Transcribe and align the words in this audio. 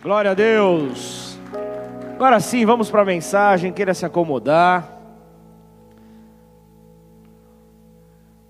Glória 0.00 0.30
a 0.30 0.34
Deus. 0.34 1.36
Agora 2.14 2.38
sim, 2.38 2.64
vamos 2.64 2.88
para 2.88 3.02
a 3.02 3.04
mensagem. 3.04 3.72
Queira 3.72 3.92
se 3.92 4.06
acomodar. 4.06 4.96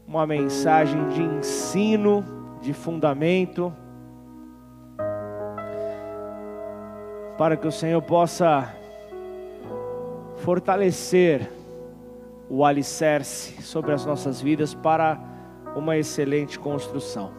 Uma 0.07 0.27
mensagem 0.27 1.09
de 1.09 1.23
ensino, 1.23 2.23
de 2.61 2.75
fundamento, 2.75 3.73
para 7.39 7.57
que 7.57 7.67
o 7.67 7.73
Senhor 7.73 8.03
possa 8.03 8.75
fortalecer 10.37 11.51
o 12.51 12.63
alicerce 12.63 13.63
sobre 13.63 13.93
as 13.93 14.05
nossas 14.05 14.39
vidas 14.39 14.75
para 14.75 15.19
uma 15.75 15.97
excelente 15.97 16.59
construção. 16.59 17.31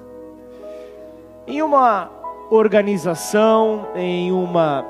Em 1.45 1.61
uma 1.61 2.18
organização, 2.49 3.87
em 3.95 4.31
uma 4.31 4.85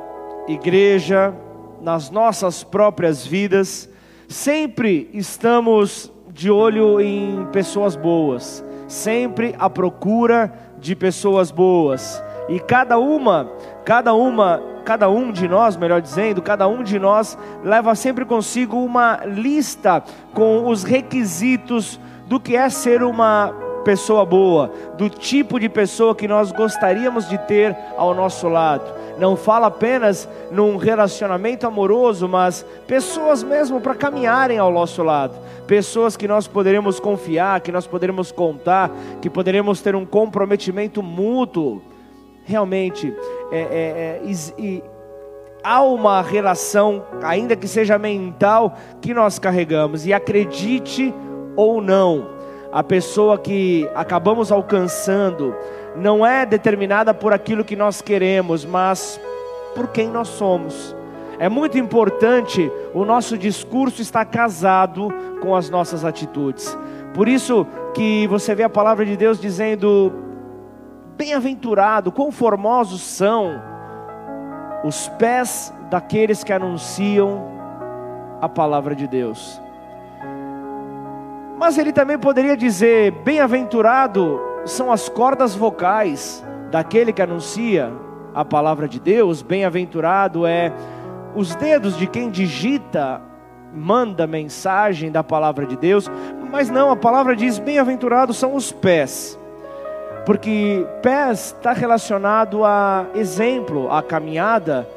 igreja, 0.47 1.33
nas 1.81 2.09
nossas 2.09 2.63
próprias 2.63 3.25
vidas, 3.25 3.89
sempre 4.27 5.09
estamos 5.13 6.11
de 6.31 6.49
olho 6.49 7.01
em 7.01 7.45
pessoas 7.51 7.95
boas, 7.95 8.63
sempre 8.87 9.55
à 9.59 9.69
procura 9.69 10.53
de 10.79 10.95
pessoas 10.95 11.51
boas. 11.51 12.23
E 12.47 12.59
cada 12.59 12.97
uma, 12.97 13.51
cada 13.83 14.13
uma, 14.13 14.61
cada 14.85 15.09
um 15.09 15.31
de 15.31 15.47
nós, 15.47 15.75
melhor 15.75 16.01
dizendo, 16.01 16.41
cada 16.41 16.67
um 16.67 16.81
de 16.81 16.97
nós 16.97 17.37
leva 17.63 17.93
sempre 17.93 18.25
consigo 18.25 18.77
uma 18.77 19.19
lista 19.25 20.01
com 20.33 20.67
os 20.67 20.83
requisitos 20.83 21.99
do 22.25 22.39
que 22.39 22.55
é 22.55 22.69
ser 22.69 23.03
uma 23.03 23.53
pessoa 23.83 24.25
boa, 24.25 24.71
do 24.97 25.09
tipo 25.09 25.59
de 25.59 25.69
pessoa 25.69 26.15
que 26.15 26.27
nós 26.27 26.51
gostaríamos 26.51 27.27
de 27.27 27.37
ter 27.37 27.75
ao 27.97 28.13
nosso 28.13 28.47
lado. 28.47 28.83
Não 29.17 29.35
fala 29.35 29.67
apenas 29.67 30.29
num 30.51 30.77
relacionamento 30.77 31.67
amoroso, 31.67 32.27
mas 32.27 32.65
pessoas 32.87 33.43
mesmo 33.43 33.81
para 33.81 33.93
caminharem 33.93 34.57
ao 34.57 34.71
nosso 34.71 35.03
lado, 35.03 35.35
pessoas 35.67 36.15
que 36.15 36.27
nós 36.27 36.47
poderemos 36.47 36.99
confiar, 36.99 37.59
que 37.61 37.71
nós 37.71 37.85
poderemos 37.85 38.31
contar, 38.31 38.89
que 39.21 39.29
poderemos 39.29 39.81
ter 39.81 39.95
um 39.95 40.05
comprometimento 40.05 41.03
mútuo. 41.03 41.81
Realmente, 42.45 43.13
é, 43.51 43.59
é, 43.59 44.21
é, 44.23 44.81
há 45.63 45.81
uma 45.81 46.21
relação, 46.21 47.03
ainda 47.21 47.55
que 47.55 47.67
seja 47.67 47.99
mental, 47.99 48.75
que 49.01 49.13
nós 49.13 49.37
carregamos, 49.37 50.05
e 50.05 50.13
acredite 50.13 51.13
ou 51.55 51.81
não, 51.81 52.38
a 52.71 52.83
pessoa 52.83 53.37
que 53.37 53.89
acabamos 53.95 54.51
alcançando 54.51 55.55
não 55.95 56.25
é 56.25 56.45
determinada 56.45 57.13
por 57.13 57.33
aquilo 57.33 57.65
que 57.65 57.75
nós 57.75 58.01
queremos, 58.01 58.63
mas 58.63 59.19
por 59.75 59.87
quem 59.87 60.07
nós 60.09 60.27
somos. 60.27 60.95
É 61.39 61.49
muito 61.49 61.77
importante 61.77 62.71
o 62.93 63.05
nosso 63.05 63.37
discurso 63.37 64.01
estar 64.01 64.25
casado 64.25 65.07
com 65.41 65.55
as 65.55 65.69
nossas 65.69 66.03
atitudes. 66.03 66.77
Por 67.13 67.27
isso 67.27 67.65
que 67.93 68.27
você 68.27 68.53
vê 68.53 68.63
a 68.63 68.69
palavra 68.69 69.05
de 69.05 69.15
Deus 69.15 69.39
dizendo: 69.39 70.13
Bem-aventurado, 71.17 72.11
quão 72.11 72.31
formosos 72.31 73.01
são 73.01 73.61
os 74.83 75.07
pés 75.17 75.73
daqueles 75.89 76.43
que 76.43 76.53
anunciam 76.53 77.41
a 78.41 78.47
palavra 78.47 78.95
de 78.95 79.07
Deus. 79.07 79.61
Mas 81.59 81.77
ele 81.77 81.91
também 81.91 82.17
poderia 82.17 82.55
dizer: 82.55 83.11
bem-aventurado 83.11 84.39
são 84.65 84.89
as 84.91 85.09
cordas 85.09 85.53
vocais 85.53 86.41
daquele 86.71 87.11
que 87.11 87.21
anuncia 87.21 87.91
a 88.33 88.45
palavra 88.45 88.87
de 88.87 88.99
Deus, 88.99 89.41
bem-aventurado 89.41 90.45
é 90.45 90.71
os 91.35 91.53
dedos 91.55 91.97
de 91.97 92.07
quem 92.07 92.29
digita, 92.29 93.21
manda 93.73 94.25
mensagem 94.25 95.11
da 95.11 95.23
palavra 95.23 95.65
de 95.65 95.75
Deus, 95.75 96.09
mas 96.49 96.69
não, 96.69 96.91
a 96.91 96.95
palavra 96.95 97.35
diz: 97.35 97.59
bem-aventurados 97.59 98.37
são 98.37 98.55
os 98.55 98.71
pés, 98.71 99.37
porque 100.25 100.87
pés 101.01 101.53
está 101.57 101.73
relacionado 101.73 102.63
a 102.63 103.05
exemplo, 103.15 103.91
a 103.91 104.01
caminhada, 104.01 104.87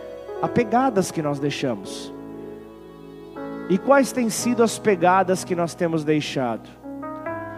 a 0.41 0.47
pegadas 0.47 1.11
que 1.11 1.23
nós 1.23 1.41
deixamos. 1.41 2.13
E 3.69 3.79
quais 3.79 4.13
têm 4.13 4.29
sido 4.29 4.63
as 4.63 4.79
pegadas 4.79 5.45
que 5.45 5.55
nós 5.55 5.75
temos 5.75 6.05
deixado? 6.05 6.69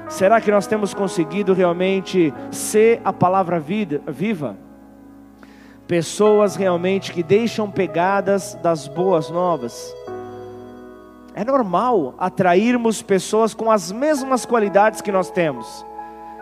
Será 0.08 0.40
que 0.40 0.50
nós 0.50 0.66
temos 0.66 0.92
conseguido 0.92 1.54
realmente 1.54 2.32
ser 2.50 3.00
a 3.04 3.12
palavra 3.12 3.58
vida, 3.58 4.02
viva? 4.06 4.56
Pessoas 5.88 6.56
realmente 6.56 7.12
que 7.12 7.22
deixam 7.22 7.70
pegadas 7.70 8.54
das 8.62 8.86
boas 8.86 9.30
novas. 9.30 9.94
É 11.34 11.44
normal 11.44 12.14
atrairmos 12.18 13.02
pessoas 13.02 13.54
com 13.54 13.70
as 13.70 13.90
mesmas 13.90 14.46
qualidades 14.46 15.00
que 15.00 15.10
nós 15.10 15.30
temos. 15.30 15.84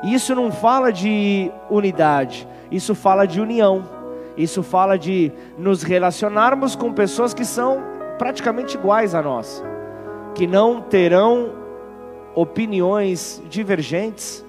Isso 0.02 0.34
não 0.34 0.52
fala 0.52 0.92
de 0.92 1.50
unidade, 1.70 2.46
isso 2.70 2.94
fala 2.94 3.26
de 3.26 3.40
união. 3.40 4.02
Isso 4.36 4.62
fala 4.62 4.98
de 4.98 5.30
nos 5.58 5.82
relacionarmos 5.82 6.74
com 6.74 6.92
pessoas 6.92 7.34
que 7.34 7.44
são 7.44 7.82
praticamente 8.18 8.76
iguais 8.76 9.14
a 9.14 9.22
nós, 9.22 9.62
que 10.34 10.46
não 10.46 10.80
terão 10.80 11.52
opiniões 12.34 13.42
divergentes, 13.48 14.44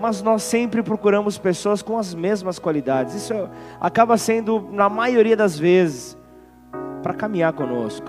mas 0.00 0.22
nós 0.22 0.42
sempre 0.42 0.82
procuramos 0.82 1.38
pessoas 1.38 1.82
com 1.82 1.98
as 1.98 2.14
mesmas 2.14 2.58
qualidades. 2.58 3.14
Isso 3.14 3.32
acaba 3.80 4.18
sendo, 4.18 4.68
na 4.70 4.88
maioria 4.88 5.36
das 5.36 5.58
vezes, 5.58 6.16
para 7.02 7.14
caminhar 7.14 7.52
conosco. 7.52 8.06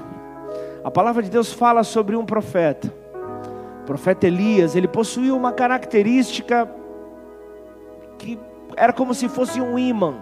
A 0.84 0.92
palavra 0.92 1.24
de 1.24 1.30
Deus 1.30 1.54
fala 1.54 1.84
sobre 1.84 2.16
um 2.16 2.26
profeta. 2.26 2.94
O 3.82 3.86
profeta 3.86 4.28
Elias, 4.28 4.76
ele 4.76 4.88
possuía 4.88 5.34
uma 5.34 5.54
característica 5.54 6.70
que 8.18 8.38
era 8.76 8.92
como 8.92 9.14
se 9.14 9.30
fosse 9.30 9.62
um 9.62 9.80
imã 9.80 10.16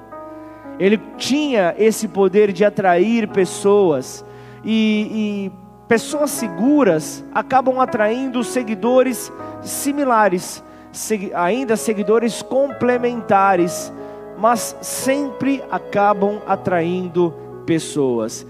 ele 0.80 1.00
tinha 1.18 1.76
esse 1.78 2.08
poder 2.08 2.52
de 2.52 2.66
atrair 2.66 3.28
pessoas, 3.28 4.26
e, 4.64 5.52
e 5.52 5.52
pessoas 5.88 6.32
seguras 6.32 7.24
acabam 7.34 7.80
atraindo 7.80 8.44
seguidores 8.44 9.32
similares, 9.62 10.64
ainda 11.34 11.76
seguidores 11.76 12.42
complementares, 12.42 13.94
mas 14.38 14.76
sempre 14.82 15.64
acabam 15.72 16.42
atraindo 16.48 17.34
pessoas. 17.66 18.46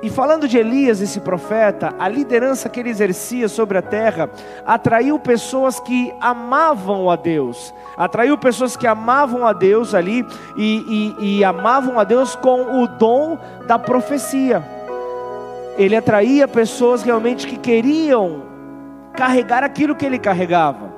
E 0.00 0.08
falando 0.08 0.46
de 0.46 0.56
Elias, 0.56 1.00
esse 1.00 1.18
profeta, 1.18 1.92
a 1.98 2.08
liderança 2.08 2.68
que 2.68 2.78
ele 2.78 2.88
exercia 2.88 3.48
sobre 3.48 3.78
a 3.78 3.82
terra 3.82 4.30
atraiu 4.64 5.18
pessoas 5.18 5.80
que 5.80 6.14
amavam 6.20 7.10
a 7.10 7.16
Deus, 7.16 7.74
atraiu 7.96 8.38
pessoas 8.38 8.76
que 8.76 8.86
amavam 8.86 9.44
a 9.44 9.52
Deus 9.52 9.94
ali 9.94 10.24
e, 10.56 11.14
e, 11.18 11.38
e 11.38 11.44
amavam 11.44 11.98
a 11.98 12.04
Deus 12.04 12.36
com 12.36 12.80
o 12.80 12.86
dom 12.86 13.36
da 13.66 13.76
profecia. 13.76 14.62
Ele 15.76 15.96
atraía 15.96 16.46
pessoas 16.46 17.02
realmente 17.02 17.46
que 17.46 17.56
queriam 17.56 18.42
carregar 19.14 19.64
aquilo 19.64 19.96
que 19.96 20.06
ele 20.06 20.18
carregava. 20.18 20.96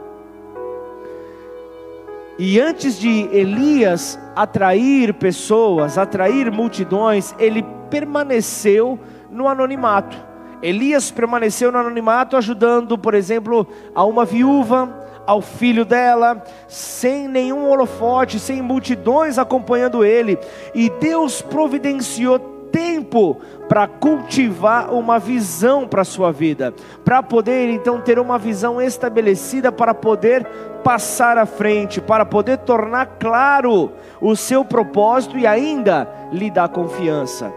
E 2.38 2.60
antes 2.60 2.98
de 2.98 3.28
Elias 3.32 4.18
atrair 4.36 5.14
pessoas, 5.14 5.96
atrair 5.96 6.50
multidões, 6.50 7.34
ele 7.38 7.64
permaneceu 7.90 8.98
no 9.30 9.48
anonimato. 9.48 10.16
Elias 10.62 11.10
permaneceu 11.10 11.72
no 11.72 11.78
anonimato, 11.78 12.36
ajudando, 12.36 12.96
por 12.98 13.14
exemplo, 13.14 13.66
a 13.94 14.04
uma 14.04 14.24
viúva, 14.24 15.00
ao 15.26 15.40
filho 15.40 15.84
dela, 15.84 16.42
sem 16.66 17.28
nenhum 17.28 17.68
holofote, 17.68 18.38
sem 18.38 18.60
multidões 18.60 19.38
acompanhando 19.38 20.04
ele, 20.04 20.38
e 20.74 20.90
Deus 21.00 21.40
providenciou 21.40 22.38
tempo 22.72 23.36
para 23.68 23.86
cultivar 23.86 24.92
uma 24.92 25.18
visão 25.18 25.86
para 25.86 26.02
a 26.02 26.04
sua 26.04 26.32
vida, 26.32 26.74
para 27.04 27.22
poder 27.22 27.68
então 27.70 28.00
ter 28.00 28.18
uma 28.18 28.38
visão 28.38 28.80
estabelecida, 28.80 29.70
para 29.70 29.94
poder 29.94 30.44
passar 30.82 31.38
à 31.38 31.46
frente, 31.46 32.00
para 32.00 32.24
poder 32.24 32.58
tornar 32.58 33.06
claro 33.18 33.92
o 34.20 34.34
seu 34.34 34.64
propósito 34.64 35.38
e 35.38 35.46
ainda 35.46 36.08
lhe 36.32 36.50
dar 36.50 36.68
confiança. 36.68 37.52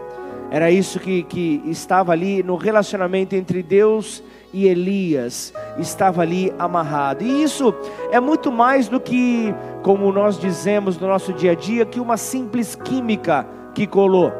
Era 0.50 0.70
isso 0.70 1.00
que, 1.00 1.22
que 1.24 1.62
estava 1.66 2.12
ali 2.12 2.42
no 2.42 2.56
relacionamento 2.56 3.34
entre 3.34 3.62
Deus 3.62 4.22
e 4.52 4.68
Elias, 4.68 5.52
estava 5.78 6.22
ali 6.22 6.54
amarrado. 6.58 7.24
E 7.24 7.42
isso 7.42 7.74
é 8.12 8.20
muito 8.20 8.52
mais 8.52 8.88
do 8.88 9.00
que, 9.00 9.52
como 9.82 10.12
nós 10.12 10.38
dizemos 10.38 10.96
no 10.96 11.08
nosso 11.08 11.32
dia 11.32 11.52
a 11.52 11.54
dia, 11.56 11.84
que 11.84 11.98
uma 11.98 12.16
simples 12.16 12.76
química 12.76 13.44
que 13.74 13.84
colou. 13.84 14.32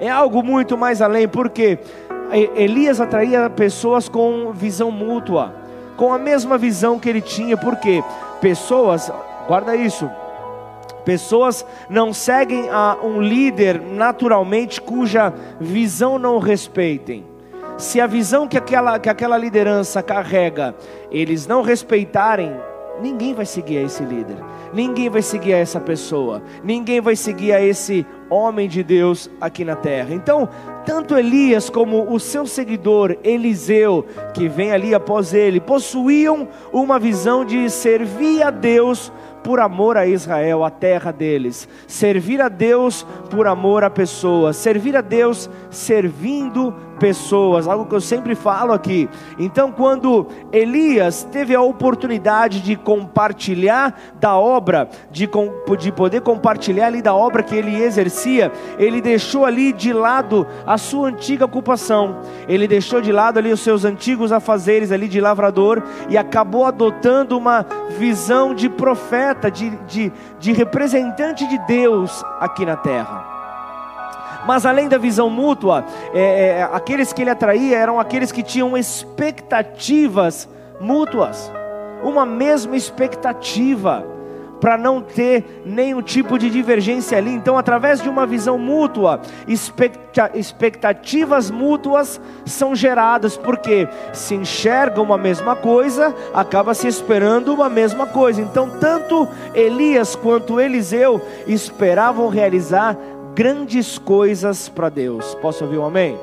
É 0.00 0.10
algo 0.10 0.42
muito 0.42 0.76
mais 0.76 1.00
além, 1.00 1.28
porque 1.28 1.78
Elias 2.56 3.00
atraía 3.00 3.48
pessoas 3.48 4.08
com 4.08 4.52
visão 4.52 4.90
mútua, 4.90 5.54
com 5.96 6.12
a 6.12 6.18
mesma 6.18 6.58
visão 6.58 6.98
que 6.98 7.08
ele 7.08 7.20
tinha, 7.20 7.56
porque 7.56 8.02
pessoas, 8.40 9.12
guarda 9.46 9.76
isso, 9.76 10.10
Pessoas 11.10 11.66
não 11.88 12.12
seguem 12.12 12.70
a 12.70 12.96
um 13.02 13.20
líder 13.20 13.82
naturalmente 13.82 14.80
cuja 14.80 15.34
visão 15.60 16.20
não 16.20 16.38
respeitem. 16.38 17.24
Se 17.76 18.00
a 18.00 18.06
visão 18.06 18.46
que 18.46 18.56
aquela, 18.56 18.96
que 18.96 19.08
aquela 19.08 19.36
liderança 19.36 20.04
carrega, 20.04 20.72
eles 21.10 21.48
não 21.48 21.62
respeitarem, 21.62 22.54
ninguém 23.02 23.34
vai 23.34 23.44
seguir 23.44 23.78
a 23.78 23.82
esse 23.82 24.04
líder, 24.04 24.36
ninguém 24.72 25.10
vai 25.10 25.20
seguir 25.20 25.52
a 25.54 25.58
essa 25.58 25.80
pessoa, 25.80 26.44
ninguém 26.62 27.00
vai 27.00 27.16
seguir 27.16 27.52
a 27.54 27.60
esse 27.60 28.06
homem 28.28 28.68
de 28.68 28.84
Deus 28.84 29.28
aqui 29.40 29.64
na 29.64 29.74
terra. 29.74 30.14
Então, 30.14 30.48
tanto 30.86 31.18
Elias 31.18 31.68
como 31.68 32.12
o 32.12 32.20
seu 32.20 32.46
seguidor 32.46 33.16
Eliseu, 33.24 34.06
que 34.32 34.48
vem 34.48 34.70
ali 34.70 34.94
após 34.94 35.34
ele, 35.34 35.58
possuíam 35.58 36.46
uma 36.72 37.00
visão 37.00 37.44
de 37.44 37.68
servir 37.68 38.44
a 38.44 38.50
Deus 38.50 39.10
por 39.42 39.60
amor 39.60 39.96
a 39.96 40.06
Israel, 40.06 40.64
a 40.64 40.70
terra 40.70 41.12
deles, 41.12 41.68
servir 41.86 42.40
a 42.40 42.48
Deus 42.48 43.06
por 43.30 43.46
amor 43.46 43.84
a 43.84 43.90
pessoas, 43.90 44.56
servir 44.56 44.96
a 44.96 45.00
Deus 45.00 45.50
servindo 45.70 46.74
pessoas, 47.00 47.66
algo 47.66 47.86
que 47.86 47.94
eu 47.94 48.00
sempre 48.00 48.34
falo 48.34 48.72
aqui. 48.72 49.08
Então, 49.38 49.72
quando 49.72 50.28
Elias 50.52 51.24
teve 51.24 51.54
a 51.54 51.62
oportunidade 51.62 52.60
de 52.60 52.76
compartilhar 52.76 53.98
da 54.20 54.36
obra, 54.36 54.88
de, 55.10 55.28
de 55.78 55.90
poder 55.90 56.20
compartilhar 56.20 56.86
ali 56.86 57.00
da 57.00 57.14
obra 57.14 57.42
que 57.42 57.56
ele 57.56 57.82
exercia, 57.82 58.52
ele 58.78 59.00
deixou 59.00 59.46
ali 59.46 59.72
de 59.72 59.92
lado 59.92 60.46
a 60.66 60.76
sua 60.76 61.08
antiga 61.08 61.46
ocupação, 61.46 62.18
ele 62.46 62.68
deixou 62.68 63.00
de 63.00 63.10
lado 63.10 63.38
ali 63.38 63.50
os 63.50 63.60
seus 63.60 63.84
antigos 63.84 64.30
afazeres 64.30 64.92
ali 64.92 65.08
de 65.08 65.20
lavrador 65.20 65.82
e 66.10 66.18
acabou 66.18 66.66
adotando 66.66 67.36
uma 67.36 67.64
visão 67.98 68.54
de 68.54 68.68
profeta, 68.68 69.50
de, 69.50 69.70
de, 69.88 70.12
de 70.38 70.52
representante 70.52 71.48
de 71.48 71.58
Deus 71.66 72.22
aqui 72.38 72.66
na 72.66 72.76
terra. 72.76 73.39
Mas 74.46 74.64
além 74.64 74.88
da 74.88 74.98
visão 74.98 75.28
mútua, 75.28 75.84
é, 76.14 76.58
é, 76.58 76.62
aqueles 76.72 77.12
que 77.12 77.22
ele 77.22 77.30
atraía 77.30 77.76
eram 77.76 78.00
aqueles 78.00 78.32
que 78.32 78.42
tinham 78.42 78.76
expectativas 78.76 80.48
mútuas, 80.80 81.52
uma 82.02 82.24
mesma 82.24 82.76
expectativa 82.76 84.04
para 84.60 84.76
não 84.76 85.00
ter 85.00 85.62
nenhum 85.64 86.02
tipo 86.02 86.38
de 86.38 86.50
divergência 86.50 87.16
ali. 87.16 87.32
Então, 87.32 87.56
através 87.56 88.02
de 88.02 88.08
uma 88.08 88.26
visão 88.26 88.58
mútua, 88.58 89.20
expectativas 90.34 91.50
mútuas 91.50 92.20
são 92.44 92.74
geradas, 92.74 93.36
porque 93.36 93.88
se 94.12 94.34
enxerga 94.34 95.00
uma 95.00 95.16
mesma 95.16 95.56
coisa, 95.56 96.14
acaba 96.34 96.74
se 96.74 96.86
esperando 96.86 97.54
uma 97.54 97.70
mesma 97.70 98.06
coisa. 98.06 98.42
Então, 98.42 98.68
tanto 98.78 99.26
Elias 99.54 100.14
quanto 100.14 100.60
Eliseu 100.60 101.20
esperavam 101.46 102.28
realizar 102.28 102.96
grandes 103.34 103.98
coisas 103.98 104.68
para 104.68 104.88
Deus. 104.88 105.34
Posso 105.36 105.64
ouvir 105.64 105.78
um 105.78 105.84
amém? 105.84 106.18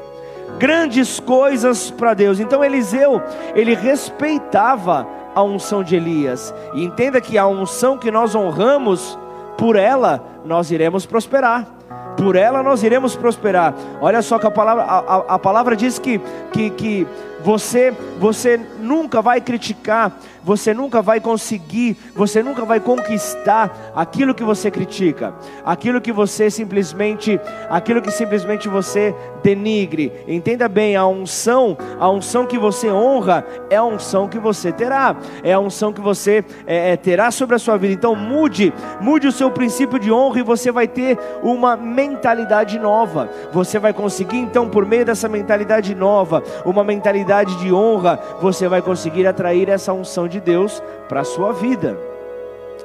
Grandes 0.58 1.20
coisas 1.20 1.92
para 1.92 2.14
Deus. 2.14 2.40
Então 2.40 2.64
Eliseu, 2.64 3.22
ele 3.54 3.76
respeitava 3.76 5.08
a 5.36 5.44
unção 5.44 5.84
de 5.84 5.96
Elias. 5.96 6.54
E 6.74 6.84
entenda 6.84 7.22
que 7.22 7.38
a 7.38 7.46
unção 7.48 7.98
que 7.98 8.10
nós 8.10 8.34
honramos, 8.34 9.18
por 9.58 9.76
ela 9.76 10.24
nós 10.46 10.72
iremos 10.72 11.06
prosperar 11.06 11.78
por 12.18 12.36
ela 12.36 12.64
nós 12.64 12.84
iremos 12.84 13.16
prosperar. 13.16 13.74
Olha 14.02 14.22
só 14.22 14.40
que 14.40 14.48
a 14.48 14.52
palavra, 14.52 14.84
a, 14.84 14.98
a, 14.98 15.18
a 15.36 15.40
palavra 15.40 15.76
diz 15.76 16.00
que, 16.00 16.20
que, 16.52 16.72
que 16.72 17.08
você, 17.48 17.94
você 18.20 18.60
nunca 18.78 19.22
vai 19.22 19.40
criticar, 19.40 20.20
você 20.44 20.74
nunca 20.74 21.02
vai 21.02 21.22
conseguir, 21.22 21.96
você 22.14 22.44
nunca 22.44 22.66
vai 22.66 22.78
conquistar 22.78 23.94
aquilo 23.96 24.36
que 24.36 24.44
você 24.44 24.70
critica, 24.70 25.34
aquilo 25.64 26.02
que 26.02 26.12
você 26.12 26.50
simplesmente, 26.52 27.40
aquilo 27.70 28.02
que 28.02 28.12
simplesmente 28.12 28.68
você 28.68 29.16
denigre. 29.42 30.12
Entenda 30.28 30.68
bem, 30.68 30.98
a 30.98 31.08
unção, 31.08 31.78
a 31.98 32.10
unção 32.10 32.46
que 32.46 32.58
você 32.58 32.92
honra 32.92 33.46
é 33.70 33.78
a 33.78 33.84
unção 33.84 34.28
que 34.28 34.40
você 34.40 34.70
terá, 34.74 35.16
é 35.42 35.54
a 35.54 35.60
unção 35.60 35.94
que 35.94 36.02
você 36.02 36.44
é, 36.66 36.92
é, 36.92 36.98
terá 36.98 37.32
sobre 37.32 37.56
a 37.56 37.60
sua 37.60 37.78
vida. 37.78 37.94
Então 37.94 38.14
mude, 38.14 38.74
mude 39.00 39.26
o 39.26 39.32
seu 39.32 39.50
princípio 39.50 39.98
de 39.98 40.12
honra 40.12 40.40
e 40.40 40.44
você 40.44 40.70
vai 40.70 40.88
ter 40.88 41.18
uma 41.42 41.78
mentalidade 41.78 42.78
nova. 42.78 43.30
Você 43.54 43.80
vai 43.80 43.94
conseguir 43.94 44.38
então 44.38 44.68
por 44.68 44.86
meio 44.86 45.06
dessa 45.06 45.30
mentalidade 45.30 45.96
nova, 45.96 46.44
uma 46.66 46.84
mentalidade 46.84 47.37
mentalidade 47.38 47.58
de 47.58 47.74
honra, 47.74 48.20
você 48.42 48.68
vai 48.68 48.82
conseguir 48.82 49.28
atrair 49.28 49.70
essa 49.70 49.94
unção 49.94 50.28
de 50.28 50.40
Deus 50.40 50.82
para 51.08 51.22
a 51.22 51.26
sua 51.26 51.52
vida. 51.52 51.98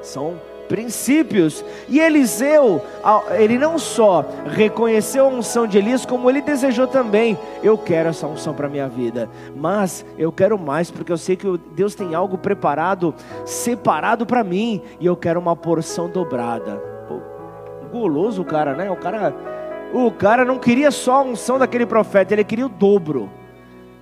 São 0.03 0.35
princípios. 0.69 1.65
E 1.89 2.01
Eliseu, 2.01 2.81
ele 3.39 3.59
não 3.59 3.79
só 3.79 4.25
reconheceu 4.47 5.27
a 5.27 5.29
unção 5.29 5.67
de 5.67 5.79
Elias, 5.79 6.07
como 6.07 6.29
ele 6.29 6.41
desejou 6.41 6.87
também: 6.87 7.39
eu 7.63 7.77
quero 7.79 8.09
essa 8.09 8.27
unção 8.27 8.55
para 8.55 8.69
minha 8.69 8.89
vida, 8.89 9.29
mas 9.55 10.05
eu 10.19 10.33
quero 10.33 10.59
mais, 10.59 10.91
porque 10.91 11.13
eu 11.13 11.19
sei 11.19 11.37
que 11.37 11.47
Deus 11.75 11.95
tem 11.95 12.15
algo 12.15 12.39
preparado, 12.39 13.15
separado 13.45 14.27
para 14.27 14.45
mim, 14.45 14.83
e 15.01 15.07
eu 15.07 15.17
quero 15.17 15.41
uma 15.41 15.57
porção 15.57 16.09
dobrada. 16.09 16.77
Pô, 17.09 17.21
guloso 17.91 18.43
o 18.43 18.45
cara, 18.45 18.75
né? 18.75 18.91
O 18.91 18.97
cara, 18.97 19.35
o 19.93 20.11
cara 20.11 20.45
não 20.45 20.59
queria 20.59 20.91
só 20.91 21.17
a 21.17 21.23
unção 21.23 21.59
daquele 21.59 21.85
profeta, 21.85 22.33
ele 22.33 22.45
queria 22.45 22.67
o 22.67 22.71
dobro. 22.71 23.31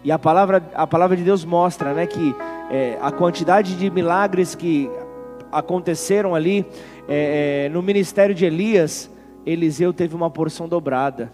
E 0.03 0.11
a 0.11 0.19
palavra, 0.19 0.63
a 0.75 0.87
palavra 0.87 1.17
de 1.17 1.23
Deus 1.23 1.45
mostra 1.45 1.93
né, 1.93 2.07
que 2.07 2.35
é, 2.71 2.97
a 3.01 3.11
quantidade 3.11 3.77
de 3.77 3.91
milagres 3.91 4.55
que 4.55 4.91
aconteceram 5.53 6.35
ali 6.35 6.65
é, 7.09 7.67
é, 7.67 7.69
no 7.69 7.83
ministério 7.83 8.35
de 8.35 8.45
Elias, 8.45 9.11
Eliseu 9.45 9.93
teve 9.93 10.15
uma 10.15 10.31
porção 10.31 10.69
dobrada. 10.69 11.33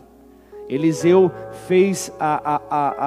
Eliseu 0.68 1.30
fez 1.68 2.12
a, 2.18 2.54
a, 2.54 2.60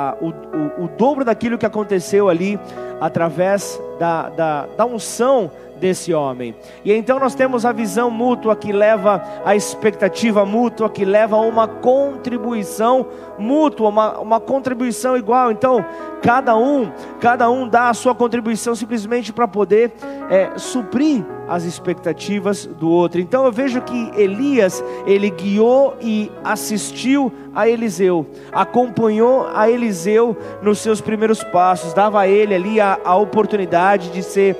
a, 0.09 0.17
o, 0.21 0.27
o, 0.27 0.85
o, 0.85 0.87
dobro 0.97 1.25
daquilo 1.25 1.57
que 1.57 1.65
aconteceu 1.65 2.29
ali 2.29 2.57
através 3.01 3.81
da, 3.99 4.29
da, 4.29 4.65
da 4.65 4.85
unção 4.85 5.51
desse 5.79 6.13
homem. 6.13 6.55
E 6.83 6.93
então 6.93 7.19
nós 7.19 7.33
temos 7.33 7.65
a 7.65 7.71
visão 7.71 8.11
mútua 8.11 8.55
que 8.55 8.71
leva 8.71 9.23
a 9.45 9.55
expectativa 9.55 10.45
mútua, 10.45 10.89
que 10.89 11.05
leva 11.05 11.35
a 11.35 11.41
uma 11.41 11.67
contribuição 11.67 13.05
mútua, 13.37 13.89
uma, 13.89 14.19
uma 14.19 14.39
contribuição 14.39 15.15
igual. 15.17 15.51
Então, 15.51 15.83
cada 16.21 16.55
um, 16.57 16.91
cada 17.19 17.49
um 17.49 17.67
dá 17.67 17.89
a 17.89 17.93
sua 17.93 18.13
contribuição 18.13 18.75
simplesmente 18.75 19.31
para 19.31 19.47
poder 19.47 19.91
é, 20.29 20.51
suprir 20.57 21.25
as 21.47 21.63
expectativas 21.63 22.65
do 22.65 22.89
outro. 22.89 23.19
Então 23.19 23.43
eu 23.45 23.51
vejo 23.51 23.81
que 23.81 24.11
Elias, 24.15 24.83
ele 25.07 25.29
guiou 25.31 25.95
e 25.99 26.31
assistiu 26.43 27.33
a 27.55 27.67
Eliseu, 27.67 28.25
acompanhou 28.51 29.47
a 29.53 29.69
Eliseu 29.69 30.37
nos 30.61 30.77
seus 30.77 31.01
primeiros 31.01 31.43
passos, 31.43 31.93
dava 31.93 32.21
a 32.21 32.27
ele 32.27 32.53
ali 32.53 32.79
a, 32.79 32.99
a 33.03 33.15
oportunidade 33.15 34.11
de 34.11 34.21
ser 34.21 34.55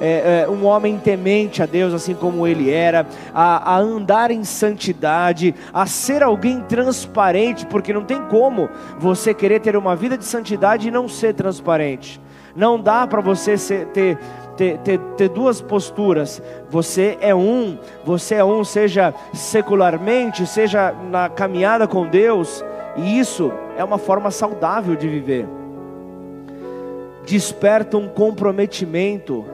é, 0.00 0.44
é, 0.44 0.48
um 0.48 0.64
homem 0.66 0.98
temente 0.98 1.62
a 1.62 1.66
Deus, 1.66 1.94
assim 1.94 2.14
como 2.14 2.46
ele 2.46 2.70
era, 2.70 3.06
a, 3.32 3.74
a 3.74 3.78
andar 3.78 4.30
em 4.30 4.44
santidade, 4.44 5.54
a 5.72 5.86
ser 5.86 6.22
alguém 6.22 6.60
transparente, 6.60 7.66
porque 7.66 7.92
não 7.92 8.04
tem 8.04 8.22
como 8.22 8.68
você 8.98 9.32
querer 9.32 9.60
ter 9.60 9.76
uma 9.76 9.94
vida 9.94 10.18
de 10.18 10.24
santidade 10.24 10.88
e 10.88 10.90
não 10.90 11.08
ser 11.08 11.34
transparente. 11.34 12.20
Não 12.54 12.80
dá 12.80 13.06
para 13.06 13.20
você 13.20 13.58
ser, 13.58 13.86
ter, 13.88 14.18
ter, 14.56 14.78
ter, 14.78 14.98
ter, 15.16 15.28
duas 15.28 15.60
posturas. 15.60 16.40
Você 16.70 17.18
é 17.20 17.34
um, 17.34 17.78
você 18.04 18.36
é 18.36 18.44
um, 18.44 18.62
seja 18.62 19.12
secularmente, 19.32 20.46
seja 20.46 20.92
na 21.10 21.28
caminhada 21.28 21.88
com 21.88 22.06
Deus, 22.06 22.64
e 22.96 23.18
isso 23.18 23.52
é 23.76 23.82
uma 23.82 23.98
forma 23.98 24.30
saudável 24.30 24.94
de 24.94 25.08
viver. 25.08 25.48
Desperta 27.26 27.96
um 27.96 28.08
comprometimento 28.08 29.44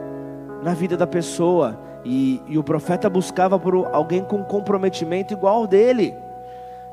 na 0.61 0.73
vida 0.73 0.95
da 0.95 1.07
pessoa. 1.07 1.77
E, 2.03 2.41
e 2.47 2.57
o 2.57 2.63
profeta 2.63 3.09
buscava 3.09 3.59
por 3.59 3.75
alguém 3.91 4.23
com 4.23 4.43
comprometimento 4.43 5.33
igual 5.33 5.57
ao 5.57 5.67
dele. 5.67 6.15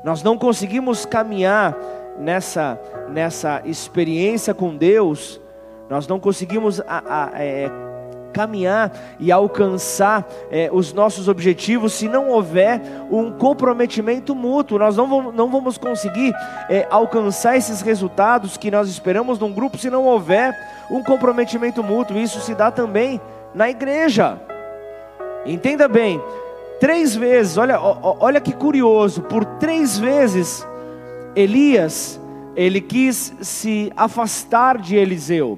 Nós 0.03 0.21
não 0.23 0.37
conseguimos 0.37 1.05
caminhar 1.05 1.75
nessa, 2.19 2.79
nessa 3.09 3.61
experiência 3.65 4.53
com 4.53 4.75
Deus, 4.75 5.41
nós 5.89 6.07
não 6.07 6.19
conseguimos 6.19 6.79
a, 6.81 7.03
a, 7.07 7.31
é, 7.41 7.71
caminhar 8.31 8.91
e 9.19 9.31
alcançar 9.31 10.25
é, 10.51 10.69
os 10.71 10.93
nossos 10.93 11.27
objetivos 11.27 11.93
se 11.93 12.07
não 12.07 12.29
houver 12.29 12.79
um 13.09 13.31
comprometimento 13.31 14.35
mútuo. 14.35 14.77
Nós 14.77 14.95
não 14.95 15.07
vamos, 15.07 15.33
não 15.33 15.49
vamos 15.49 15.77
conseguir 15.77 16.31
é, 16.69 16.87
alcançar 16.91 17.57
esses 17.57 17.81
resultados 17.81 18.55
que 18.55 18.69
nós 18.69 18.87
esperamos 18.87 19.39
num 19.39 19.51
grupo 19.51 19.77
se 19.77 19.89
não 19.89 20.05
houver 20.05 20.55
um 20.91 21.03
comprometimento 21.03 21.83
mútuo. 21.83 22.17
Isso 22.17 22.39
se 22.39 22.53
dá 22.53 22.69
também 22.69 23.19
na 23.53 23.69
igreja. 23.69 24.39
Entenda 25.45 25.87
bem, 25.87 26.21
três 26.79 27.15
vezes, 27.15 27.57
olha, 27.57 27.79
olha 27.79 28.41
que 28.41 28.53
curioso, 28.53 29.21
por 29.23 29.45
três 29.45 29.97
vezes 29.97 30.65
Elias, 31.35 32.19
ele 32.55 32.81
quis 32.81 33.33
se 33.41 33.91
afastar 33.95 34.77
de 34.77 34.95
Eliseu. 34.95 35.57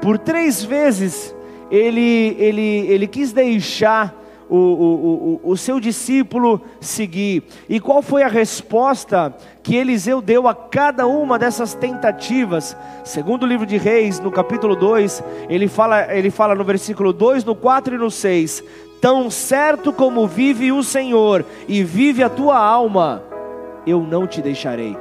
Por 0.00 0.18
três 0.18 0.62
vezes 0.62 1.34
ele, 1.70 2.36
ele, 2.38 2.86
ele 2.88 3.06
quis 3.06 3.32
deixar 3.32 4.14
o, 4.52 4.56
o, 4.56 5.40
o, 5.44 5.50
o 5.52 5.56
seu 5.56 5.80
discípulo 5.80 6.60
seguir. 6.78 7.42
E 7.68 7.80
qual 7.80 8.02
foi 8.02 8.22
a 8.22 8.28
resposta 8.28 9.34
que 9.62 9.76
Eliseu 9.76 10.20
deu 10.20 10.46
a 10.46 10.54
cada 10.54 11.06
uma 11.06 11.38
dessas 11.38 11.72
tentativas? 11.72 12.76
Segundo 13.02 13.44
o 13.44 13.46
livro 13.46 13.64
de 13.64 13.78
Reis, 13.78 14.20
no 14.20 14.30
capítulo 14.30 14.76
2, 14.76 15.24
ele 15.48 15.68
fala, 15.68 16.14
ele 16.14 16.30
fala 16.30 16.54
no 16.54 16.64
versículo 16.64 17.14
2, 17.14 17.44
no 17.44 17.54
4 17.54 17.94
e 17.94 17.98
no 17.98 18.10
6: 18.10 18.62
Tão 19.00 19.30
certo 19.30 19.90
como 19.90 20.26
vive 20.26 20.70
o 20.70 20.82
Senhor 20.82 21.46
e 21.66 21.82
vive 21.82 22.22
a 22.22 22.28
tua 22.28 22.58
alma, 22.58 23.22
eu 23.86 24.02
não 24.02 24.26
te 24.26 24.42
deixarei. 24.42 24.94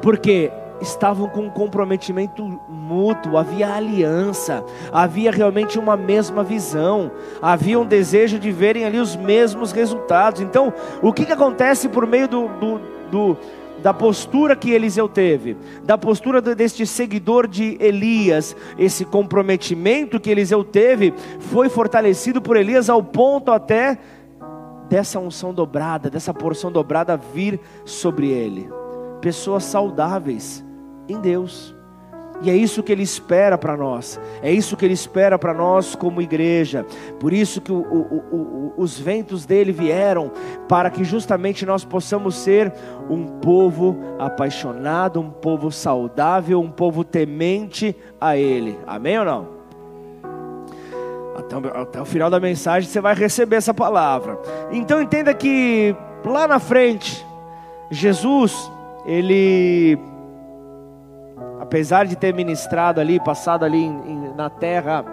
Porque 0.00 0.50
estavam 0.80 1.28
com 1.28 1.42
um 1.42 1.50
comprometimento 1.50 2.58
mútuo, 2.86 3.36
havia 3.36 3.74
aliança, 3.74 4.64
havia 4.92 5.32
realmente 5.32 5.78
uma 5.78 5.96
mesma 5.96 6.44
visão, 6.44 7.10
havia 7.42 7.78
um 7.78 7.84
desejo 7.84 8.38
de 8.38 8.52
verem 8.52 8.84
ali 8.84 9.00
os 9.00 9.16
mesmos 9.16 9.72
resultados. 9.72 10.40
Então, 10.40 10.72
o 11.02 11.12
que, 11.12 11.26
que 11.26 11.32
acontece 11.32 11.88
por 11.88 12.06
meio 12.06 12.28
do, 12.28 12.48
do, 12.48 12.80
do 13.10 13.36
da 13.82 13.92
postura 13.92 14.56
que 14.56 14.70
Eliseu 14.70 15.08
teve, 15.08 15.56
da 15.84 15.98
postura 15.98 16.40
deste 16.40 16.86
seguidor 16.86 17.46
de 17.46 17.76
Elias, 17.78 18.56
esse 18.78 19.04
comprometimento 19.04 20.18
que 20.18 20.30
Eliseu 20.30 20.64
teve, 20.64 21.12
foi 21.38 21.68
fortalecido 21.68 22.40
por 22.40 22.56
Elias 22.56 22.88
ao 22.88 23.02
ponto 23.02 23.52
até 23.52 23.98
dessa 24.88 25.20
unção 25.20 25.52
dobrada, 25.52 26.08
dessa 26.08 26.32
porção 26.32 26.72
dobrada 26.72 27.16
vir 27.16 27.60
sobre 27.84 28.28
ele. 28.28 28.68
Pessoas 29.20 29.64
saudáveis, 29.64 30.64
em 31.08 31.20
Deus. 31.20 31.75
E 32.42 32.50
é 32.50 32.54
isso 32.54 32.82
que 32.82 32.92
Ele 32.92 33.02
espera 33.02 33.56
para 33.56 33.76
nós, 33.76 34.20
é 34.42 34.52
isso 34.52 34.76
que 34.76 34.84
Ele 34.84 34.94
espera 34.94 35.38
para 35.38 35.54
nós 35.54 35.94
como 35.94 36.20
igreja. 36.20 36.84
Por 37.18 37.32
isso 37.32 37.60
que 37.60 37.72
o, 37.72 37.76
o, 37.76 38.36
o, 38.36 38.74
os 38.76 38.98
ventos 38.98 39.46
dele 39.46 39.72
vieram, 39.72 40.30
para 40.68 40.90
que 40.90 41.02
justamente 41.02 41.64
nós 41.64 41.84
possamos 41.84 42.34
ser 42.34 42.72
um 43.08 43.26
povo 43.26 43.96
apaixonado, 44.18 45.20
um 45.20 45.30
povo 45.30 45.70
saudável, 45.72 46.60
um 46.60 46.70
povo 46.70 47.02
temente 47.04 47.96
a 48.20 48.36
Ele. 48.36 48.78
Amém 48.86 49.18
ou 49.18 49.24
não? 49.24 49.56
Até, 51.36 51.80
até 51.80 52.00
o 52.00 52.04
final 52.04 52.30
da 52.30 52.40
mensagem 52.40 52.88
você 52.88 53.00
vai 53.00 53.14
receber 53.14 53.56
essa 53.56 53.72
palavra. 53.72 54.38
Então 54.70 55.00
entenda 55.00 55.32
que 55.34 55.94
lá 56.24 56.46
na 56.46 56.58
frente, 56.58 57.24
Jesus, 57.90 58.70
Ele 59.06 59.98
apesar 61.66 62.06
de 62.06 62.14
ter 62.14 62.32
ministrado 62.32 63.00
ali, 63.00 63.18
passado 63.18 63.64
ali 63.64 63.82
em, 63.82 64.00
em, 64.06 64.34
na 64.36 64.48
terra 64.48 65.04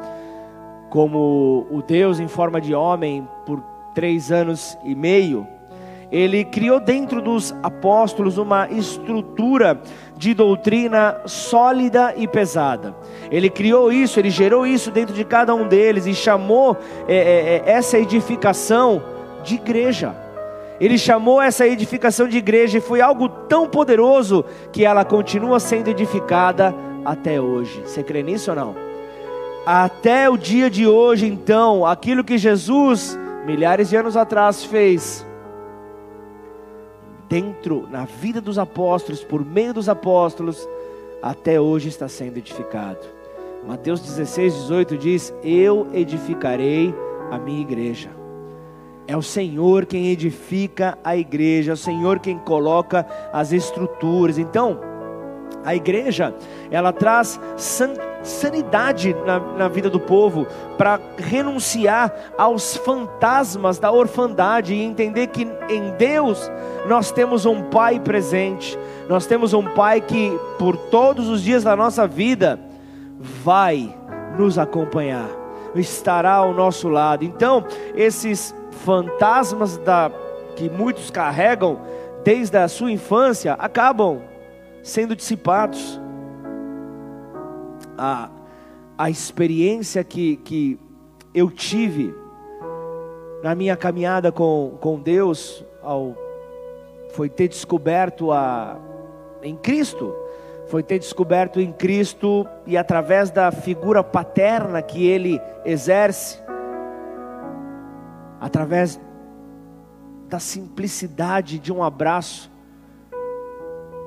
como 0.87 1.65
o 1.71 1.81
Deus 1.81 2.19
em 2.19 2.27
forma 2.27 2.61
de 2.61 2.75
homem 2.75 3.27
por 3.43 3.59
três 3.95 4.31
anos 4.31 4.77
e 4.83 4.93
meio, 4.93 5.47
ele 6.11 6.45
criou 6.45 6.79
dentro 6.79 7.19
dos 7.23 7.55
apóstolos 7.63 8.37
uma 8.37 8.69
estrutura 8.69 9.81
de 10.15 10.35
doutrina 10.35 11.21
sólida 11.25 12.13
e 12.15 12.27
pesada. 12.27 12.95
Ele 13.31 13.49
criou 13.49 13.91
isso, 13.91 14.19
ele 14.19 14.29
gerou 14.29 14.67
isso 14.67 14.91
dentro 14.91 15.15
de 15.15 15.25
cada 15.25 15.55
um 15.55 15.67
deles 15.67 16.05
e 16.05 16.13
chamou 16.13 16.77
é, 17.07 17.15
é, 17.15 17.63
é 17.65 17.71
essa 17.71 17.97
edificação 17.97 19.01
de 19.43 19.55
igreja. 19.55 20.22
Ele 20.83 20.97
chamou 20.97 21.41
essa 21.41 21.65
edificação 21.65 22.27
de 22.27 22.37
igreja 22.37 22.77
e 22.77 22.81
foi 22.81 22.99
algo 22.99 23.29
tão 23.29 23.69
poderoso 23.69 24.43
que 24.69 24.83
ela 24.83 25.05
continua 25.05 25.57
sendo 25.57 25.87
edificada 25.87 26.75
até 27.05 27.39
hoje. 27.39 27.81
Você 27.85 28.03
crê 28.03 28.21
nisso 28.21 28.49
ou 28.49 28.57
não? 28.57 28.75
Até 29.65 30.29
o 30.29 30.35
dia 30.35 30.69
de 30.69 30.85
hoje, 30.85 31.25
então, 31.25 31.85
aquilo 31.85 32.21
que 32.21 32.37
Jesus, 32.37 33.17
milhares 33.45 33.91
de 33.91 33.95
anos 33.95 34.17
atrás, 34.17 34.65
fez, 34.65 35.25
dentro, 37.29 37.87
na 37.89 38.03
vida 38.03 38.41
dos 38.41 38.59
apóstolos, 38.59 39.23
por 39.23 39.45
meio 39.45 39.73
dos 39.73 39.87
apóstolos, 39.87 40.67
até 41.21 41.61
hoje 41.61 41.87
está 41.87 42.09
sendo 42.09 42.39
edificado. 42.39 43.07
Mateus 43.65 44.01
16, 44.01 44.53
18 44.53 44.97
diz: 44.97 45.33
Eu 45.45 45.87
edificarei 45.93 46.93
a 47.31 47.37
minha 47.37 47.61
igreja. 47.61 48.22
É 49.07 49.17
o 49.17 49.21
Senhor 49.21 49.85
quem 49.85 50.07
edifica 50.07 50.97
a 51.03 51.15
igreja, 51.15 51.71
é 51.71 51.73
o 51.73 51.77
Senhor 51.77 52.19
quem 52.19 52.37
coloca 52.39 53.05
as 53.33 53.51
estruturas. 53.51 54.37
Então, 54.37 54.79
a 55.63 55.75
igreja, 55.75 56.33
ela 56.71 56.91
traz 56.91 57.39
sanidade 58.23 59.15
na, 59.25 59.39
na 59.39 59.67
vida 59.67 59.89
do 59.89 59.99
povo, 59.99 60.47
para 60.77 60.99
renunciar 61.17 62.13
aos 62.37 62.75
fantasmas 62.77 63.79
da 63.79 63.91
orfandade 63.91 64.73
e 64.73 64.81
entender 64.81 65.27
que 65.27 65.47
em 65.69 65.91
Deus 65.97 66.51
nós 66.87 67.11
temos 67.11 67.45
um 67.45 67.63
Pai 67.63 67.99
presente, 67.99 68.77
nós 69.07 69.25
temos 69.25 69.53
um 69.53 69.63
Pai 69.63 70.01
que 70.01 70.37
por 70.57 70.75
todos 70.75 71.27
os 71.29 71.41
dias 71.41 71.63
da 71.63 71.75
nossa 71.75 72.07
vida 72.07 72.59
vai 73.19 73.93
nos 74.37 74.57
acompanhar, 74.57 75.29
estará 75.75 76.33
ao 76.33 76.53
nosso 76.53 76.89
lado. 76.89 77.23
Então, 77.23 77.65
esses 77.95 78.55
fantasmas 78.73 79.77
da, 79.77 80.11
que 80.55 80.69
muitos 80.69 81.09
carregam 81.09 81.79
desde 82.23 82.57
a 82.57 82.67
sua 82.67 82.91
infância 82.91 83.53
acabam 83.53 84.21
sendo 84.81 85.15
dissipados. 85.15 85.99
A, 87.97 88.29
a 88.97 89.09
experiência 89.09 90.03
que, 90.03 90.37
que 90.37 90.79
eu 91.33 91.49
tive 91.49 92.13
na 93.43 93.53
minha 93.53 93.75
caminhada 93.75 94.31
com, 94.31 94.77
com 94.79 94.99
Deus 94.99 95.65
ao, 95.81 96.15
foi 97.11 97.29
ter 97.29 97.47
descoberto 97.47 98.31
a, 98.31 98.77
em 99.41 99.55
Cristo, 99.55 100.15
foi 100.67 100.81
ter 100.81 100.97
descoberto 100.97 101.59
em 101.59 101.71
Cristo 101.71 102.47
e 102.65 102.77
através 102.77 103.29
da 103.29 103.51
figura 103.51 104.03
paterna 104.03 104.81
que 104.81 105.05
Ele 105.05 105.39
exerce, 105.65 106.41
através 108.43 108.99
da 110.27 110.37
simplicidade 110.37 111.57
de 111.57 111.71
um 111.71 111.81
abraço 111.81 112.51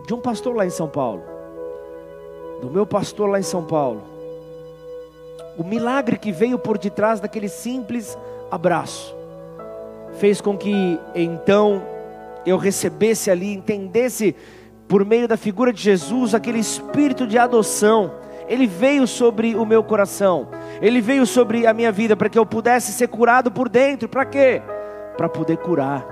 de 0.07 0.13
um 0.13 0.21
pastor 0.21 0.55
lá 0.55 0.67
em 0.67 0.71
São 0.71 0.87
Paulo, 0.87 1.23
do 2.61 2.71
meu 2.71 2.87
pastor 2.87 3.31
lá 3.31 3.41
em 3.41 3.43
São 3.43 3.65
Paulo. 3.65 4.03
O 5.57 5.65
milagre 5.65 6.19
que 6.19 6.31
veio 6.31 6.59
por 6.59 6.77
detrás 6.77 7.19
daquele 7.19 7.49
simples 7.49 8.17
abraço 8.51 9.17
fez 10.19 10.39
com 10.39 10.55
que 10.55 11.01
então 11.15 11.83
eu 12.45 12.59
recebesse 12.59 13.31
ali, 13.31 13.55
entendesse 13.55 14.37
por 14.87 15.03
meio 15.03 15.27
da 15.27 15.39
figura 15.39 15.73
de 15.73 15.81
Jesus 15.81 16.35
aquele 16.35 16.59
espírito 16.59 17.27
de 17.27 17.39
adoção 17.39 18.13
ele 18.49 18.67
veio 18.67 19.07
sobre 19.07 19.55
o 19.57 19.65
meu 19.65 19.83
coração, 19.83 20.49
ele 20.81 21.01
veio 21.01 21.27
sobre 21.27 21.67
a 21.67 21.73
minha 21.73 21.93
vida 21.93 22.17
para 22.17 22.29
que 22.29 22.39
eu 22.39 22.47
pudesse 22.47 22.93
ser 22.93 23.09
curado 23.09 23.51
por 23.51 23.69
dentro. 23.69 24.09
Para 24.09 24.25
quê? 24.25 24.63
Para 25.17 25.29
poder 25.29 25.57
curar, 25.59 26.05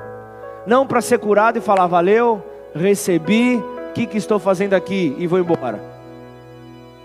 não 0.67 0.87
para 0.87 1.01
ser 1.01 1.19
curado 1.19 1.59
e 1.59 1.61
falar 1.61 1.87
valeu, 1.87 2.43
recebi, 2.75 3.57
o 3.57 3.93
que, 3.93 4.07
que 4.07 4.17
estou 4.17 4.39
fazendo 4.39 4.75
aqui 4.75 5.15
e 5.19 5.27
vou 5.27 5.39
embora. 5.39 5.81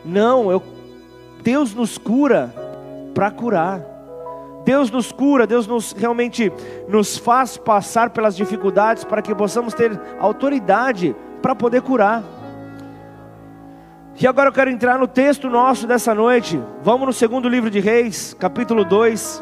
Não, 0.03 0.49
eu, 0.51 0.63
Deus 1.43 1.73
nos 1.73 1.97
cura 1.97 2.53
para 3.13 3.29
curar. 3.29 3.81
Deus 4.65 4.91
nos 4.91 5.11
cura, 5.11 5.47
Deus 5.47 5.65
nos 5.65 5.93
realmente 5.93 6.51
nos 6.87 7.17
faz 7.17 7.57
passar 7.57 8.09
pelas 8.11 8.35
dificuldades 8.35 9.03
para 9.03 9.21
que 9.21 9.33
possamos 9.33 9.73
ter 9.73 9.99
autoridade 10.19 11.15
para 11.41 11.55
poder 11.55 11.81
curar. 11.81 12.23
E 14.21 14.27
agora 14.27 14.49
eu 14.49 14.53
quero 14.53 14.69
entrar 14.69 14.99
no 14.99 15.07
texto 15.07 15.49
nosso 15.49 15.87
dessa 15.87 16.13
noite. 16.13 16.61
Vamos 16.81 17.07
no 17.07 17.13
segundo 17.13 17.47
livro 17.47 17.69
de 17.69 17.79
Reis, 17.79 18.33
capítulo 18.37 18.83
2, 18.83 19.41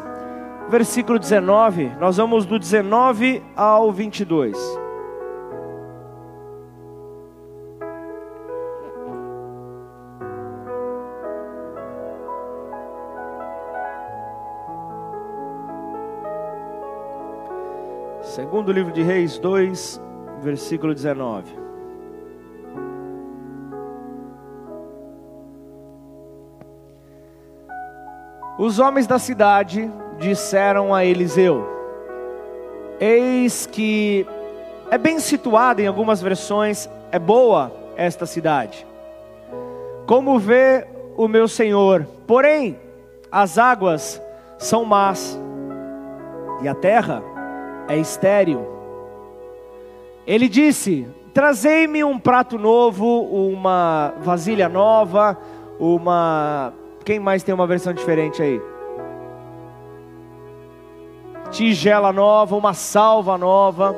versículo 0.68 1.18
19. 1.18 1.96
Nós 1.98 2.16
vamos 2.16 2.46
do 2.46 2.60
19 2.60 3.42
ao 3.56 3.90
22. 3.90 4.56
Segundo 18.22 18.70
livro 18.70 18.92
de 18.92 19.02
Reis 19.02 19.40
2, 19.40 20.00
versículo 20.40 20.94
19. 20.94 21.57
Os 28.58 28.80
homens 28.80 29.06
da 29.06 29.20
cidade 29.20 29.88
disseram 30.18 30.92
a 30.92 31.04
Eliseu: 31.04 31.64
Eis 32.98 33.66
que 33.66 34.26
é 34.90 34.98
bem 34.98 35.20
situada 35.20 35.80
em 35.80 35.86
algumas 35.86 36.20
versões, 36.20 36.90
é 37.12 37.18
boa 37.20 37.72
esta 37.96 38.26
cidade. 38.26 38.84
Como 40.06 40.38
vê 40.40 40.86
o 41.16 41.28
meu 41.28 41.46
senhor, 41.46 42.04
porém 42.26 42.76
as 43.30 43.58
águas 43.58 44.20
são 44.58 44.84
más. 44.84 45.38
e 46.60 46.66
a 46.66 46.74
terra 46.74 47.22
é 47.86 47.96
estéril. 47.96 48.66
Ele 50.26 50.48
disse: 50.48 51.06
Trazei-me 51.32 52.02
um 52.02 52.18
prato 52.18 52.58
novo, 52.58 53.22
uma 53.22 54.14
vasilha 54.20 54.68
nova, 54.68 55.38
uma. 55.78 56.72
Quem 57.08 57.18
mais 57.18 57.42
tem 57.42 57.54
uma 57.54 57.66
versão 57.66 57.94
diferente 57.94 58.42
aí? 58.42 58.60
Tigela 61.50 62.12
nova, 62.12 62.54
uma 62.54 62.74
salva 62.74 63.38
nova, 63.38 63.96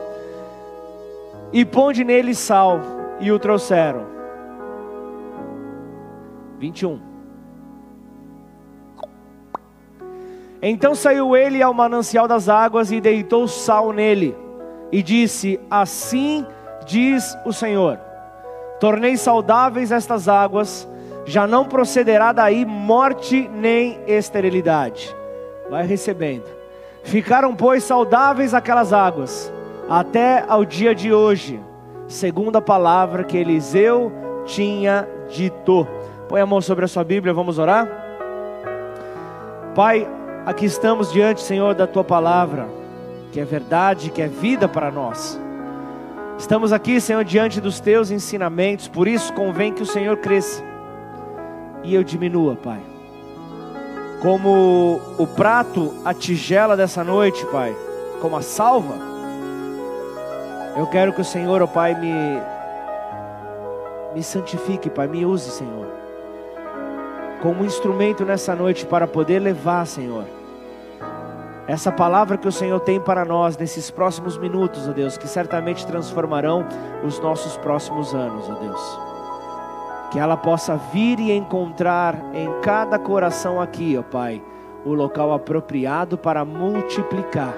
e 1.52 1.64
ponde 1.64 2.04
nele 2.04 2.36
sal, 2.36 2.78
e 3.18 3.32
o 3.32 3.38
trouxeram. 3.40 4.06
21. 6.60 7.00
Então 10.62 10.94
saiu 10.94 11.36
ele 11.36 11.60
ao 11.60 11.74
manancial 11.74 12.28
das 12.28 12.48
águas 12.48 12.92
e 12.92 13.00
deitou 13.00 13.48
sal 13.48 13.92
nele, 13.92 14.36
e 14.92 15.02
disse: 15.02 15.58
Assim 15.68 16.46
diz 16.86 17.36
o 17.44 17.52
Senhor: 17.52 17.98
Tornei 18.78 19.16
saudáveis 19.16 19.90
estas 19.90 20.28
águas, 20.28 20.88
já 21.30 21.46
não 21.46 21.64
procederá 21.64 22.32
daí 22.32 22.64
morte 22.64 23.48
nem 23.54 24.00
esterilidade. 24.06 25.14
Vai 25.70 25.86
recebendo. 25.86 26.44
Ficaram, 27.04 27.54
pois, 27.54 27.84
saudáveis 27.84 28.52
aquelas 28.52 28.92
águas, 28.92 29.52
até 29.88 30.44
ao 30.48 30.64
dia 30.64 30.92
de 30.92 31.12
hoje, 31.12 31.60
segundo 32.08 32.56
a 32.56 32.60
palavra 32.60 33.22
que 33.22 33.38
Eliseu 33.38 34.12
tinha 34.44 35.08
dito. 35.30 35.86
Põe 36.28 36.40
a 36.40 36.46
mão 36.46 36.60
sobre 36.60 36.84
a 36.84 36.88
sua 36.88 37.04
Bíblia, 37.04 37.32
vamos 37.32 37.60
orar. 37.60 37.88
Pai, 39.72 40.08
aqui 40.44 40.66
estamos 40.66 41.12
diante, 41.12 41.42
Senhor, 41.42 41.76
da 41.76 41.86
tua 41.86 42.02
palavra, 42.02 42.66
que 43.30 43.38
é 43.38 43.44
verdade, 43.44 44.10
que 44.10 44.20
é 44.20 44.26
vida 44.26 44.68
para 44.68 44.90
nós. 44.90 45.40
Estamos 46.36 46.72
aqui, 46.72 47.00
Senhor, 47.00 47.22
diante 47.22 47.60
dos 47.60 47.78
teus 47.78 48.10
ensinamentos, 48.10 48.88
por 48.88 49.06
isso 49.06 49.32
convém 49.32 49.72
que 49.72 49.82
o 49.82 49.86
Senhor 49.86 50.16
cresça 50.16 50.69
e 51.82 51.94
eu 51.94 52.02
diminua, 52.02 52.56
Pai. 52.56 52.80
Como 54.20 55.00
o 55.18 55.26
prato, 55.26 55.94
a 56.04 56.12
tigela 56.12 56.76
dessa 56.76 57.02
noite, 57.02 57.44
Pai, 57.46 57.74
como 58.20 58.36
a 58.36 58.42
salva, 58.42 58.94
eu 60.76 60.86
quero 60.86 61.12
que 61.12 61.20
o 61.20 61.24
Senhor, 61.24 61.62
ó 61.62 61.66
Pai, 61.66 61.94
me, 61.94 62.12
me 64.14 64.22
santifique, 64.22 64.90
Pai, 64.90 65.08
me 65.08 65.24
use, 65.24 65.50
Senhor, 65.50 65.86
como 67.42 67.64
instrumento 67.64 68.24
nessa 68.24 68.54
noite 68.54 68.84
para 68.84 69.06
poder 69.06 69.38
levar, 69.38 69.86
Senhor 69.86 70.24
essa 71.70 71.92
palavra 71.92 72.36
que 72.36 72.48
o 72.48 72.52
Senhor 72.52 72.80
tem 72.80 72.98
para 72.98 73.24
nós 73.24 73.56
nesses 73.56 73.92
próximos 73.92 74.36
minutos, 74.36 74.88
ó 74.88 74.92
Deus, 74.92 75.16
que 75.16 75.28
certamente 75.28 75.86
transformarão 75.86 76.66
os 77.04 77.20
nossos 77.20 77.56
próximos 77.58 78.12
anos, 78.12 78.50
ó 78.50 78.54
Deus. 78.54 79.09
Que 80.10 80.18
ela 80.18 80.36
possa 80.36 80.76
vir 80.76 81.20
e 81.20 81.30
encontrar 81.32 82.16
em 82.34 82.60
cada 82.60 82.98
coração 82.98 83.60
aqui, 83.60 83.96
ó 83.96 84.02
Pai, 84.02 84.42
o 84.84 84.92
local 84.92 85.32
apropriado 85.32 86.18
para 86.18 86.44
multiplicar. 86.44 87.54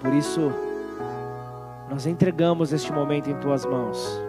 Por 0.00 0.12
isso, 0.14 0.52
nós 1.88 2.06
entregamos 2.06 2.72
este 2.72 2.92
momento 2.92 3.30
em 3.30 3.34
tuas 3.34 3.64
mãos. 3.64 4.20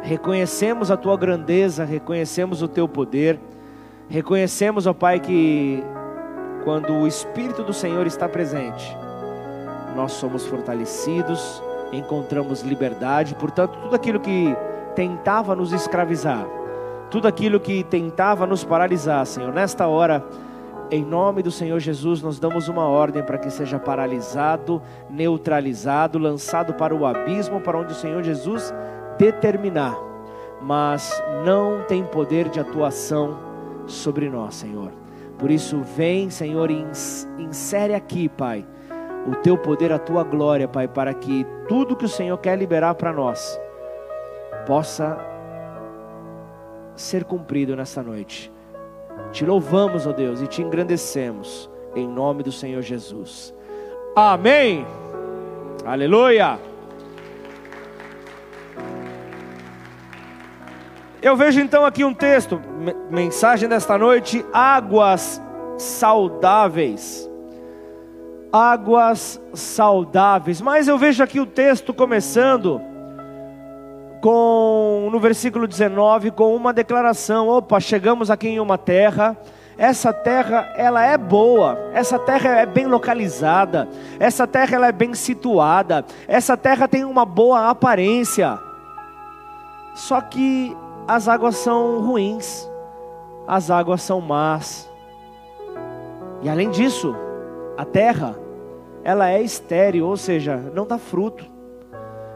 Reconhecemos 0.00 0.90
a 0.90 0.96
tua 0.96 1.16
grandeza, 1.16 1.84
reconhecemos 1.84 2.62
o 2.62 2.68
teu 2.68 2.88
poder, 2.88 3.38
reconhecemos, 4.08 4.86
ó 4.86 4.94
Pai, 4.94 5.20
que 5.20 5.84
quando 6.64 6.94
o 6.94 7.06
Espírito 7.06 7.62
do 7.62 7.72
Senhor 7.74 8.06
está 8.06 8.28
presente, 8.28 8.96
nós 9.94 10.12
somos 10.12 10.46
fortalecidos, 10.46 11.62
encontramos 11.92 12.62
liberdade, 12.62 13.34
portanto, 13.34 13.78
tudo 13.82 13.94
aquilo 13.94 14.20
que 14.20 14.56
tentava 14.94 15.54
nos 15.54 15.72
escravizar, 15.72 16.46
tudo 17.10 17.26
aquilo 17.26 17.58
que 17.58 17.82
tentava 17.82 18.46
nos 18.46 18.64
paralisar, 18.64 19.26
Senhor, 19.26 19.52
nesta 19.52 19.86
hora, 19.86 20.24
em 20.90 21.04
nome 21.04 21.42
do 21.42 21.50
Senhor 21.50 21.78
Jesus, 21.78 22.22
nós 22.22 22.38
damos 22.38 22.68
uma 22.68 22.86
ordem 22.86 23.22
para 23.22 23.38
que 23.38 23.50
seja 23.50 23.78
paralisado, 23.78 24.80
neutralizado, 25.08 26.18
lançado 26.18 26.74
para 26.74 26.94
o 26.94 27.06
abismo, 27.06 27.60
para 27.60 27.78
onde 27.78 27.92
o 27.92 27.96
Senhor 27.96 28.22
Jesus 28.22 28.72
determinar, 29.18 29.96
mas 30.60 31.22
não 31.44 31.82
tem 31.82 32.04
poder 32.04 32.48
de 32.48 32.60
atuação 32.60 33.38
sobre 33.86 34.28
nós, 34.28 34.54
Senhor. 34.54 34.90
Por 35.38 35.50
isso, 35.50 35.80
vem, 35.96 36.28
Senhor, 36.28 36.70
e 36.70 36.86
insere 37.38 37.94
aqui, 37.94 38.28
Pai, 38.28 38.66
o 39.26 39.36
teu 39.36 39.56
poder, 39.56 39.92
a 39.92 39.98
tua 39.98 40.22
glória, 40.22 40.68
Pai, 40.68 40.86
para 40.86 41.14
que 41.14 41.46
tudo 41.68 41.96
que 41.96 42.04
o 42.04 42.08
Senhor 42.08 42.36
quer 42.38 42.58
liberar 42.58 42.94
para 42.94 43.12
nós 43.12 43.58
possa 44.66 45.18
ser 46.94 47.24
cumprido 47.24 47.74
nessa 47.74 48.02
noite. 48.02 48.52
Te 49.32 49.44
louvamos, 49.44 50.06
ó 50.06 50.12
Deus, 50.12 50.40
e 50.40 50.46
te 50.46 50.62
engrandecemos, 50.62 51.70
em 51.94 52.06
nome 52.06 52.42
do 52.42 52.52
Senhor 52.52 52.82
Jesus. 52.82 53.54
Amém. 54.14 54.86
Aleluia. 55.84 56.58
Eu 61.22 61.36
vejo 61.36 61.60
então 61.60 61.84
aqui 61.84 62.02
um 62.02 62.14
texto, 62.14 62.60
mensagem 63.10 63.68
desta 63.68 63.96
noite: 63.98 64.44
águas 64.52 65.40
saudáveis. 65.78 67.28
Águas 68.52 69.40
saudáveis. 69.54 70.60
Mas 70.60 70.88
eu 70.88 70.98
vejo 70.98 71.22
aqui 71.22 71.38
o 71.38 71.46
texto 71.46 71.94
começando 71.94 72.80
com 74.20 75.08
no 75.10 75.18
versículo 75.18 75.66
19 75.66 76.30
com 76.30 76.54
uma 76.54 76.72
declaração: 76.72 77.48
opa, 77.48 77.80
chegamos 77.80 78.30
aqui 78.30 78.48
em 78.48 78.60
uma 78.60 78.78
terra. 78.78 79.36
Essa 79.78 80.12
terra 80.12 80.70
ela 80.76 81.02
é 81.02 81.16
boa, 81.16 81.78
essa 81.94 82.18
terra 82.18 82.50
é 82.50 82.66
bem 82.66 82.86
localizada, 82.86 83.88
essa 84.18 84.46
terra 84.46 84.76
ela 84.76 84.88
é 84.88 84.92
bem 84.92 85.14
situada, 85.14 86.04
essa 86.28 86.54
terra 86.54 86.86
tem 86.86 87.02
uma 87.02 87.24
boa 87.24 87.70
aparência. 87.70 88.58
Só 89.94 90.20
que 90.20 90.76
as 91.08 91.28
águas 91.28 91.56
são 91.56 91.98
ruins, 92.00 92.68
as 93.46 93.70
águas 93.70 94.02
são 94.02 94.20
más. 94.20 94.86
E 96.42 96.48
além 96.48 96.68
disso, 96.68 97.16
a 97.76 97.84
terra, 97.84 98.38
ela 99.02 99.30
é 99.30 99.40
estéril, 99.40 100.06
ou 100.06 100.16
seja, 100.16 100.56
não 100.74 100.86
dá 100.86 100.98
fruto. 100.98 101.49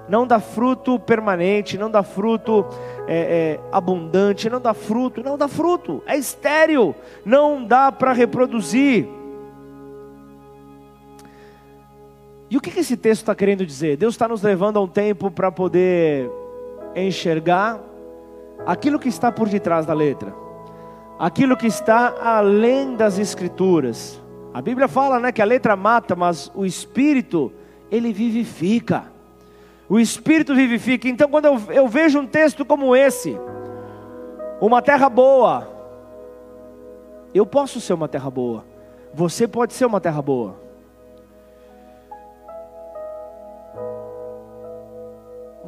Não 0.09 0.27
dá 0.27 0.39
fruto 0.39 0.99
permanente, 0.99 1.79
não 1.79 1.91
dá 1.91 2.03
fruto 2.03 2.67
é, 3.07 3.59
é, 3.59 3.61
abundante, 3.73 4.51
não 4.51 4.61
dá 4.61 4.75
fruto, 4.75 5.23
não 5.23 5.39
dá 5.39 5.49
fruto, 5.49 6.03
é 6.07 6.17
estéril, 6.17 6.95
não 7.25 7.65
dá 7.65 7.91
para 7.91 8.13
reproduzir. 8.13 9.09
E 12.51 12.57
o 12.57 12.61
que 12.61 12.79
esse 12.79 12.97
texto 12.97 13.23
está 13.23 13.35
querendo 13.35 13.65
dizer? 13.65 13.97
Deus 13.97 14.15
está 14.15 14.29
nos 14.29 14.43
levando 14.43 14.79
a 14.79 14.83
um 14.83 14.87
tempo 14.87 15.31
para 15.31 15.51
poder 15.51 16.31
enxergar 16.95 17.81
aquilo 18.67 18.99
que 18.99 19.09
está 19.09 19.33
por 19.33 19.49
detrás 19.49 19.87
da 19.87 19.95
letra, 19.95 20.35
aquilo 21.19 21.57
que 21.57 21.67
está 21.67 22.15
além 22.23 22.95
das 22.95 23.19
escrituras. 23.19 24.23
A 24.53 24.63
Bíblia 24.63 24.87
fala, 24.87 25.19
né, 25.19 25.33
que 25.33 25.43
a 25.43 25.45
letra 25.45 25.75
mata, 25.75 26.15
mas 26.15 26.53
o 26.55 26.65
espírito 26.65 27.53
ele 27.91 28.13
vivifica. 28.13 29.14
O 29.89 29.99
espírito 29.99 30.55
vivifica. 30.55 31.09
Então, 31.09 31.29
quando 31.29 31.47
eu, 31.47 31.61
eu 31.71 31.89
vejo 31.89 32.19
um 32.19 32.27
texto 32.27 32.65
como 32.65 32.95
esse, 32.97 33.39
uma 34.61 34.81
terra 34.81 35.09
boa, 35.09 35.69
eu 37.35 37.45
posso 37.45 37.81
ser 37.81 37.93
uma 37.93 38.09
terra 38.09 38.31
boa. 38.31 38.65
Você 39.13 39.47
pode 39.47 39.75
ser 39.75 39.87
uma 39.87 40.01
terra 40.01 40.23
boa. 40.23 40.65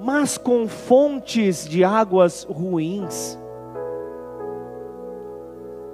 mas 0.07 0.39
com 0.39 0.69
fontes 0.69 1.67
de 1.67 1.83
águas 1.83 2.45
ruins, 2.45 3.37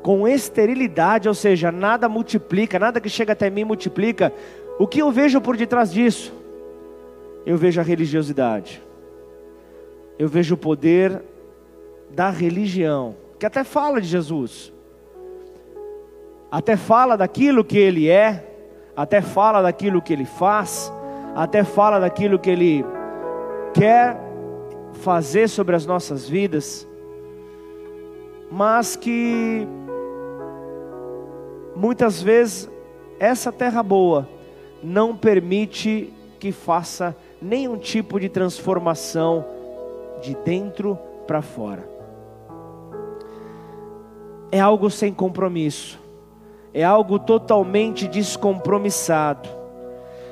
com 0.02 0.28
esterilidade, 0.28 1.28
ou 1.28 1.34
seja, 1.34 1.72
nada 1.72 2.10
multiplica, 2.10 2.78
nada 2.78 3.00
que 3.00 3.08
chega 3.08 3.32
até 3.32 3.48
mim 3.48 3.64
multiplica. 3.64 4.30
O 4.78 4.86
que 4.86 4.98
eu 5.00 5.10
vejo 5.10 5.40
por 5.40 5.56
detrás 5.56 5.90
disso? 5.90 6.30
Eu 7.44 7.56
vejo 7.56 7.80
a 7.80 7.84
religiosidade, 7.84 8.82
eu 10.18 10.28
vejo 10.28 10.54
o 10.54 10.58
poder 10.58 11.22
da 12.10 12.30
religião, 12.30 13.16
que 13.38 13.46
até 13.46 13.64
fala 13.64 14.00
de 14.00 14.06
Jesus, 14.06 14.72
até 16.50 16.76
fala 16.76 17.16
daquilo 17.16 17.64
que 17.64 17.78
ele 17.78 18.08
é, 18.08 18.46
até 18.94 19.20
fala 19.20 19.62
daquilo 19.62 20.02
que 20.02 20.12
ele 20.12 20.26
faz, 20.26 20.92
até 21.34 21.64
fala 21.64 21.98
daquilo 21.98 22.38
que 22.38 22.50
ele 22.50 22.84
quer 23.72 24.16
fazer 24.92 25.48
sobre 25.48 25.74
as 25.74 25.86
nossas 25.86 26.28
vidas, 26.28 26.86
mas 28.50 28.94
que 28.94 29.66
muitas 31.74 32.22
vezes 32.22 32.70
essa 33.18 33.50
terra 33.50 33.82
boa 33.82 34.28
não 34.82 35.16
permite 35.16 36.12
que 36.38 36.52
faça 36.52 37.16
nenhum 37.42 37.76
tipo 37.76 38.20
de 38.20 38.28
transformação 38.28 39.44
de 40.22 40.34
dentro 40.44 40.96
para 41.26 41.42
fora. 41.42 41.88
É 44.50 44.60
algo 44.60 44.88
sem 44.90 45.12
compromisso, 45.12 45.98
é 46.72 46.84
algo 46.84 47.18
totalmente 47.18 48.06
descompromissado. 48.06 49.48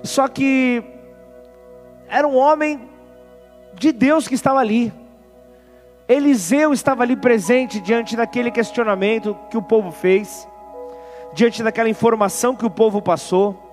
Só 0.03 0.29
que 0.29 0.83
era 2.09 2.27
um 2.29 2.37
homem 2.37 2.89
de 3.75 3.93
Deus 3.93 4.29
que 4.29 4.35
estava 4.35 4.61
ali. 4.61 4.93
Eliseu 6.09 6.73
estava 6.73 7.03
ali 7.03 7.17
presente 7.17 7.81
diante 7.81 8.17
daquele 8.17 8.51
questionamento 8.51 9.37
que 9.49 9.57
o 9.57 9.63
povo 9.63 9.91
fez, 9.91 10.47
diante 11.35 11.63
daquela 11.63 11.89
informação 11.89 12.55
que 12.55 12.67
o 12.67 12.71
povo 12.71 13.01
passou. 13.01 13.70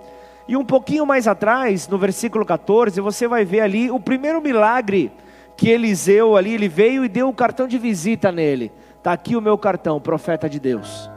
E 0.47 0.55
um 0.55 0.63
pouquinho 0.63 1.05
mais 1.05 1.27
atrás, 1.27 1.87
no 1.87 1.97
versículo 1.97 2.45
14, 2.45 3.01
você 3.01 3.27
vai 3.27 3.43
ver 3.43 3.59
ali 3.59 3.91
o 3.91 3.99
primeiro 3.99 4.41
milagre 4.41 5.11
que 5.57 5.69
Eliseu 5.69 6.37
ali, 6.37 6.53
ele 6.53 6.69
veio 6.69 7.03
e 7.03 7.09
deu 7.09 7.27
o 7.27 7.33
cartão 7.33 7.67
de 7.67 7.77
visita 7.77 8.31
nele. 8.31 8.71
Está 8.97 9.11
aqui 9.11 9.35
o 9.35 9.41
meu 9.41 9.57
cartão, 9.57 9.99
profeta 9.99 10.47
de 10.47 10.59
Deus. 10.59 11.09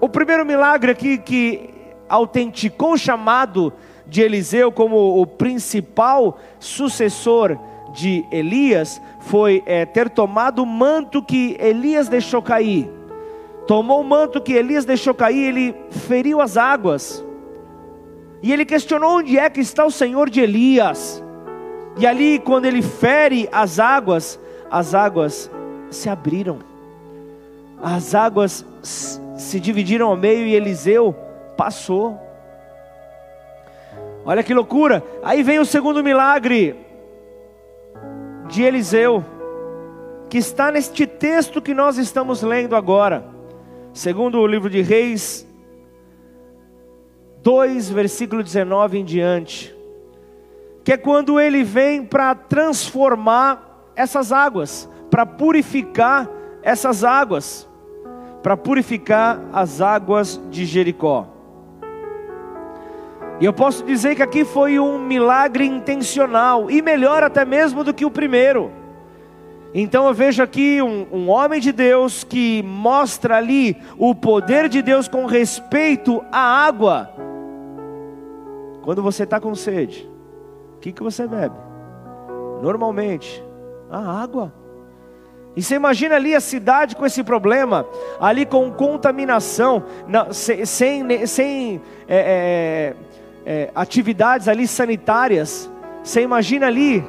O 0.00 0.08
primeiro 0.08 0.44
milagre 0.44 0.92
aqui 0.92 1.16
que 1.16 1.70
autenticou 2.08 2.92
o 2.92 2.98
chamado 2.98 3.72
de 4.06 4.20
Eliseu 4.20 4.70
como 4.70 5.20
o 5.20 5.26
principal 5.26 6.38
sucessor 6.58 7.58
de 7.92 8.24
Elias 8.30 9.00
foi 9.20 9.62
é, 9.64 9.86
ter 9.86 10.10
tomado 10.10 10.62
o 10.62 10.66
manto 10.66 11.22
que 11.22 11.56
Elias 11.58 12.08
deixou 12.08 12.42
cair. 12.42 12.90
Tomou 13.66 14.02
o 14.02 14.04
manto 14.04 14.42
que 14.42 14.52
Elias 14.52 14.84
deixou 14.84 15.14
cair, 15.14 15.48
ele 15.48 15.74
feriu 15.90 16.40
as 16.40 16.56
águas. 16.58 17.23
E 18.44 18.52
ele 18.52 18.66
questionou 18.66 19.20
onde 19.20 19.38
é 19.38 19.48
que 19.48 19.60
está 19.62 19.86
o 19.86 19.90
Senhor 19.90 20.28
de 20.28 20.38
Elias. 20.38 21.24
E 21.96 22.06
ali, 22.06 22.38
quando 22.38 22.66
ele 22.66 22.82
fere 22.82 23.48
as 23.50 23.78
águas, 23.78 24.38
as 24.70 24.94
águas 24.94 25.50
se 25.90 26.10
abriram. 26.10 26.58
As 27.82 28.14
águas 28.14 28.62
se 28.82 29.58
dividiram 29.58 30.08
ao 30.08 30.16
meio 30.16 30.46
e 30.46 30.54
Eliseu 30.54 31.16
passou. 31.56 32.20
Olha 34.26 34.42
que 34.42 34.52
loucura. 34.52 35.02
Aí 35.22 35.42
vem 35.42 35.58
o 35.58 35.64
segundo 35.64 36.04
milagre 36.04 36.76
de 38.48 38.62
Eliseu, 38.62 39.24
que 40.28 40.36
está 40.36 40.70
neste 40.70 41.06
texto 41.06 41.62
que 41.62 41.72
nós 41.72 41.96
estamos 41.96 42.42
lendo 42.42 42.76
agora. 42.76 43.24
Segundo 43.94 44.38
o 44.38 44.46
livro 44.46 44.68
de 44.68 44.82
Reis, 44.82 45.46
2, 47.44 47.90
versículo 47.90 48.42
19 48.42 49.00
em 49.00 49.04
diante, 49.04 49.76
que 50.82 50.94
é 50.94 50.96
quando 50.96 51.38
ele 51.38 51.62
vem 51.62 52.02
para 52.02 52.34
transformar 52.34 53.92
essas 53.94 54.32
águas, 54.32 54.88
para 55.10 55.26
purificar 55.26 56.26
essas 56.62 57.04
águas, 57.04 57.68
para 58.42 58.56
purificar 58.56 59.38
as 59.52 59.82
águas 59.82 60.40
de 60.50 60.64
Jericó. 60.64 61.28
E 63.38 63.44
eu 63.44 63.52
posso 63.52 63.84
dizer 63.84 64.16
que 64.16 64.22
aqui 64.22 64.42
foi 64.42 64.78
um 64.78 64.98
milagre 64.98 65.66
intencional, 65.66 66.70
e 66.70 66.80
melhor 66.80 67.22
até 67.22 67.44
mesmo 67.44 67.84
do 67.84 67.92
que 67.92 68.06
o 68.06 68.10
primeiro. 68.10 68.72
Então 69.74 70.06
eu 70.06 70.14
vejo 70.14 70.42
aqui 70.42 70.80
um, 70.80 71.06
um, 71.12 71.28
homem 71.28 71.60
de 71.60 71.72
Deus 71.72 72.24
que 72.24 72.62
mostra 72.62 73.36
ali 73.36 73.76
o 73.98 74.14
poder 74.14 74.66
de 74.70 74.80
Deus 74.80 75.08
com 75.08 75.26
respeito 75.26 76.24
à 76.32 76.64
água, 76.64 77.12
quando 78.84 79.02
você 79.02 79.22
está 79.22 79.40
com 79.40 79.54
sede, 79.54 80.06
o 80.76 80.78
que, 80.78 80.92
que 80.92 81.02
você 81.02 81.26
bebe? 81.26 81.56
Normalmente, 82.60 83.42
a 83.90 84.22
água. 84.22 84.52
E 85.56 85.62
você 85.62 85.76
imagina 85.76 86.16
ali 86.16 86.34
a 86.34 86.40
cidade 86.40 86.94
com 86.94 87.06
esse 87.06 87.24
problema, 87.24 87.86
ali 88.20 88.44
com 88.44 88.70
contaminação, 88.70 89.84
sem, 90.66 91.26
sem, 91.26 91.80
é, 92.06 92.94
é, 93.46 93.50
é, 93.50 93.70
atividades 93.74 94.48
ali 94.48 94.68
sanitárias. 94.68 95.70
Você 96.02 96.20
imagina 96.20 96.66
ali 96.66 97.02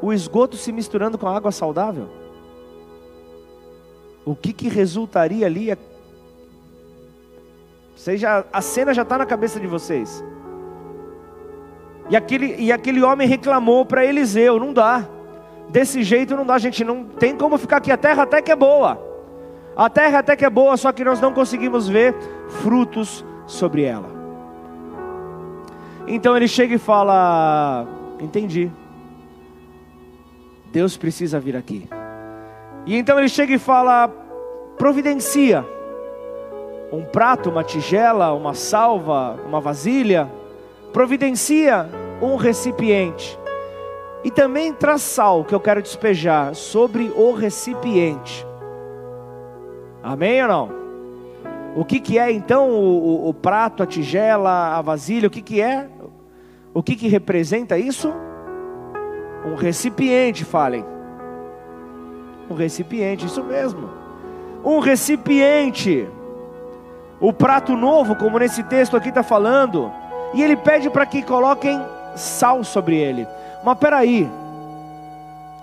o 0.00 0.12
esgoto 0.12 0.56
se 0.56 0.70
misturando 0.70 1.18
com 1.18 1.26
a 1.26 1.36
água 1.36 1.50
saudável? 1.50 2.08
O 4.24 4.36
que, 4.36 4.52
que 4.52 4.68
resultaria 4.68 5.46
ali 5.46 5.72
vocês 7.96 8.20
já, 8.20 8.44
a 8.52 8.60
cena 8.60 8.92
já 8.92 9.02
está 9.02 9.16
na 9.16 9.24
cabeça 9.24 9.58
de 9.58 9.66
vocês. 9.66 10.22
E 12.10 12.14
aquele, 12.14 12.54
e 12.56 12.70
aquele 12.70 13.02
homem 13.02 13.26
reclamou 13.26 13.86
para 13.86 14.04
Eliseu: 14.04 14.60
não 14.60 14.72
dá, 14.72 15.08
desse 15.70 16.02
jeito 16.02 16.36
não 16.36 16.44
dá, 16.44 16.58
gente, 16.58 16.84
não 16.84 17.04
tem 17.04 17.34
como 17.34 17.56
ficar 17.56 17.78
aqui. 17.78 17.90
A 17.90 17.96
terra 17.96 18.24
até 18.24 18.42
que 18.42 18.52
é 18.52 18.56
boa, 18.56 19.02
a 19.74 19.88
terra 19.88 20.18
até 20.18 20.36
que 20.36 20.44
é 20.44 20.50
boa, 20.50 20.76
só 20.76 20.92
que 20.92 21.02
nós 21.02 21.20
não 21.20 21.32
conseguimos 21.32 21.88
ver 21.88 22.14
frutos 22.60 23.24
sobre 23.46 23.84
ela. 23.84 24.14
Então 26.06 26.36
ele 26.36 26.46
chega 26.46 26.74
e 26.74 26.78
fala: 26.78 27.86
entendi, 28.20 28.70
Deus 30.70 30.98
precisa 30.98 31.40
vir 31.40 31.56
aqui. 31.56 31.88
E 32.84 32.94
então 32.94 33.18
ele 33.18 33.28
chega 33.30 33.54
e 33.54 33.58
fala: 33.58 34.06
providencia 34.76 35.64
um 36.96 37.04
prato, 37.04 37.50
uma 37.50 37.62
tigela, 37.62 38.32
uma 38.32 38.54
salva, 38.54 39.38
uma 39.46 39.60
vasilha, 39.60 40.30
providencia 40.92 41.86
um 42.22 42.36
recipiente. 42.36 43.38
E 44.24 44.30
também 44.30 44.72
traz 44.72 45.02
sal 45.02 45.44
que 45.44 45.54
eu 45.54 45.60
quero 45.60 45.82
despejar 45.82 46.54
sobre 46.54 47.12
o 47.14 47.32
recipiente. 47.32 48.46
Amém 50.02 50.40
ou 50.42 50.48
não? 50.48 50.70
O 51.76 51.84
que, 51.84 52.00
que 52.00 52.18
é 52.18 52.32
então 52.32 52.70
o, 52.70 53.26
o, 53.26 53.28
o 53.28 53.34
prato, 53.34 53.82
a 53.82 53.86
tigela, 53.86 54.78
a 54.78 54.80
vasilha? 54.80 55.28
O 55.28 55.30
que, 55.30 55.42
que 55.42 55.60
é? 55.60 55.88
O 56.72 56.82
que, 56.82 56.96
que 56.96 57.08
representa 57.08 57.78
isso? 57.78 58.10
Um 59.44 59.54
recipiente, 59.54 60.44
falem. 60.44 60.84
Um 62.50 62.54
recipiente, 62.54 63.26
isso 63.26 63.44
mesmo. 63.44 63.90
Um 64.64 64.78
recipiente 64.78 66.08
o 67.20 67.32
prato 67.32 67.76
novo, 67.76 68.14
como 68.16 68.38
nesse 68.38 68.62
texto 68.62 68.96
aqui 68.96 69.08
está 69.08 69.22
falando, 69.22 69.90
e 70.34 70.42
ele 70.42 70.56
pede 70.56 70.90
para 70.90 71.06
que 71.06 71.22
coloquem 71.22 71.80
sal 72.14 72.62
sobre 72.62 72.96
ele. 72.96 73.26
Mas 73.64 73.78
peraí, 73.78 74.28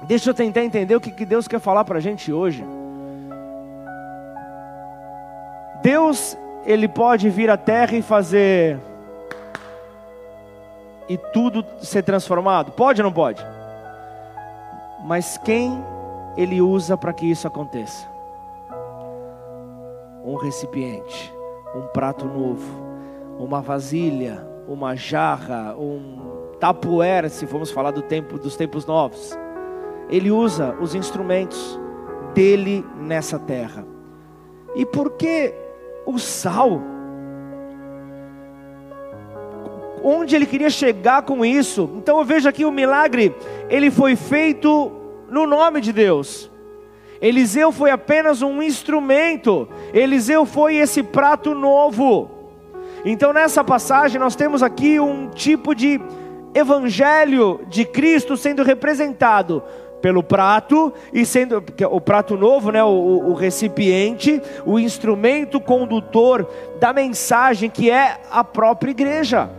deixa 0.04 0.30
eu 0.30 0.34
tentar 0.34 0.64
entender 0.64 0.96
o 0.96 1.02
que, 1.02 1.12
que 1.12 1.26
Deus 1.26 1.48
quer 1.48 1.60
falar 1.60 1.84
para 1.86 1.98
a 1.98 2.02
gente 2.02 2.32
hoje. 2.32 2.66
Deus, 5.82 6.38
ele 6.66 6.88
pode 6.88 7.30
vir 7.30 7.50
à 7.50 7.58
terra 7.58 7.96
e 7.96 8.02
fazer 8.02 8.80
e 11.10 11.18
tudo 11.18 11.66
ser 11.82 12.02
transformado? 12.04 12.72
Pode 12.72 13.02
ou 13.02 13.06
não 13.06 13.14
pode? 13.14 13.46
Mas 15.04 15.38
quem 15.38 15.84
ele 16.38 16.62
usa 16.62 16.96
para 16.96 17.12
que 17.12 17.30
isso 17.30 17.46
aconteça? 17.46 18.08
Um 20.24 20.36
recipiente 20.36 21.33
um 21.76 21.88
prato 21.88 22.26
novo, 22.26 22.84
uma 23.40 23.62
vasilha, 23.62 24.46
uma 24.68 24.96
jarra, 24.96 25.76
um 25.78 26.54
tapuera, 26.60 27.28
se 27.30 27.46
formos 27.46 27.72
falar 27.72 27.92
do 27.92 28.02
tempo 28.02 28.38
dos 28.38 28.56
tempos 28.56 28.86
novos. 28.86 29.38
Ele 30.10 30.32
usa 30.32 30.76
os 30.80 30.96
instrumentos 30.96 31.80
dele 32.34 32.86
nessa 32.98 33.40
terra. 33.40 33.86
E 34.76 34.86
por 34.86 35.12
que 35.12 35.54
o 36.06 36.18
sal? 36.18 36.82
Onde 40.04 40.36
ele 40.36 40.46
queria 40.46 40.70
chegar 40.70 41.24
com 41.24 41.46
isso? 41.46 41.90
Então 41.96 42.20
eu 42.20 42.26
vejo 42.26 42.48
aqui 42.48 42.66
o 42.66 42.72
milagre, 42.72 43.36
ele 43.70 43.90
foi 43.90 44.16
feito 44.16 44.92
no 45.30 45.48
nome 45.48 45.80
de 45.82 45.94
Deus. 45.94 46.53
Eliseu 47.24 47.72
foi 47.72 47.90
apenas 47.90 48.42
um 48.42 48.62
instrumento, 48.62 49.66
Eliseu 49.94 50.46
foi 50.46 50.76
esse 50.76 51.02
prato 51.02 51.56
novo. 51.56 52.30
Então 53.06 53.32
nessa 53.32 53.64
passagem 53.64 54.20
nós 54.20 54.36
temos 54.36 54.62
aqui 54.62 55.00
um 55.00 55.30
tipo 55.30 55.74
de 55.74 56.02
evangelho 56.54 57.62
de 57.70 57.86
Cristo 57.86 58.36
sendo 58.36 58.62
representado 58.62 59.64
pelo 60.02 60.22
prato 60.22 60.92
e 61.14 61.26
sendo 61.26 61.64
o 61.90 62.02
prato 62.02 62.36
novo, 62.36 62.74
né, 62.74 62.84
o, 62.84 62.90
o, 62.90 63.34
recipiente, 63.34 64.42
o 64.66 64.78
instrumento 64.78 65.62
condutor 65.62 66.46
da 66.78 66.92
mensagem 66.92 67.70
que 67.70 67.90
é 67.90 68.20
a 68.30 68.44
própria 68.44 68.92
igreja. 68.92 69.50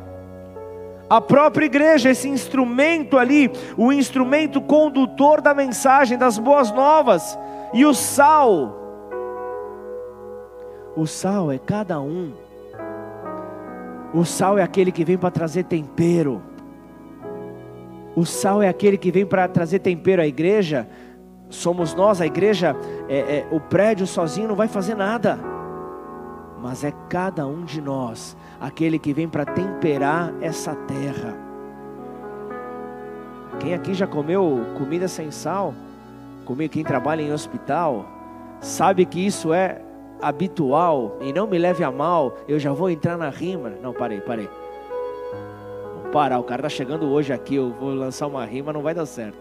A 1.08 1.18
própria 1.18 1.64
igreja, 1.64 2.10
esse 2.10 2.28
instrumento 2.28 3.16
ali, 3.16 3.50
o 3.74 3.90
instrumento 3.90 4.60
condutor 4.60 5.40
da 5.40 5.54
mensagem 5.54 6.18
das 6.18 6.38
boas 6.38 6.70
novas. 6.70 7.38
E 7.74 7.84
o 7.84 7.92
sal, 7.92 8.72
o 10.96 11.06
sal 11.08 11.50
é 11.50 11.58
cada 11.58 12.00
um 12.00 12.32
O 14.14 14.24
sal 14.24 14.56
é 14.56 14.62
aquele 14.62 14.92
que 14.92 15.04
vem 15.04 15.18
para 15.18 15.32
trazer 15.32 15.64
tempero. 15.64 16.40
O 18.14 18.24
sal 18.24 18.62
é 18.62 18.68
aquele 18.68 18.96
que 18.96 19.10
vem 19.10 19.26
para 19.26 19.48
trazer 19.48 19.80
tempero 19.80 20.22
à 20.22 20.26
igreja. 20.26 20.88
Somos 21.50 21.94
nós, 21.94 22.20
a 22.20 22.26
igreja, 22.26 22.76
é, 23.08 23.38
é, 23.38 23.48
o 23.50 23.58
prédio 23.58 24.06
sozinho 24.06 24.46
não 24.46 24.54
vai 24.54 24.68
fazer 24.68 24.94
nada. 24.94 25.36
Mas 26.62 26.84
é 26.84 26.92
cada 27.08 27.44
um 27.44 27.64
de 27.64 27.80
nós, 27.80 28.36
aquele 28.60 29.00
que 29.00 29.12
vem 29.12 29.28
para 29.28 29.44
temperar 29.44 30.32
essa 30.40 30.76
terra. 30.76 31.36
Quem 33.58 33.74
aqui 33.74 33.94
já 33.94 34.06
comeu 34.06 34.60
comida 34.78 35.08
sem 35.08 35.32
sal? 35.32 35.74
Comigo, 36.44 36.72
quem 36.72 36.84
trabalha 36.84 37.22
em 37.22 37.32
hospital, 37.32 38.06
sabe 38.60 39.04
que 39.04 39.24
isso 39.24 39.52
é 39.52 39.80
habitual. 40.20 41.18
E 41.20 41.32
não 41.32 41.46
me 41.46 41.58
leve 41.58 41.82
a 41.82 41.90
mal, 41.90 42.34
eu 42.46 42.58
já 42.58 42.72
vou 42.72 42.90
entrar 42.90 43.16
na 43.16 43.30
rima. 43.30 43.72
Não, 43.82 43.92
parei, 43.92 44.20
parei 44.20 44.48
parar, 46.14 46.38
o 46.38 46.44
cara 46.44 46.62
tá 46.62 46.68
chegando 46.68 47.06
hoje 47.06 47.32
aqui, 47.32 47.56
eu 47.56 47.74
vou 47.80 47.92
lançar 47.92 48.28
uma 48.28 48.44
rima, 48.44 48.72
não 48.72 48.82
vai 48.82 48.94
dar 48.94 49.04
certo. 49.04 49.36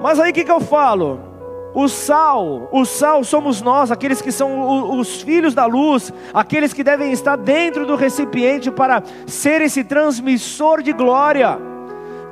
Mas 0.00 0.20
aí 0.20 0.30
o 0.30 0.32
que, 0.32 0.44
que 0.44 0.50
eu 0.50 0.60
falo? 0.60 1.18
O 1.74 1.88
sal, 1.88 2.68
o 2.70 2.84
sal 2.84 3.24
somos 3.24 3.60
nós, 3.60 3.90
aqueles 3.90 4.22
que 4.22 4.30
são 4.30 4.96
os 4.96 5.22
filhos 5.22 5.54
da 5.54 5.66
luz, 5.66 6.12
aqueles 6.32 6.72
que 6.72 6.84
devem 6.84 7.10
estar 7.10 7.34
dentro 7.34 7.84
do 7.84 7.96
recipiente 7.96 8.70
para 8.70 9.02
ser 9.26 9.60
esse 9.60 9.82
transmissor 9.82 10.82
de 10.82 10.92
glória 10.92 11.58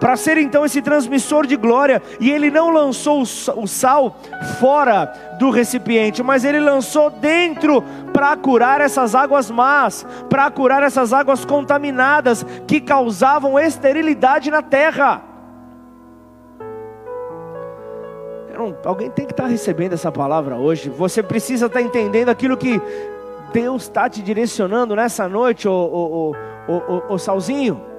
para 0.02 0.16
ser 0.16 0.36
então 0.36 0.64
esse 0.64 0.82
transmissor 0.82 1.46
de 1.46 1.54
glória. 1.54 2.02
E 2.18 2.28
ele 2.28 2.50
não 2.50 2.70
lançou 2.70 3.22
o 3.22 3.68
sal 3.68 4.16
fora 4.58 5.06
do 5.38 5.48
recipiente, 5.48 6.24
mas 6.24 6.44
ele 6.44 6.58
lançou 6.58 7.08
dentro 7.08 7.84
para 8.12 8.36
curar 8.36 8.80
essas 8.80 9.14
águas 9.14 9.48
más, 9.48 10.04
para 10.28 10.50
curar 10.50 10.82
essas 10.82 11.12
águas 11.12 11.44
contaminadas 11.44 12.44
que 12.66 12.80
causavam 12.80 13.56
esterilidade 13.56 14.50
na 14.50 14.60
terra. 14.60 15.22
alguém 18.84 19.10
tem 19.10 19.24
que 19.24 19.32
estar 19.32 19.44
tá 19.44 19.48
recebendo 19.48 19.92
essa 19.92 20.10
palavra 20.10 20.56
hoje. 20.56 20.90
Você 20.90 21.22
precisa 21.22 21.66
estar 21.66 21.78
tá 21.78 21.84
entendendo 21.84 22.28
aquilo 22.28 22.56
que 22.56 22.82
Deus 23.52 23.82
está 23.82 24.08
te 24.08 24.20
direcionando 24.20 24.96
nessa 24.96 25.28
noite, 25.28 25.68
ô, 25.68 26.34
ô 27.08 27.18
Salzinho. 27.18 27.91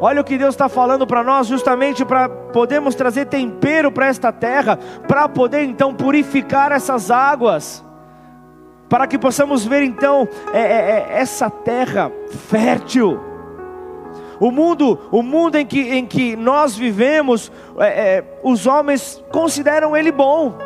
Olha 0.00 0.20
o 0.20 0.24
que 0.24 0.36
Deus 0.36 0.54
está 0.54 0.68
falando 0.68 1.06
para 1.06 1.22
nós, 1.22 1.46
justamente 1.46 2.04
para 2.04 2.28
podermos 2.28 2.94
trazer 2.94 3.26
tempero 3.26 3.92
para 3.92 4.06
esta 4.06 4.32
terra, 4.32 4.78
para 5.06 5.28
poder 5.28 5.62
então 5.62 5.94
purificar 5.94 6.72
essas 6.72 7.10
águas, 7.10 7.84
para 8.88 9.06
que 9.06 9.18
possamos 9.18 9.64
ver 9.64 9.82
então 9.82 10.28
é, 10.52 10.60
é, 10.60 10.62
é, 10.62 11.06
essa 11.20 11.48
terra 11.48 12.10
fértil. 12.48 13.20
O 14.40 14.50
mundo, 14.50 14.98
o 15.12 15.22
mundo 15.22 15.56
em 15.56 15.64
que, 15.64 15.80
em 15.80 16.04
que 16.04 16.34
nós 16.34 16.76
vivemos, 16.76 17.52
é, 17.78 18.16
é, 18.16 18.24
os 18.42 18.66
homens 18.66 19.22
consideram 19.30 19.96
ele 19.96 20.10
bom, 20.10 20.58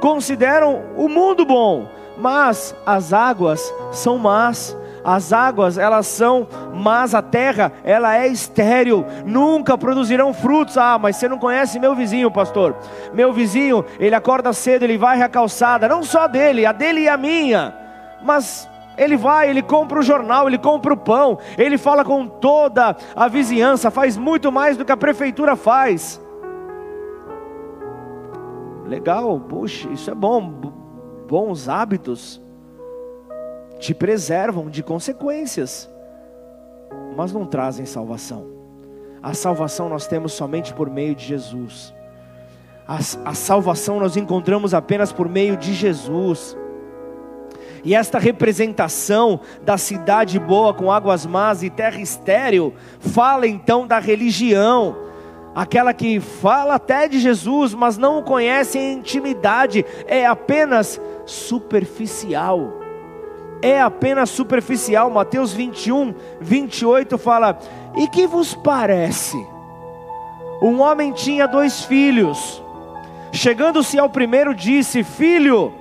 consideram 0.00 0.82
o 0.96 1.08
mundo 1.08 1.44
bom, 1.44 1.86
mas 2.16 2.74
as 2.86 3.12
águas 3.12 3.72
são 3.92 4.16
más 4.16 4.76
as 5.04 5.32
águas 5.32 5.78
elas 5.78 6.06
são 6.06 6.46
mas 6.74 7.14
a 7.14 7.22
terra 7.22 7.72
ela 7.84 8.16
é 8.16 8.26
estéril, 8.26 9.04
nunca 9.24 9.78
produzirão 9.78 10.32
frutos. 10.32 10.76
Ah, 10.76 10.98
mas 10.98 11.16
você 11.16 11.28
não 11.28 11.38
conhece 11.38 11.78
meu 11.78 11.94
vizinho, 11.94 12.30
pastor? 12.30 12.76
Meu 13.12 13.32
vizinho, 13.32 13.84
ele 13.98 14.14
acorda 14.14 14.52
cedo, 14.52 14.82
ele 14.82 14.98
vai 14.98 15.22
a 15.22 15.28
calçada, 15.28 15.88
não 15.88 16.02
só 16.02 16.26
dele, 16.26 16.66
a 16.66 16.72
dele 16.72 17.02
e 17.02 17.08
a 17.08 17.16
minha, 17.16 17.74
mas 18.22 18.68
ele 18.96 19.16
vai, 19.16 19.48
ele 19.48 19.62
compra 19.62 20.00
o 20.00 20.02
jornal, 20.02 20.48
ele 20.48 20.58
compra 20.58 20.92
o 20.92 20.96
pão, 20.96 21.38
ele 21.56 21.78
fala 21.78 22.04
com 22.04 22.26
toda 22.26 22.96
a 23.14 23.28
vizinhança, 23.28 23.90
faz 23.90 24.16
muito 24.16 24.50
mais 24.50 24.76
do 24.76 24.84
que 24.84 24.92
a 24.92 24.96
prefeitura 24.96 25.56
faz. 25.56 26.20
Legal, 28.84 29.40
puxa, 29.40 29.88
isso 29.88 30.10
é 30.10 30.14
bom, 30.14 30.42
bons 31.26 31.68
hábitos 31.68 32.41
te 33.82 33.92
preservam 33.92 34.70
de 34.70 34.80
consequências, 34.80 35.90
mas 37.16 37.32
não 37.32 37.44
trazem 37.44 37.84
salvação. 37.84 38.46
A 39.20 39.34
salvação 39.34 39.88
nós 39.88 40.06
temos 40.06 40.32
somente 40.34 40.72
por 40.72 40.88
meio 40.88 41.16
de 41.16 41.24
Jesus. 41.24 41.92
A, 42.86 42.98
a 43.30 43.34
salvação 43.34 43.98
nós 43.98 44.16
encontramos 44.16 44.72
apenas 44.72 45.12
por 45.12 45.28
meio 45.28 45.56
de 45.56 45.74
Jesus. 45.74 46.56
E 47.82 47.92
esta 47.92 48.20
representação 48.20 49.40
da 49.64 49.76
cidade 49.76 50.38
boa 50.38 50.72
com 50.72 50.92
águas 50.92 51.26
más 51.26 51.64
e 51.64 51.68
terra 51.68 52.00
estéril 52.00 52.72
fala 53.00 53.48
então 53.48 53.84
da 53.84 53.98
religião, 53.98 54.96
aquela 55.56 55.92
que 55.92 56.20
fala 56.20 56.76
até 56.76 57.08
de 57.08 57.18
Jesus, 57.18 57.74
mas 57.74 57.98
não 57.98 58.20
o 58.20 58.22
conhece 58.22 58.78
em 58.78 58.98
intimidade, 58.98 59.84
é 60.06 60.24
apenas 60.24 61.00
superficial 61.26 62.81
é 63.62 63.80
apenas 63.80 64.28
superficial. 64.28 65.08
Mateus 65.08 65.52
21, 65.52 66.12
28 66.40 67.16
fala: 67.16 67.58
E 67.96 68.08
que 68.08 68.26
vos 68.26 68.54
parece? 68.54 69.36
Um 70.60 70.80
homem 70.80 71.12
tinha 71.12 71.46
dois 71.46 71.84
filhos. 71.84 72.62
Chegando-se 73.32 73.98
ao 73.98 74.10
primeiro, 74.10 74.54
disse: 74.54 75.04
Filho, 75.04 75.72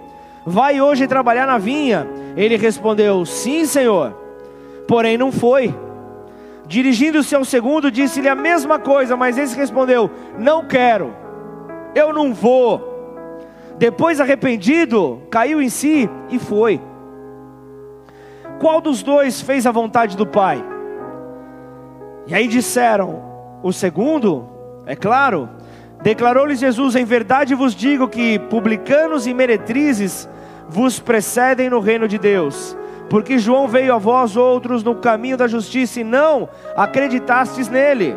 vai 0.45 0.79
hoje 0.79 1.07
trabalhar 1.07 1.47
na 1.47 1.57
vinha. 1.57 2.07
Ele 2.37 2.55
respondeu: 2.55 3.25
Sim, 3.25 3.65
senhor. 3.65 4.15
Porém, 4.87 5.17
não 5.17 5.31
foi. 5.31 5.75
Dirigindo-se 6.67 7.35
ao 7.35 7.43
segundo, 7.43 7.91
disse-lhe 7.91 8.29
a 8.29 8.35
mesma 8.35 8.79
coisa, 8.79 9.17
mas 9.17 9.37
esse 9.37 9.57
respondeu: 9.57 10.09
Não 10.37 10.65
quero, 10.65 11.13
eu 11.93 12.13
não 12.13 12.33
vou. 12.33 12.89
Depois, 13.77 14.19
arrependido, 14.19 15.21
caiu 15.29 15.61
em 15.61 15.69
si 15.69 16.09
e 16.29 16.37
foi. 16.37 16.79
Qual 18.61 18.79
dos 18.79 19.01
dois 19.01 19.41
fez 19.41 19.65
a 19.65 19.71
vontade 19.71 20.15
do 20.15 20.23
Pai? 20.23 20.63
E 22.27 22.35
aí 22.35 22.47
disseram: 22.47 23.19
O 23.63 23.73
segundo, 23.73 24.47
é 24.85 24.95
claro. 24.95 25.49
Declarou-lhes 26.03 26.59
Jesus: 26.59 26.95
Em 26.95 27.03
verdade 27.03 27.55
vos 27.55 27.73
digo 27.73 28.07
que 28.07 28.37
publicanos 28.37 29.25
e 29.25 29.33
meretrizes 29.33 30.29
vos 30.69 30.99
precedem 30.99 31.71
no 31.71 31.79
reino 31.79 32.07
de 32.07 32.19
Deus. 32.19 32.77
Porque 33.09 33.39
João 33.39 33.67
veio 33.67 33.95
a 33.95 33.97
vós 33.97 34.37
outros 34.37 34.83
no 34.83 34.93
caminho 34.93 35.37
da 35.37 35.47
justiça 35.47 35.99
e 35.99 36.03
não 36.03 36.47
acreditastes 36.77 37.67
nele, 37.67 38.15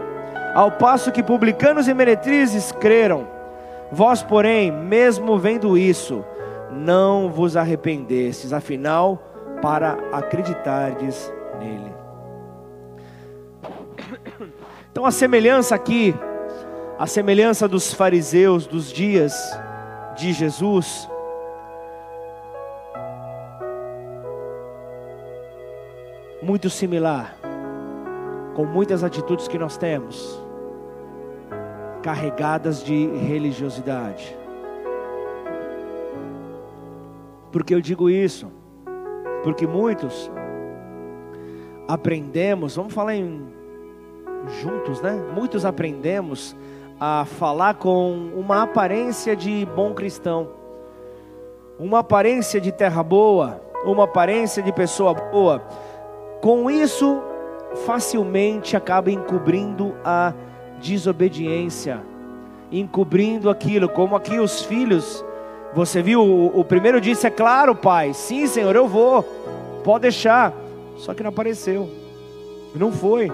ao 0.54 0.72
passo 0.72 1.11
que 1.11 1.22
publicanos 1.22 1.88
e 1.88 1.94
meretrizes 1.94 2.70
creram. 2.70 3.26
Vós, 3.90 4.22
porém, 4.22 4.70
mesmo 4.70 5.38
vendo 5.38 5.78
isso, 5.78 6.22
não 6.70 7.30
vos 7.30 7.57
arrependestes, 7.57 8.52
afinal, 8.52 9.34
para 9.60 9.98
acreditardes 10.12 11.32
nele. 11.58 11.92
Então 14.90 15.04
a 15.04 15.10
semelhança 15.10 15.74
aqui, 15.74 16.14
a 16.98 17.06
semelhança 17.06 17.66
dos 17.66 17.92
fariseus 17.92 18.66
dos 18.66 18.92
dias 18.92 19.34
de 20.16 20.32
Jesus, 20.32 21.08
muito 26.40 26.70
similar, 26.70 27.34
com 28.54 28.64
muitas 28.64 29.02
atitudes 29.02 29.48
que 29.48 29.58
nós 29.58 29.76
temos, 29.76 30.40
carregadas 32.02 32.84
de 32.84 33.06
religiosidade. 33.06 34.36
Porque 37.50 37.74
eu 37.74 37.80
digo 37.80 38.10
isso? 38.10 38.52
Porque 39.44 39.66
muitos 39.66 40.30
aprendemos, 41.87 42.74
vamos 42.74 42.94
falar 42.94 43.14
em 43.14 43.46
juntos, 44.62 45.02
né? 45.02 45.12
Muitos 45.35 45.66
aprendemos 45.66 46.57
a 46.98 47.26
falar 47.26 47.74
com 47.74 48.30
uma 48.35 48.62
aparência 48.62 49.37
de 49.37 49.66
bom 49.76 49.92
cristão, 49.92 50.48
uma 51.78 51.98
aparência 51.98 52.59
de 52.59 52.72
terra 52.72 53.02
boa, 53.02 53.61
uma 53.85 54.04
aparência 54.04 54.62
de 54.62 54.72
pessoa 54.72 55.12
boa. 55.12 55.62
Com 56.40 56.70
isso, 56.70 57.20
facilmente 57.85 58.76
acaba 58.76 59.11
encobrindo 59.11 59.94
a 60.02 60.33
desobediência, 60.80 62.02
encobrindo 62.72 63.50
aquilo, 63.50 63.90
como 63.90 64.16
aqui 64.16 64.38
os 64.38 64.62
filhos 64.62 65.22
você 65.74 66.00
viu, 66.00 66.22
o, 66.22 66.60
o 66.60 66.64
primeiro 66.64 67.00
disse: 67.00 67.26
É 67.26 67.30
claro, 67.30 67.74
pai, 67.74 68.14
sim, 68.14 68.46
senhor, 68.46 68.76
eu 68.76 68.87
vou, 68.87 69.22
pode 69.82 70.02
deixar. 70.02 70.52
Só 70.96 71.12
que 71.12 71.22
não 71.22 71.30
apareceu, 71.30 71.90
não 72.74 72.92
foi. 72.92 73.30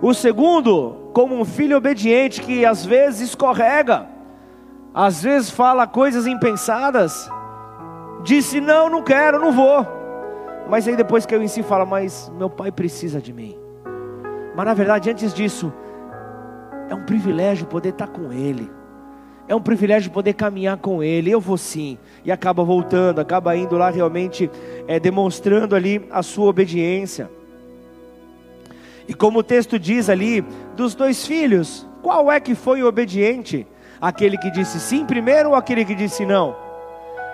O 0.00 0.14
segundo, 0.14 1.10
como 1.12 1.38
um 1.38 1.44
filho 1.44 1.76
obediente 1.76 2.40
que 2.40 2.64
às 2.64 2.84
vezes 2.84 3.28
escorrega, 3.28 4.06
às 4.94 5.22
vezes 5.22 5.50
fala 5.50 5.86
coisas 5.86 6.26
impensadas, 6.26 7.28
disse: 8.22 8.60
Não, 8.60 8.88
não 8.88 9.02
quero, 9.02 9.38
não 9.38 9.52
vou. 9.52 9.86
Mas 10.68 10.88
aí 10.88 10.96
depois 10.96 11.26
que 11.26 11.34
eu 11.34 11.42
em 11.42 11.48
si 11.48 11.62
fala, 11.62 11.84
mas 11.84 12.32
meu 12.38 12.48
pai 12.48 12.72
precisa 12.72 13.20
de 13.20 13.32
mim. 13.32 13.54
Mas 14.56 14.64
na 14.64 14.72
verdade, 14.72 15.10
antes 15.10 15.34
disso, 15.34 15.72
é 16.88 16.94
um 16.94 17.04
privilégio 17.04 17.66
poder 17.66 17.90
estar 17.90 18.06
com 18.06 18.32
ele. 18.32 18.70
É 19.46 19.54
um 19.54 19.60
privilégio 19.60 20.10
poder 20.10 20.32
caminhar 20.32 20.76
com 20.78 21.02
Ele. 21.02 21.30
Eu 21.30 21.40
vou 21.40 21.58
sim. 21.58 21.98
E 22.24 22.32
acaba 22.32 22.64
voltando, 22.64 23.20
acaba 23.20 23.56
indo 23.56 23.76
lá 23.76 23.90
realmente 23.90 24.50
é, 24.88 24.98
demonstrando 24.98 25.76
ali 25.76 26.06
a 26.10 26.22
sua 26.22 26.46
obediência. 26.46 27.30
E 29.06 29.12
como 29.12 29.40
o 29.40 29.42
texto 29.42 29.78
diz 29.78 30.08
ali, 30.08 30.42
dos 30.74 30.94
dois 30.94 31.26
filhos, 31.26 31.86
qual 32.02 32.32
é 32.32 32.40
que 32.40 32.54
foi 32.54 32.82
o 32.82 32.86
obediente? 32.86 33.66
Aquele 34.00 34.38
que 34.38 34.50
disse 34.50 34.80
sim 34.80 35.04
primeiro 35.04 35.50
ou 35.50 35.54
aquele 35.54 35.84
que 35.84 35.94
disse 35.94 36.24
não? 36.24 36.56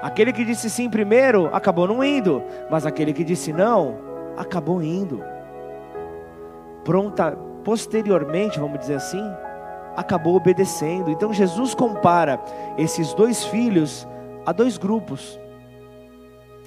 Aquele 0.03 0.33
que 0.33 0.45
disse 0.45 0.69
sim 0.69 0.89
primeiro 0.89 1.49
acabou 1.53 1.87
não 1.87 2.03
indo, 2.03 2.43
mas 2.71 2.87
aquele 2.87 3.13
que 3.13 3.23
disse 3.23 3.53
não 3.53 3.99
acabou 4.37 4.83
indo. 4.83 5.23
Pronta, 6.85 7.37
posteriormente, 7.63 8.59
vamos 8.59 8.79
dizer 8.79 8.95
assim, 8.95 9.23
acabou 9.97 10.37
obedecendo. 10.37 11.11
Então 11.11 11.33
Jesus 11.33 11.75
compara 11.75 12.41
esses 12.79 13.13
dois 13.15 13.45
filhos 13.45 14.07
a 14.47 14.53
dois 14.53 14.79
grupos. 14.79 15.39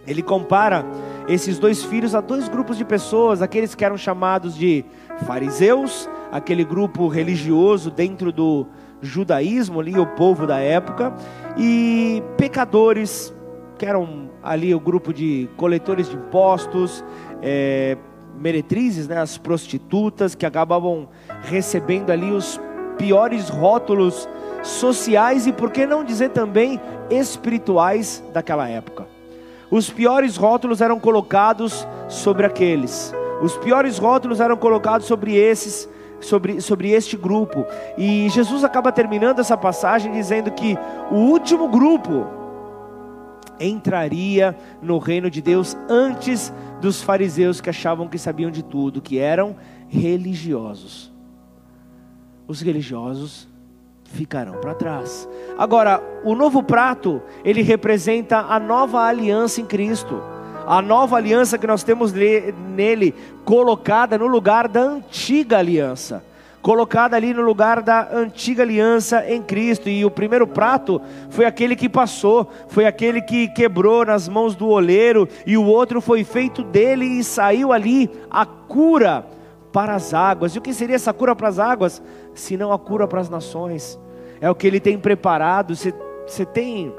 Ele 0.05 0.21
compara 0.21 0.85
esses 1.27 1.57
dois 1.57 1.83
filhos 1.83 2.13
a 2.13 2.21
dois 2.21 2.49
grupos 2.49 2.77
de 2.77 2.83
pessoas, 2.83 3.41
aqueles 3.41 3.73
que 3.73 3.85
eram 3.85 3.97
chamados 3.97 4.55
de 4.55 4.83
fariseus, 5.25 6.09
aquele 6.31 6.65
grupo 6.65 7.07
religioso 7.07 7.89
dentro 7.89 8.31
do 8.31 8.67
judaísmo 9.01 9.79
ali, 9.79 9.97
o 9.97 10.05
povo 10.05 10.45
da 10.45 10.59
época, 10.59 11.13
e 11.57 12.21
pecadores, 12.37 13.33
que 13.77 13.85
eram 13.85 14.29
ali 14.41 14.73
o 14.75 14.79
grupo 14.79 15.13
de 15.13 15.49
coletores 15.55 16.09
de 16.09 16.15
impostos, 16.15 17.03
é, 17.41 17.97
meretrizes, 18.37 19.07
né, 19.07 19.17
as 19.17 19.37
prostitutas, 19.37 20.35
que 20.35 20.45
acabavam 20.45 21.07
recebendo 21.43 22.09
ali 22.09 22.31
os 22.31 22.59
piores 22.97 23.49
rótulos 23.49 24.27
sociais 24.63 25.45
e, 25.45 25.51
por 25.51 25.71
que 25.71 25.85
não 25.85 26.03
dizer 26.03 26.29
também, 26.29 26.79
espirituais 27.09 28.23
daquela 28.33 28.67
época. 28.67 29.07
Os 29.69 29.89
piores 29.89 30.37
rótulos 30.37 30.81
eram 30.81 30.99
colocados 30.99 31.87
sobre 32.07 32.45
aqueles, 32.45 33.13
os 33.41 33.57
piores 33.57 33.97
rótulos 33.97 34.39
eram 34.39 34.55
colocados 34.55 35.07
sobre 35.07 35.35
esses, 35.35 35.89
sobre, 36.21 36.61
sobre 36.61 36.91
este 36.91 37.17
grupo. 37.17 37.65
E 37.97 38.29
Jesus 38.29 38.63
acaba 38.63 38.91
terminando 38.91 39.39
essa 39.39 39.57
passagem 39.57 40.11
dizendo 40.11 40.51
que 40.51 40.77
o 41.11 41.15
último 41.15 41.67
grupo 41.67 42.27
entraria 43.59 44.55
no 44.81 44.97
reino 44.97 45.29
de 45.29 45.41
Deus 45.41 45.75
antes 45.89 46.53
dos 46.79 47.01
fariseus 47.01 47.59
que 47.59 47.69
achavam 47.69 48.07
que 48.07 48.17
sabiam 48.17 48.51
de 48.51 48.63
tudo, 48.63 49.01
que 49.01 49.19
eram 49.19 49.55
religiosos 49.89 51.12
os 52.47 52.61
religiosos 52.61 53.47
ficarão 54.13 54.59
para 54.59 54.75
trás. 54.75 55.27
Agora, 55.57 56.01
o 56.23 56.35
novo 56.35 56.61
prato, 56.61 57.21
ele 57.43 57.61
representa 57.61 58.39
a 58.39 58.59
nova 58.59 59.01
aliança 59.01 59.61
em 59.61 59.65
Cristo. 59.65 60.21
A 60.65 60.81
nova 60.81 61.17
aliança 61.17 61.57
que 61.57 61.67
nós 61.67 61.83
temos 61.83 62.13
nele, 62.13 63.13
colocada 63.43 64.17
no 64.17 64.27
lugar 64.27 64.67
da 64.67 64.81
antiga 64.81 65.57
aliança. 65.57 66.23
Colocada 66.61 67.17
ali 67.17 67.33
no 67.33 67.41
lugar 67.41 67.81
da 67.81 68.07
antiga 68.13 68.63
aliança 68.63 69.29
em 69.29 69.41
Cristo. 69.41 69.89
E 69.89 70.05
o 70.05 70.11
primeiro 70.11 70.47
prato 70.47 71.01
foi 71.29 71.45
aquele 71.45 71.75
que 71.75 71.89
passou, 71.89 72.49
foi 72.69 72.85
aquele 72.85 73.21
que 73.21 73.49
quebrou 73.49 74.05
nas 74.05 74.29
mãos 74.29 74.55
do 74.55 74.69
oleiro, 74.69 75.27
e 75.45 75.57
o 75.57 75.65
outro 75.65 75.99
foi 75.99 76.23
feito 76.23 76.63
dele 76.63 77.05
e 77.05 77.23
saiu 77.23 77.73
ali 77.73 78.09
a 78.31 78.45
cura 78.45 79.25
para 79.73 79.95
as 79.95 80.13
águas. 80.13 80.55
E 80.55 80.59
o 80.59 80.61
que 80.61 80.73
seria 80.73 80.95
essa 80.95 81.11
cura 81.11 81.35
para 81.35 81.49
as 81.49 81.59
águas? 81.59 82.01
Se 82.33 82.55
não 82.55 82.71
a 82.71 82.79
cura 82.79 83.07
para 83.07 83.19
as 83.19 83.29
nações. 83.29 83.99
É 84.39 84.49
o 84.49 84.55
que 84.55 84.67
ele 84.67 84.79
tem 84.79 84.97
preparado. 84.97 85.75
Você, 85.75 85.93
você 86.25 86.45
tem 86.45 86.93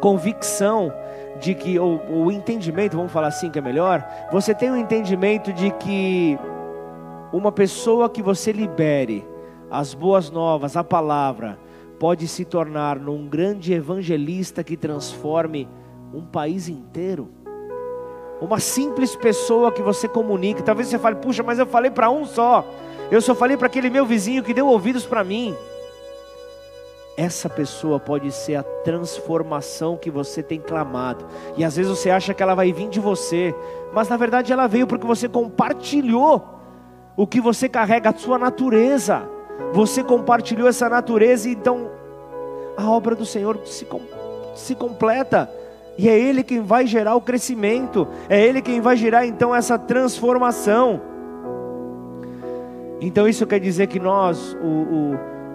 convicção 0.00 0.92
de 1.38 1.54
que, 1.54 1.78
ou 1.78 2.00
o 2.08 2.32
entendimento, 2.32 2.96
vamos 2.96 3.12
falar 3.12 3.28
assim 3.28 3.50
que 3.50 3.58
é 3.58 3.62
melhor, 3.62 4.04
você 4.32 4.54
tem 4.54 4.70
o 4.70 4.72
um 4.72 4.76
entendimento 4.76 5.52
de 5.52 5.70
que 5.72 6.36
uma 7.32 7.52
pessoa 7.52 8.08
que 8.08 8.22
você 8.22 8.50
libere 8.50 9.24
as 9.70 9.94
boas 9.94 10.30
novas, 10.30 10.76
a 10.76 10.82
palavra, 10.82 11.58
pode 11.98 12.26
se 12.26 12.44
tornar 12.44 12.98
num 12.98 13.28
grande 13.28 13.72
evangelista 13.72 14.64
que 14.64 14.76
transforme 14.76 15.68
um 16.12 16.22
país 16.22 16.68
inteiro. 16.68 17.28
Uma 18.40 18.60
simples 18.60 19.16
pessoa 19.16 19.72
que 19.72 19.82
você 19.82 20.06
comunique. 20.06 20.62
Talvez 20.62 20.88
você 20.88 20.98
fale, 20.98 21.16
puxa, 21.16 21.42
mas 21.42 21.58
eu 21.58 21.66
falei 21.66 21.90
para 21.90 22.10
um 22.10 22.24
só. 22.24 22.64
Eu 23.10 23.20
só 23.20 23.34
falei 23.34 23.56
para 23.56 23.66
aquele 23.66 23.90
meu 23.90 24.06
vizinho 24.06 24.42
que 24.42 24.54
deu 24.54 24.66
ouvidos 24.66 25.04
para 25.04 25.24
mim. 25.24 25.56
Essa 27.16 27.48
pessoa 27.48 27.98
pode 27.98 28.30
ser 28.30 28.54
a 28.54 28.62
transformação 28.62 29.96
que 29.96 30.10
você 30.10 30.40
tem 30.40 30.60
clamado. 30.60 31.26
E 31.56 31.64
às 31.64 31.74
vezes 31.74 31.90
você 31.90 32.10
acha 32.10 32.32
que 32.32 32.42
ela 32.42 32.54
vai 32.54 32.72
vir 32.72 32.88
de 32.88 33.00
você, 33.00 33.52
mas 33.92 34.08
na 34.08 34.16
verdade 34.16 34.52
ela 34.52 34.68
veio 34.68 34.86
porque 34.86 35.06
você 35.06 35.28
compartilhou 35.28 36.58
o 37.16 37.26
que 37.26 37.40
você 37.40 37.68
carrega, 37.68 38.10
a 38.10 38.16
sua 38.16 38.38
natureza. 38.38 39.28
Você 39.72 40.04
compartilhou 40.04 40.68
essa 40.68 40.88
natureza, 40.88 41.48
e 41.48 41.52
então 41.52 41.90
a 42.76 42.88
obra 42.88 43.16
do 43.16 43.26
Senhor 43.26 43.58
se, 43.64 43.84
se 44.54 44.74
completa. 44.76 45.50
E 45.98 46.08
é 46.08 46.16
Ele 46.16 46.44
quem 46.44 46.60
vai 46.60 46.86
gerar 46.86 47.16
o 47.16 47.20
crescimento, 47.20 48.06
é 48.28 48.40
Ele 48.40 48.62
quem 48.62 48.80
vai 48.80 48.96
gerar 48.96 49.26
então 49.26 49.52
essa 49.52 49.76
transformação. 49.76 51.02
Então 53.00 53.28
isso 53.28 53.44
quer 53.44 53.58
dizer 53.58 53.88
que 53.88 53.98
nós, 53.98 54.56
o, 54.62 54.66
o, 54.66 55.14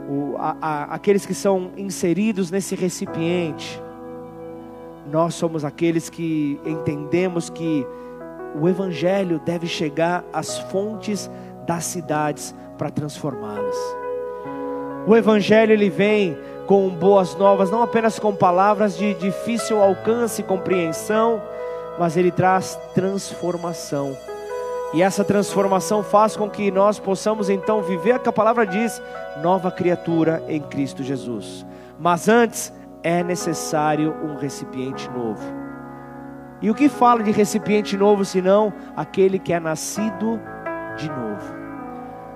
o, 0.10 0.36
a, 0.38 0.58
a, 0.62 0.84
aqueles 0.96 1.26
que 1.26 1.34
são 1.34 1.72
inseridos 1.78 2.52
nesse 2.52 2.76
recipiente, 2.76 3.82
nós 5.10 5.34
somos 5.36 5.64
aqueles 5.64 6.10
que 6.10 6.60
entendemos 6.66 7.50
que 7.50 7.88
o 8.62 8.68
Evangelho 8.68 9.40
deve 9.40 9.66
chegar 9.66 10.26
às 10.34 10.58
fontes 10.58 11.32
das 11.66 11.86
cidades 11.86 12.54
para 12.78 12.90
transformá-las. 12.90 13.76
O 15.08 15.16
Evangelho 15.16 15.72
ele 15.72 15.90
vem 15.90 16.38
com 16.66 16.90
boas 16.90 17.36
novas, 17.36 17.70
não 17.70 17.82
apenas 17.82 18.20
com 18.20 18.36
palavras 18.36 18.98
de 18.98 19.14
difícil 19.16 19.82
alcance 19.82 20.42
e 20.42 20.46
compreensão, 20.46 21.42
mas 22.00 22.16
ele 22.18 22.32
traz 22.32 22.80
transformação. 22.94 24.16
E 24.94 25.02
essa 25.02 25.24
transformação 25.24 26.04
faz 26.04 26.38
com 26.38 26.50
que 26.50 26.70
nós 26.70 27.00
possamos 27.00 27.50
então 27.50 27.82
viver 27.82 28.16
o 28.16 28.20
que 28.20 28.30
a 28.30 28.34
palavra 28.34 28.66
diz, 28.66 29.02
nova 29.42 29.72
criatura 29.72 30.44
em 30.48 30.62
Cristo 30.62 31.04
Jesus. 31.04 31.66
Mas 32.00 32.30
antes 32.30 32.72
é 33.02 33.24
necessário 33.24 34.16
um 34.24 34.36
recipiente 34.36 35.10
novo. 35.10 35.44
E 36.62 36.70
o 36.70 36.76
que 36.76 36.88
fala 36.88 37.24
de 37.24 37.32
recipiente 37.32 37.98
novo 37.98 38.24
senão 38.24 38.72
aquele 38.96 39.38
que 39.38 39.52
é 39.52 39.60
nascido 39.60 40.40
de 40.98 41.10
novo? 41.10 41.54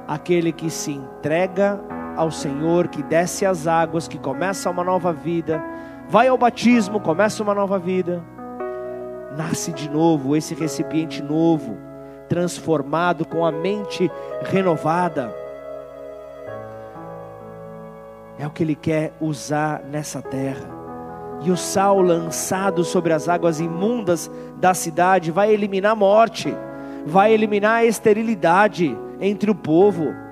Aquele 0.07 0.51
que 0.51 0.69
se 0.69 0.91
entrega 0.91 1.79
ao 2.17 2.31
Senhor, 2.31 2.87
que 2.87 3.03
desce 3.03 3.45
as 3.45 3.67
águas, 3.67 4.07
que 4.07 4.17
começa 4.17 4.69
uma 4.69 4.83
nova 4.83 5.13
vida, 5.13 5.63
vai 6.09 6.27
ao 6.27 6.37
batismo, 6.37 6.99
começa 6.99 7.43
uma 7.43 7.53
nova 7.53 7.77
vida, 7.77 8.23
nasce 9.37 9.71
de 9.71 9.87
novo, 9.87 10.35
esse 10.35 10.55
recipiente 10.55 11.21
novo, 11.21 11.77
transformado 12.27 13.23
com 13.23 13.45
a 13.45 13.51
mente 13.51 14.11
renovada. 14.43 15.31
É 18.39 18.47
o 18.47 18.49
que 18.49 18.63
ele 18.63 18.75
quer 18.75 19.13
usar 19.21 19.81
nessa 19.83 20.21
terra. 20.21 20.75
E 21.43 21.51
o 21.51 21.57
sal 21.57 22.01
lançado 22.01 22.83
sobre 22.83 23.13
as 23.13 23.29
águas 23.29 23.59
imundas 23.59 24.29
da 24.57 24.73
cidade 24.73 25.29
vai 25.29 25.53
eliminar 25.53 25.91
a 25.91 25.95
morte, 25.95 26.53
vai 27.05 27.31
eliminar 27.31 27.75
a 27.77 27.85
esterilidade 27.85 28.97
entre 29.21 29.51
o 29.51 29.55
povo 29.55 30.26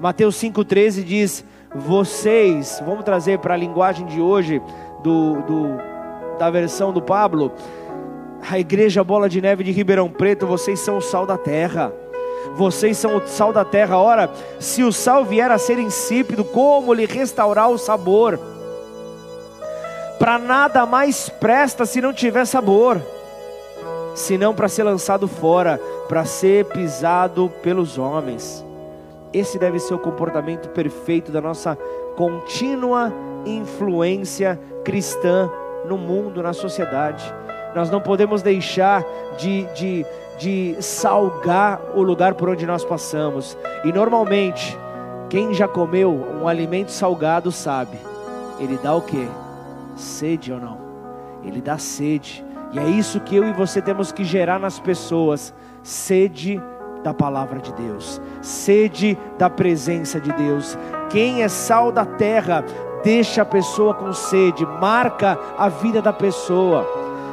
Mateus 0.00 0.36
5,13 0.36 1.04
diz: 1.04 1.44
Vocês, 1.74 2.82
vamos 2.86 3.04
trazer 3.04 3.38
para 3.38 3.52
a 3.52 3.56
linguagem 3.56 4.06
de 4.06 4.18
hoje, 4.18 4.60
do, 5.02 5.42
do, 5.42 6.38
da 6.38 6.50
versão 6.50 6.90
do 6.90 7.02
Pablo, 7.02 7.52
a 8.50 8.58
igreja 8.58 9.04
Bola 9.04 9.28
de 9.28 9.42
Neve 9.42 9.62
de 9.62 9.70
Ribeirão 9.70 10.08
Preto, 10.08 10.46
vocês 10.46 10.80
são 10.80 10.96
o 10.96 11.02
sal 11.02 11.26
da 11.26 11.36
terra. 11.36 11.92
Vocês 12.54 12.96
são 12.96 13.16
o 13.16 13.26
sal 13.26 13.52
da 13.52 13.66
terra. 13.66 13.98
Ora, 13.98 14.30
se 14.58 14.82
o 14.82 14.90
sal 14.90 15.26
vier 15.26 15.50
a 15.50 15.58
ser 15.58 15.78
insípido, 15.78 16.42
como 16.42 16.94
lhe 16.94 17.04
restaurar 17.04 17.68
o 17.68 17.76
sabor? 17.76 18.40
Para 20.18 20.38
nada 20.38 20.86
mais 20.86 21.28
presta 21.28 21.84
se 21.84 22.00
não 22.00 22.14
tiver 22.14 22.46
sabor, 22.46 23.00
senão 24.14 24.54
para 24.54 24.68
ser 24.68 24.84
lançado 24.84 25.28
fora, 25.28 25.78
para 26.08 26.24
ser 26.24 26.64
pisado 26.66 27.52
pelos 27.62 27.98
homens. 27.98 28.69
Esse 29.32 29.58
deve 29.58 29.78
ser 29.78 29.94
o 29.94 29.98
comportamento 29.98 30.68
perfeito 30.70 31.30
da 31.30 31.40
nossa 31.40 31.78
contínua 32.16 33.12
influência 33.46 34.58
cristã 34.84 35.50
no 35.86 35.96
mundo, 35.96 36.42
na 36.42 36.52
sociedade. 36.52 37.24
nós 37.74 37.88
não 37.88 38.00
podemos 38.00 38.42
deixar 38.42 39.04
de, 39.38 39.64
de, 39.74 40.04
de 40.38 40.76
salgar 40.80 41.80
o 41.94 42.02
lugar 42.02 42.34
por 42.34 42.48
onde 42.48 42.66
nós 42.66 42.84
passamos. 42.84 43.56
E 43.84 43.92
normalmente, 43.92 44.76
quem 45.28 45.54
já 45.54 45.68
comeu 45.68 46.12
um 46.12 46.48
alimento 46.48 46.90
salgado 46.90 47.52
sabe, 47.52 47.96
ele 48.58 48.76
dá 48.82 48.94
o 48.94 49.02
que? 49.02 49.28
Sede 49.94 50.52
ou 50.52 50.58
não? 50.58 50.78
Ele 51.44 51.60
dá 51.60 51.78
sede. 51.78 52.44
E 52.72 52.78
é 52.78 52.88
isso 52.88 53.20
que 53.20 53.36
eu 53.36 53.44
e 53.44 53.52
você 53.52 53.80
temos 53.80 54.10
que 54.10 54.24
gerar 54.24 54.58
nas 54.58 54.80
pessoas: 54.80 55.54
sede 55.82 56.60
da 57.02 57.14
palavra 57.14 57.58
de 57.58 57.72
Deus, 57.72 58.20
sede 58.42 59.18
da 59.38 59.48
presença 59.48 60.20
de 60.20 60.32
Deus. 60.32 60.78
Quem 61.08 61.42
é 61.42 61.48
sal 61.48 61.90
da 61.90 62.04
terra, 62.04 62.64
deixa 63.02 63.42
a 63.42 63.44
pessoa 63.44 63.94
com 63.94 64.12
sede, 64.12 64.64
marca 64.66 65.38
a 65.58 65.68
vida 65.68 66.00
da 66.02 66.12
pessoa. 66.12 66.86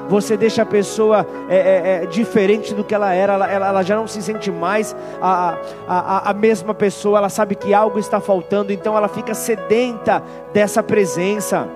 Você 0.10 0.38
deixa 0.38 0.62
a 0.62 0.66
pessoa 0.66 1.28
é, 1.50 1.58
é, 1.58 2.04
é, 2.04 2.06
diferente 2.06 2.74
do 2.74 2.84
que 2.84 2.96
ela 2.96 3.14
era, 3.14 3.34
ela, 3.34 3.68
ela, 3.68 3.84
já 3.84 3.98
não 3.98 4.08
se 4.08 4.22
sente 4.22 4.50
mais 4.50 4.96
a, 5.22 5.58
a, 5.86 6.30
a 6.30 6.34
mesma 6.34 6.74
pessoa, 6.74 7.18
ela 7.18 7.28
sabe 7.28 7.56
que 7.56 7.74
algo 7.74 8.00
está 8.00 8.22
faltando, 8.22 8.72
então 8.72 8.96
ela 8.96 9.10
fica 9.10 9.34
sedenta 9.34 10.24
dessa 10.54 10.82
presença 10.82 11.68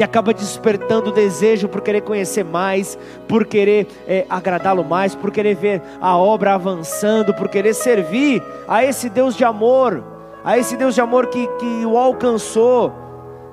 e 0.00 0.02
acaba 0.02 0.32
despertando 0.32 1.10
o 1.10 1.12
desejo 1.12 1.68
por 1.68 1.82
querer 1.82 2.00
conhecer 2.00 2.42
mais, 2.42 2.98
por 3.28 3.44
querer 3.44 3.86
é, 4.08 4.24
agradá-lo 4.30 4.82
mais, 4.82 5.14
por 5.14 5.30
querer 5.30 5.54
ver 5.54 5.82
a 6.00 6.16
obra 6.16 6.54
avançando, 6.54 7.34
por 7.34 7.50
querer 7.50 7.74
servir 7.74 8.42
a 8.66 8.82
esse 8.82 9.10
Deus 9.10 9.36
de 9.36 9.44
amor, 9.44 10.02
a 10.42 10.56
esse 10.56 10.74
Deus 10.74 10.94
de 10.94 11.02
amor 11.02 11.26
que, 11.26 11.46
que 11.46 11.84
o 11.84 11.98
alcançou, 11.98 12.94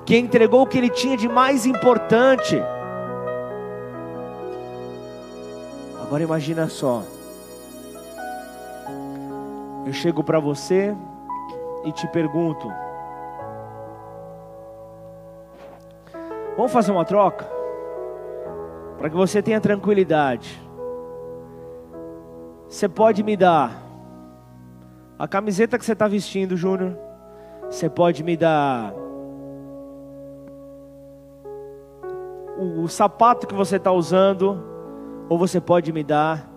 que 0.06 0.18
entregou 0.18 0.62
o 0.62 0.66
que 0.66 0.78
ele 0.78 0.89
tinha 0.89 1.18
de 1.18 1.28
mais 1.28 1.66
importante. 1.66 2.64
Agora 6.02 6.24
imagina 6.24 6.70
só. 6.70 7.04
Eu 9.86 9.91
chego 9.91 10.24
para 10.24 10.39
você 10.39 10.95
e 11.84 11.91
te 11.91 12.08
pergunto: 12.08 12.72
Vamos 16.58 16.72
fazer 16.72 16.91
uma 16.91 17.05
troca? 17.05 17.47
Para 18.97 19.12
que 19.12 19.16
você 19.16 19.43
tenha 19.43 19.62
tranquilidade. 19.62 20.60
Você 22.68 22.89
pode 22.89 23.22
me 23.22 23.38
dar 23.38 23.80
a 25.20 25.28
camiseta 25.28 25.78
que 25.78 25.86
você 25.86 25.93
está 25.93 26.08
vestindo, 26.08 26.58
Júnior. 26.58 26.97
Você 27.70 27.88
pode 27.88 28.24
me 28.24 28.36
dar 28.36 28.91
o, 32.58 32.82
o 32.82 32.88
sapato 32.88 33.45
que 33.45 33.53
você 33.53 33.76
está 33.76 33.91
usando. 33.91 34.60
Ou 35.30 35.38
você 35.38 35.62
pode 35.62 35.93
me 35.93 36.03
dar 36.03 36.49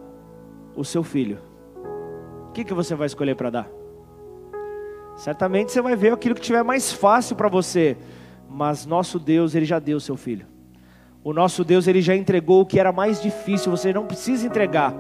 o 0.75 0.83
seu 0.83 1.03
filho. 1.03 1.39
O 2.49 2.53
que, 2.53 2.65
que 2.65 2.73
você 2.73 2.95
vai 2.95 3.07
escolher 3.07 3.35
para 3.35 3.51
dar? 3.51 3.71
Certamente 5.15 5.73
você 5.73 5.83
vai 5.83 5.95
ver 5.95 6.15
aquilo 6.15 6.35
que 6.35 6.41
tiver 6.41 6.63
mais 6.63 6.91
fácil 6.91 7.37
para 7.37 7.51
você 7.51 7.99
mas 8.53 8.85
nosso 8.85 9.17
Deus, 9.17 9.55
ele 9.55 9.65
já 9.65 9.79
deu 9.79 9.99
o 9.99 10.01
seu 10.01 10.17
filho. 10.17 10.45
O 11.23 11.33
nosso 11.33 11.63
Deus, 11.63 11.87
ele 11.87 12.03
já 12.03 12.17
entregou 12.17 12.63
o 12.63 12.67
que 12.67 12.81
era 12.81 12.91
mais 12.91 13.23
difícil, 13.23 13.71
você 13.71 13.93
não 13.93 14.07
precisa 14.07 14.45
entregar. 14.45 14.93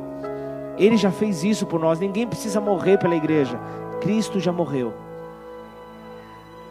Ele 0.78 0.96
já 0.96 1.10
fez 1.10 1.42
isso 1.42 1.66
por 1.66 1.80
nós, 1.80 1.98
ninguém 1.98 2.26
precisa 2.26 2.60
morrer 2.60 2.98
pela 2.98 3.16
igreja. 3.16 3.58
Cristo 4.00 4.38
já 4.38 4.52
morreu. 4.52 4.94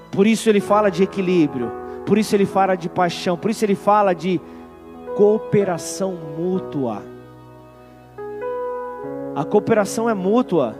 Por 0.10 0.26
isso 0.26 0.50
ele 0.50 0.62
fala 0.62 0.90
de 0.90 1.04
equilíbrio, 1.04 1.70
por 2.06 2.18
isso 2.18 2.34
ele 2.34 2.46
fala 2.46 2.76
de 2.76 2.88
paixão, 2.88 3.38
por 3.38 3.52
isso 3.52 3.66
ele 3.66 3.76
fala 3.76 4.14
de 4.16 4.40
cooperação 5.16 6.18
mútua. 6.38 7.04
A 9.36 9.44
cooperação 9.44 10.10
é 10.10 10.14
mútua 10.14 10.76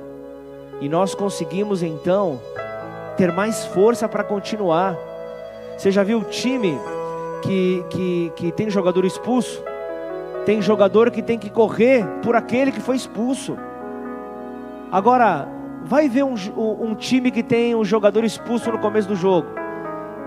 e 0.80 0.88
nós 0.88 1.14
conseguimos 1.14 1.84
então 1.84 2.40
ter 3.18 3.32
mais 3.34 3.66
força 3.66 4.08
para 4.08 4.24
continuar. 4.24 5.09
Você 5.80 5.92
já 5.92 6.04
viu 6.04 6.20
o 6.20 6.26
time 6.26 6.78
que, 7.42 7.86
que, 7.90 8.34
que 8.36 8.52
tem 8.52 8.70
jogador 8.70 9.06
expulso? 9.06 9.64
Tem 10.46 10.62
jogador 10.62 11.10
que 11.10 11.22
tem 11.22 11.40
que 11.40 11.50
correr 11.50 12.06
por 12.22 12.36
aquele 12.36 12.70
que 12.70 12.82
foi 12.82 12.98
expulso. 12.98 13.58
Agora, 14.92 15.48
vai 15.86 16.10
ver 16.10 16.26
um, 16.26 16.36
um 16.58 16.94
time 16.96 17.32
que 17.32 17.42
tem 17.42 17.76
um 17.76 17.86
jogador 17.86 18.26
expulso 18.26 18.70
no 18.70 18.80
começo 18.80 19.08
do 19.08 19.16
jogo. 19.16 19.48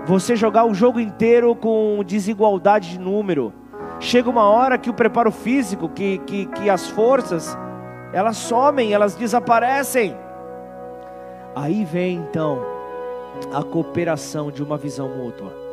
Você 0.07 0.35
jogar 0.35 0.65
o 0.65 0.73
jogo 0.73 0.99
inteiro 0.99 1.55
com 1.55 2.03
desigualdade 2.03 2.89
de 2.89 2.99
número. 2.99 3.53
Chega 3.99 4.31
uma 4.31 4.49
hora 4.49 4.75
que 4.79 4.89
o 4.89 4.93
preparo 4.93 5.29
físico, 5.29 5.87
que, 5.87 6.17
que, 6.25 6.47
que 6.47 6.67
as 6.67 6.89
forças, 6.89 7.55
elas 8.11 8.37
somem, 8.37 8.91
elas 8.91 9.13
desaparecem. 9.13 10.17
Aí 11.55 11.85
vem 11.85 12.15
então 12.15 12.72
a 13.51 13.63
cooperação 13.63 14.51
de 14.51 14.63
uma 14.63 14.77
visão 14.77 15.09
mútua. 15.09 15.63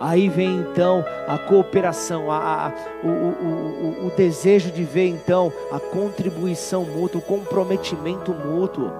Aí 0.00 0.30
vem 0.30 0.60
então 0.60 1.04
a 1.28 1.36
cooperação, 1.36 2.32
a, 2.32 2.68
a 2.68 2.72
o, 3.04 3.08
o, 3.08 4.04
o, 4.04 4.06
o, 4.06 4.10
desejo 4.16 4.70
de 4.70 4.82
ver 4.82 5.08
então 5.08 5.52
a 5.70 5.78
contribuição 5.78 6.84
mútua, 6.86 7.20
o 7.20 7.24
comprometimento 7.24 8.32
mútuo. 8.32 8.90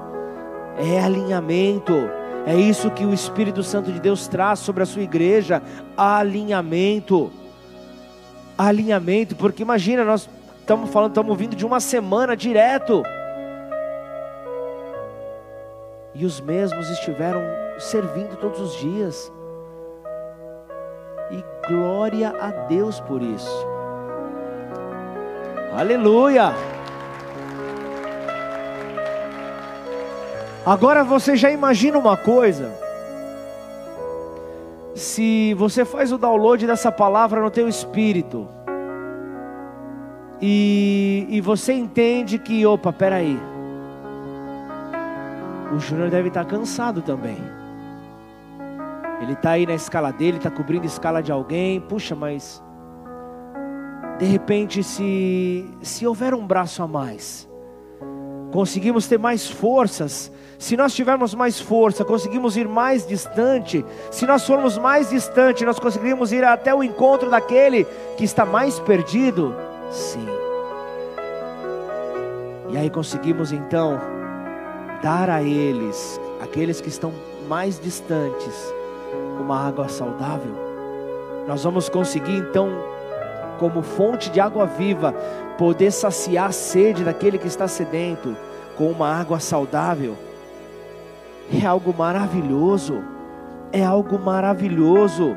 É 0.76 1.00
alinhamento. 1.00 1.94
É 2.46 2.54
isso 2.54 2.90
que 2.90 3.04
o 3.06 3.14
Espírito 3.14 3.62
Santo 3.62 3.90
de 3.90 3.98
Deus 3.98 4.28
traz 4.28 4.58
sobre 4.58 4.82
a 4.82 4.86
sua 4.86 5.00
igreja: 5.00 5.62
alinhamento. 5.96 7.32
Alinhamento, 8.58 9.34
porque 9.36 9.62
imagina, 9.62 10.04
nós 10.04 10.28
estamos 10.61 10.90
falando, 10.90 11.12
estamos 11.12 11.38
vindo 11.38 11.56
de 11.56 11.64
uma 11.64 11.80
semana 11.80 12.36
direto. 12.36 13.02
E 16.14 16.26
os 16.26 16.40
mesmos 16.40 16.90
estiveram 16.90 17.40
servindo 17.80 18.36
todos 18.36 18.60
os 18.60 18.74
dias. 18.74 19.32
E 21.30 21.44
glória 21.68 22.34
a 22.40 22.50
Deus 22.66 23.00
por 23.00 23.22
isso. 23.22 23.66
Aleluia! 25.72 26.52
Agora 30.66 31.02
você 31.02 31.36
já 31.36 31.50
imagina 31.50 31.98
uma 31.98 32.16
coisa? 32.16 32.72
Se 34.94 35.54
você 35.54 35.84
faz 35.84 36.12
o 36.12 36.18
download 36.18 36.66
dessa 36.66 36.92
palavra 36.92 37.40
no 37.40 37.50
teu 37.50 37.68
espírito 37.68 38.46
e, 40.40 41.26
e 41.28 41.40
você 41.40 41.72
entende 41.72 42.38
que, 42.38 42.66
opa, 42.66 42.92
peraí, 42.92 43.38
o 45.72 45.78
Júnior 45.78 46.10
deve 46.10 46.28
estar 46.28 46.44
cansado 46.44 47.00
também. 47.00 47.59
Ele 49.20 49.34
está 49.34 49.50
aí 49.50 49.66
na 49.66 49.74
escala 49.74 50.12
dele, 50.12 50.38
está 50.38 50.50
cobrindo 50.50 50.84
a 50.84 50.86
escala 50.86 51.22
de 51.22 51.30
alguém. 51.30 51.80
Puxa, 51.80 52.14
mas 52.14 52.62
de 54.18 54.26
repente, 54.26 54.82
se, 54.82 55.64
se 55.80 56.06
houver 56.06 56.34
um 56.34 56.46
braço 56.46 56.82
a 56.82 56.86
mais, 56.86 57.48
conseguimos 58.52 59.06
ter 59.06 59.18
mais 59.18 59.48
forças. 59.48 60.30
Se 60.58 60.76
nós 60.76 60.94
tivermos 60.94 61.34
mais 61.34 61.58
força, 61.58 62.04
conseguimos 62.04 62.54
ir 62.54 62.68
mais 62.68 63.06
distante. 63.06 63.82
Se 64.10 64.26
nós 64.26 64.46
formos 64.46 64.76
mais 64.76 65.08
distante, 65.08 65.64
nós 65.64 65.78
conseguimos 65.78 66.32
ir 66.32 66.44
até 66.44 66.74
o 66.74 66.82
encontro 66.82 67.30
daquele 67.30 67.86
que 68.18 68.24
está 68.24 68.44
mais 68.44 68.78
perdido? 68.78 69.54
Sim. 69.90 70.26
E 72.68 72.76
aí 72.76 72.90
conseguimos 72.90 73.52
então 73.52 73.98
dar 75.02 75.30
a 75.30 75.42
eles, 75.42 76.20
aqueles 76.42 76.78
que 76.80 76.90
estão 76.90 77.10
mais 77.48 77.80
distantes, 77.80 78.74
uma 79.41 79.68
água 79.68 79.88
saudável. 79.88 80.53
Nós 81.47 81.64
vamos 81.64 81.88
conseguir 81.88 82.36
então, 82.36 82.68
como 83.59 83.82
fonte 83.82 84.30
de 84.30 84.41
água 84.41 84.66
viva, 84.66 85.12
poder 85.59 85.91
saciar 85.91 86.49
a 86.49 86.53
sede 86.53 87.05
daquele 87.05 87.38
que 87.38 87.47
está 87.47 87.66
sedento 87.66 88.36
com 88.76 88.91
uma 88.91 89.09
água 89.09 89.41
saudável. 89.41 90.16
É 91.53 91.66
algo 91.66 91.95
maravilhoso, 91.97 93.03
é 93.72 93.84
algo 93.84 94.18
maravilhoso. 94.18 95.36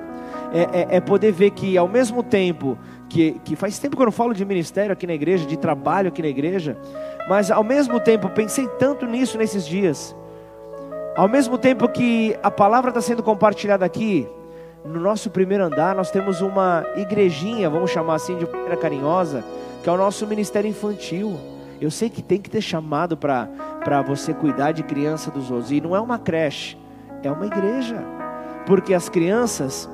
É, 0.53 0.81
é, 0.81 0.97
é, 0.97 1.01
poder 1.01 1.31
ver 1.31 1.49
que 1.49 1.75
ao 1.77 1.87
mesmo 1.87 2.21
tempo 2.21 2.77
que, 3.09 3.39
que 3.43 3.55
faz 3.55 3.79
tempo 3.79 3.95
que 3.95 4.01
eu 4.01 4.05
não 4.05 4.11
falo 4.11 4.35
de 4.35 4.45
ministério 4.45 4.93
aqui 4.93 5.07
na 5.07 5.13
igreja, 5.13 5.47
de 5.47 5.57
trabalho 5.57 6.09
aqui 6.09 6.21
na 6.21 6.27
igreja, 6.27 6.77
mas 7.27 7.49
ao 7.49 7.63
mesmo 7.63 7.99
tempo 7.99 8.29
pensei 8.29 8.67
tanto 8.77 9.07
nisso 9.07 9.35
nesses 9.37 9.65
dias. 9.65 10.15
Ao 11.15 11.27
mesmo 11.27 11.59
tempo 11.59 11.87
que 11.87 12.35
a 12.41 12.49
palavra 12.49 12.89
está 12.89 12.99
sendo 12.99 13.21
compartilhada 13.21 13.85
aqui, 13.85 14.27
no 14.83 14.99
nosso 14.99 15.29
primeiro 15.29 15.63
andar 15.63 15.93
nós 15.93 16.09
temos 16.09 16.41
uma 16.41 16.83
igrejinha, 16.95 17.69
vamos 17.69 17.91
chamar 17.91 18.15
assim 18.15 18.35
de 18.35 18.47
maneira 18.49 18.75
carinhosa, 18.75 19.43
que 19.83 19.89
é 19.89 19.91
o 19.91 19.97
nosso 19.97 20.25
ministério 20.25 20.67
infantil. 20.67 21.39
Eu 21.79 21.91
sei 21.91 22.09
que 22.09 22.23
tem 22.23 22.41
que 22.41 22.49
ter 22.49 22.61
chamado 22.61 23.15
para 23.15 24.01
você 24.07 24.33
cuidar 24.33 24.71
de 24.71 24.81
criança 24.81 25.29
dos 25.29 25.51
outros. 25.51 25.71
E 25.71 25.79
não 25.79 25.95
é 25.95 26.01
uma 26.01 26.17
creche, 26.17 26.77
é 27.21 27.31
uma 27.31 27.45
igreja. 27.45 28.03
Porque 28.65 28.91
as 28.91 29.07
crianças, 29.07 29.87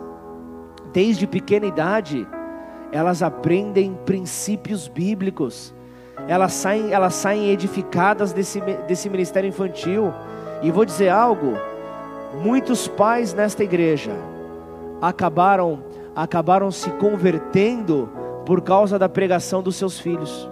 desde 0.93 1.27
pequena 1.27 1.65
idade, 1.65 2.25
elas 2.93 3.21
aprendem 3.21 3.93
princípios 4.05 4.87
bíblicos, 4.87 5.73
elas 6.29 6.53
saem, 6.53 6.93
elas 6.93 7.13
saem 7.13 7.49
edificadas 7.49 8.31
desse, 8.31 8.61
desse 8.87 9.09
ministério 9.09 9.49
infantil. 9.49 10.13
E 10.61 10.71
vou 10.71 10.85
dizer 10.85 11.09
algo: 11.09 11.57
muitos 12.43 12.87
pais 12.87 13.33
nesta 13.33 13.63
igreja 13.63 14.11
acabaram 15.01 15.83
acabaram 16.15 16.69
se 16.69 16.89
convertendo 16.91 18.09
por 18.45 18.61
causa 18.61 18.99
da 18.99 19.07
pregação 19.07 19.61
dos 19.61 19.75
seus 19.75 19.99
filhos. 19.99 20.49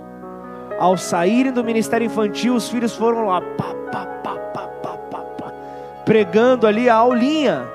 Ao 0.80 0.96
saírem 0.96 1.52
do 1.52 1.64
ministério 1.64 2.06
infantil, 2.06 2.56
os 2.56 2.70
filhos 2.70 2.96
foram 2.96 3.26
lá 3.26 3.42
pá, 3.42 3.74
pá, 3.92 4.06
pá, 4.24 4.36
pá, 4.54 4.68
pá, 4.68 4.98
pá, 5.12 5.20
pá, 5.20 5.54
pregando 6.06 6.68
ali 6.68 6.88
a 6.88 6.96
aulinha 6.96 7.68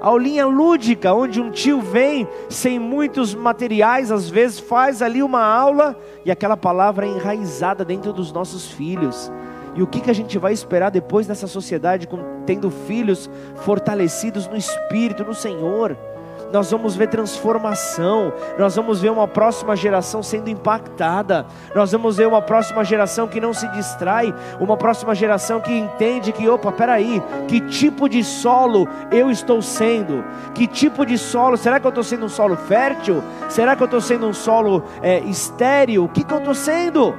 aulinha 0.00 0.46
lúdica, 0.46 1.12
onde 1.12 1.40
um 1.40 1.50
tio 1.50 1.80
vem 1.80 2.26
sem 2.48 2.78
muitos 2.78 3.34
materiais, 3.34 4.10
às 4.10 4.30
vezes 4.30 4.58
faz 4.58 5.02
ali 5.02 5.22
uma 5.22 5.42
aula 5.42 5.96
e 6.24 6.30
aquela 6.30 6.56
palavra 6.56 7.06
é 7.06 7.10
enraizada 7.10 7.84
dentro 7.84 8.12
dos 8.12 8.32
nossos 8.32 8.70
filhos. 8.70 9.30
E 9.74 9.82
o 9.82 9.86
que, 9.86 10.00
que 10.00 10.10
a 10.10 10.14
gente 10.14 10.38
vai 10.38 10.52
esperar 10.52 10.90
depois 10.90 11.26
nessa 11.28 11.46
sociedade, 11.46 12.06
com, 12.06 12.42
tendo 12.44 12.70
filhos 12.70 13.30
fortalecidos 13.56 14.46
no 14.48 14.56
Espírito, 14.56 15.24
no 15.24 15.34
Senhor? 15.34 15.96
nós 16.52 16.70
vamos 16.70 16.96
ver 16.96 17.08
transformação, 17.08 18.32
nós 18.58 18.74
vamos 18.74 19.00
ver 19.00 19.10
uma 19.10 19.28
próxima 19.28 19.76
geração 19.76 20.22
sendo 20.22 20.50
impactada, 20.50 21.46
nós 21.74 21.92
vamos 21.92 22.16
ver 22.16 22.26
uma 22.26 22.42
próxima 22.42 22.84
geração 22.84 23.28
que 23.28 23.40
não 23.40 23.52
se 23.54 23.68
distrai, 23.68 24.34
uma 24.58 24.76
próxima 24.76 25.14
geração 25.14 25.60
que 25.60 25.72
entende 25.72 26.32
que, 26.32 26.48
opa, 26.48 26.72
peraí, 26.72 27.22
que 27.46 27.60
tipo 27.60 28.08
de 28.08 28.24
solo 28.24 28.88
eu 29.12 29.30
estou 29.30 29.62
sendo? 29.62 30.24
Que 30.54 30.66
tipo 30.66 31.06
de 31.06 31.16
solo? 31.16 31.56
Será 31.56 31.78
que 31.78 31.86
eu 31.86 31.90
estou 31.90 32.04
sendo 32.04 32.26
um 32.26 32.28
solo 32.28 32.56
fértil? 32.56 33.22
Será 33.48 33.76
que 33.76 33.82
eu 33.82 33.86
estou 33.86 34.00
sendo 34.00 34.26
um 34.26 34.32
solo 34.32 34.82
é, 35.02 35.20
estéril? 35.20 36.04
O 36.04 36.08
que, 36.08 36.24
que 36.24 36.32
eu 36.32 36.38
estou 36.38 36.54
sendo? 36.54 37.14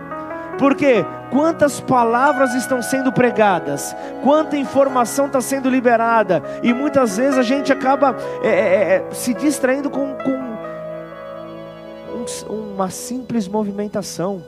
Porque 0.57 1.05
quantas 1.31 1.79
palavras 1.79 2.53
estão 2.53 2.81
sendo 2.81 3.11
pregadas, 3.11 3.95
quanta 4.21 4.57
informação 4.57 5.27
está 5.27 5.41
sendo 5.41 5.69
liberada, 5.69 6.43
e 6.61 6.73
muitas 6.73 7.17
vezes 7.17 7.39
a 7.39 7.41
gente 7.41 7.71
acaba 7.71 8.15
é, 8.43 8.49
é, 8.49 8.51
é, 8.51 9.07
é 9.09 9.13
se 9.13 9.33
distraindo 9.33 9.89
com, 9.89 10.13
com 10.15 10.51
um, 12.49 12.73
uma 12.73 12.89
simples 12.89 13.47
movimentação. 13.47 14.43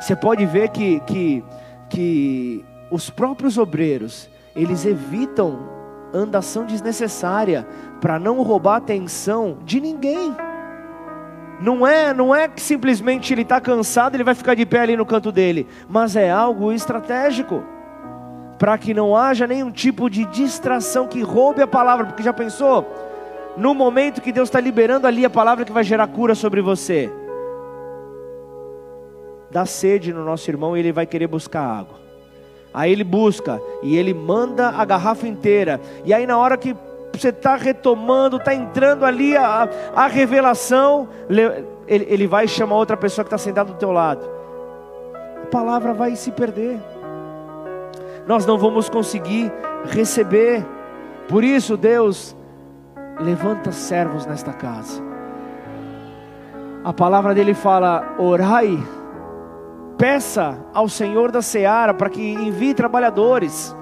Você 0.00 0.14
pode 0.14 0.44
ver 0.44 0.68
que, 0.68 1.00
que, 1.00 1.44
que 1.88 2.64
os 2.90 3.10
próprios 3.10 3.58
obreiros, 3.58 4.28
eles 4.54 4.84
evitam 4.84 5.74
andação 6.14 6.64
desnecessária 6.64 7.66
para 8.00 8.18
não 8.18 8.42
roubar 8.42 8.74
a 8.74 8.78
atenção 8.78 9.58
de 9.64 9.80
ninguém. 9.80 10.34
Não 11.60 11.86
é, 11.86 12.12
não 12.12 12.34
é 12.34 12.48
que 12.48 12.60
simplesmente 12.60 13.32
ele 13.32 13.42
está 13.42 13.60
cansado, 13.60 14.14
ele 14.14 14.24
vai 14.24 14.34
ficar 14.34 14.54
de 14.54 14.66
pé 14.66 14.80
ali 14.80 14.96
no 14.96 15.06
canto 15.06 15.32
dele, 15.32 15.66
mas 15.88 16.14
é 16.14 16.30
algo 16.30 16.70
estratégico 16.70 17.62
para 18.58 18.76
que 18.76 18.92
não 18.92 19.16
haja 19.16 19.46
nenhum 19.46 19.70
tipo 19.70 20.08
de 20.08 20.24
distração 20.26 21.06
que 21.06 21.22
roube 21.22 21.62
a 21.62 21.66
palavra, 21.66 22.06
porque 22.06 22.22
já 22.22 22.32
pensou? 22.32 22.86
No 23.56 23.74
momento 23.74 24.20
que 24.20 24.32
Deus 24.32 24.48
está 24.48 24.60
liberando 24.60 25.06
ali 25.06 25.24
a 25.24 25.30
palavra 25.30 25.64
que 25.64 25.72
vai 25.72 25.84
gerar 25.84 26.06
cura 26.08 26.34
sobre 26.34 26.60
você, 26.60 27.10
dá 29.50 29.64
sede 29.64 30.12
no 30.12 30.24
nosso 30.24 30.50
irmão 30.50 30.76
e 30.76 30.80
ele 30.80 30.92
vai 30.92 31.06
querer 31.06 31.26
buscar 31.26 31.62
água. 31.62 31.96
Aí 32.72 32.92
ele 32.92 33.04
busca 33.04 33.58
e 33.82 33.96
ele 33.96 34.12
manda 34.12 34.68
a 34.68 34.84
garrafa 34.84 35.26
inteira. 35.26 35.80
E 36.04 36.12
aí 36.12 36.26
na 36.26 36.36
hora 36.36 36.58
que 36.58 36.76
você 37.18 37.28
está 37.28 37.56
retomando, 37.56 38.36
está 38.36 38.54
entrando 38.54 39.04
ali 39.04 39.36
a, 39.36 39.68
a 39.94 40.06
revelação, 40.06 41.08
ele, 41.28 42.06
ele 42.08 42.26
vai 42.26 42.48
chamar 42.48 42.76
outra 42.76 42.96
pessoa 42.96 43.24
que 43.24 43.28
está 43.28 43.38
sentada 43.38 43.72
do 43.72 43.78
teu 43.78 43.92
lado. 43.92 44.28
A 45.42 45.46
palavra 45.46 45.94
vai 45.94 46.16
se 46.16 46.30
perder. 46.32 46.80
Nós 48.26 48.44
não 48.44 48.58
vamos 48.58 48.88
conseguir 48.88 49.52
receber. 49.84 50.66
Por 51.28 51.44
isso, 51.44 51.76
Deus, 51.76 52.36
levanta 53.20 53.70
servos 53.72 54.26
nesta 54.26 54.52
casa. 54.52 55.02
A 56.84 56.92
palavra 56.92 57.34
dele 57.34 57.54
fala: 57.54 58.14
orai, 58.18 58.78
peça 59.96 60.58
ao 60.74 60.88
Senhor 60.88 61.30
da 61.30 61.42
seara 61.42 61.94
para 61.94 62.10
que 62.10 62.20
envie 62.20 62.74
trabalhadores, 62.74 63.74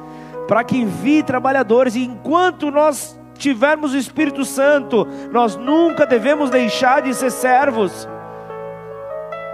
para 0.46 0.62
que 0.64 0.78
envie 0.78 1.22
trabalhadores, 1.22 1.94
e 1.96 2.04
enquanto 2.04 2.70
nós 2.70 3.18
tivermos 3.38 3.92
o 3.92 3.98
Espírito 3.98 4.44
Santo, 4.44 5.06
nós 5.30 5.56
nunca 5.56 6.06
devemos 6.06 6.50
deixar 6.50 7.02
de 7.02 7.14
ser 7.14 7.30
servos, 7.30 8.08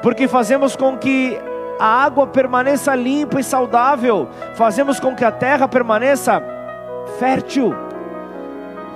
porque 0.03 0.29
fazemos 0.29 0.77
com 0.77 0.97
que 0.97 1.39
a 1.79 2.05
água 2.05 2.27
permaneça 2.27 2.95
limpa 2.95 3.41
e 3.41 3.45
saudável, 3.45 4.29
fazemos 4.55 5.01
com 5.01 5.15
que 5.15 5.25
a 5.25 5.33
terra 5.33 5.67
permaneça 5.67 6.43
fértil, 7.19 7.75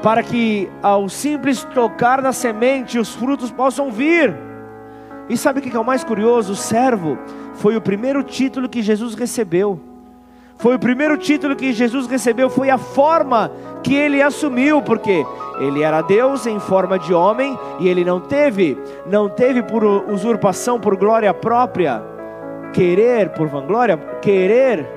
para 0.03 0.23
que 0.23 0.71
ao 0.83 1.09
simples 1.09 1.65
tocar 1.65 2.21
na 2.21 2.33
semente 2.33 2.99
os 2.99 3.15
frutos 3.15 3.51
possam 3.51 3.91
vir. 3.91 4.37
E 5.29 5.37
sabe 5.37 5.61
o 5.61 5.63
que 5.63 5.75
é 5.75 5.81
o 5.81 5.85
mais 5.85 6.05
curioso? 6.05 6.53
O 6.53 6.57
servo 6.57 7.19
foi 7.55 7.77
o 7.77 7.81
primeiro 7.81 8.23
título 8.23 8.69
que 8.69 8.83
Jesus 8.83 9.15
recebeu. 9.15 9.94
Foi 10.65 10.77
o 10.77 10.79
primeiro 10.79 11.19
título 11.19 11.55
que 11.55 11.75
Jesus 11.75 12.07
recebeu, 12.07 12.49
foi 12.49 12.71
a 12.71 12.79
forma 12.79 13.53
que 13.83 13.95
ele 13.95 14.23
assumiu, 14.23 14.81
porque 14.81 15.23
ele 15.61 15.83
era 15.83 16.01
Deus 16.01 16.47
em 16.47 16.59
forma 16.59 16.99
de 16.99 17.13
homem 17.13 17.55
e 17.79 17.87
ele 17.87 18.03
não 18.03 18.19
teve, 18.19 18.79
não 19.05 19.29
teve 19.29 19.63
por 19.63 19.85
usurpação, 19.85 20.81
por 20.81 20.97
glória 20.97 21.35
própria, 21.35 22.03
querer 22.73 23.29
por 23.35 23.47
vanglória, 23.47 23.99
querer 24.23 24.89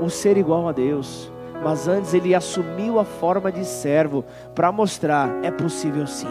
o 0.00 0.08
ser 0.08 0.36
igual 0.36 0.68
a 0.68 0.72
Deus. 0.72 1.28
Mas 1.60 1.88
antes 1.88 2.14
ele 2.14 2.32
assumiu 2.32 3.00
a 3.00 3.04
forma 3.04 3.50
de 3.50 3.64
servo 3.64 4.24
para 4.54 4.70
mostrar 4.70 5.40
é 5.42 5.50
possível 5.50 6.06
sim. 6.06 6.28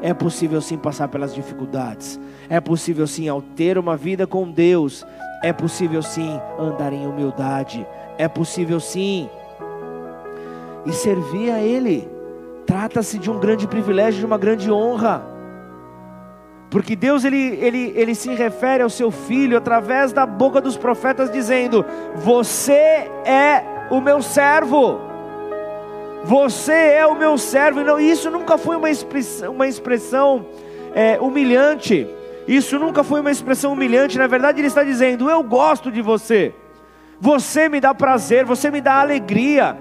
É 0.00 0.14
possível 0.14 0.62
sim 0.62 0.78
passar 0.78 1.08
pelas 1.08 1.34
dificuldades. 1.34 2.18
É 2.48 2.58
possível 2.58 3.06
sim 3.06 3.28
ao 3.28 3.42
ter 3.42 3.76
uma 3.76 3.98
vida 3.98 4.26
com 4.26 4.50
Deus 4.50 5.04
é 5.42 5.52
possível 5.52 6.02
sim 6.02 6.40
andar 6.58 6.92
em 6.92 7.06
humildade. 7.06 7.86
É 8.18 8.28
possível 8.28 8.80
sim. 8.80 9.28
E 10.84 10.92
servir 10.92 11.50
a 11.50 11.60
Ele. 11.60 12.08
Trata-se 12.66 13.18
de 13.18 13.30
um 13.30 13.38
grande 13.38 13.66
privilégio, 13.66 14.20
de 14.20 14.26
uma 14.26 14.38
grande 14.38 14.70
honra. 14.70 15.24
Porque 16.70 16.96
Deus 16.96 17.24
ele, 17.24 17.58
ele, 17.60 17.92
ele 17.94 18.14
se 18.14 18.34
refere 18.34 18.82
ao 18.82 18.90
seu 18.90 19.10
filho 19.10 19.56
através 19.56 20.12
da 20.12 20.26
boca 20.26 20.60
dos 20.60 20.76
profetas, 20.76 21.30
dizendo: 21.30 21.84
Você 22.16 22.72
é 23.24 23.62
o 23.90 24.00
meu 24.00 24.20
servo. 24.20 25.00
Você 26.24 26.72
é 26.72 27.06
o 27.06 27.14
meu 27.14 27.38
servo. 27.38 27.80
E 27.80 27.84
não, 27.84 28.00
isso 28.00 28.30
nunca 28.30 28.58
foi 28.58 28.74
uma 28.74 28.90
expressão, 28.90 29.52
uma 29.52 29.68
expressão 29.68 30.44
é, 30.92 31.20
humilhante. 31.20 32.08
Isso 32.46 32.78
nunca 32.78 33.02
foi 33.02 33.20
uma 33.20 33.30
expressão 33.30 33.72
humilhante, 33.72 34.18
na 34.18 34.26
verdade, 34.26 34.60
ele 34.60 34.68
está 34.68 34.84
dizendo: 34.84 35.28
Eu 35.28 35.42
gosto 35.42 35.90
de 35.90 36.00
você, 36.00 36.54
você 37.20 37.68
me 37.68 37.80
dá 37.80 37.94
prazer, 37.94 38.44
você 38.44 38.70
me 38.70 38.80
dá 38.80 39.00
alegria. 39.00 39.76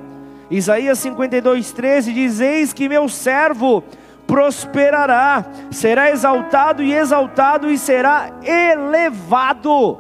Isaías 0.50 1.00
52, 1.00 1.72
13 1.72 2.14
diz: 2.14 2.40
Eis 2.40 2.74
que 2.74 2.90
meu 2.90 3.08
servo 3.08 3.84
prosperará, 4.26 5.46
será 5.72 6.10
exaltado 6.10 6.82
e 6.82 6.94
exaltado 6.94 7.70
e 7.70 7.78
será 7.78 8.32
elevado. 8.44 10.00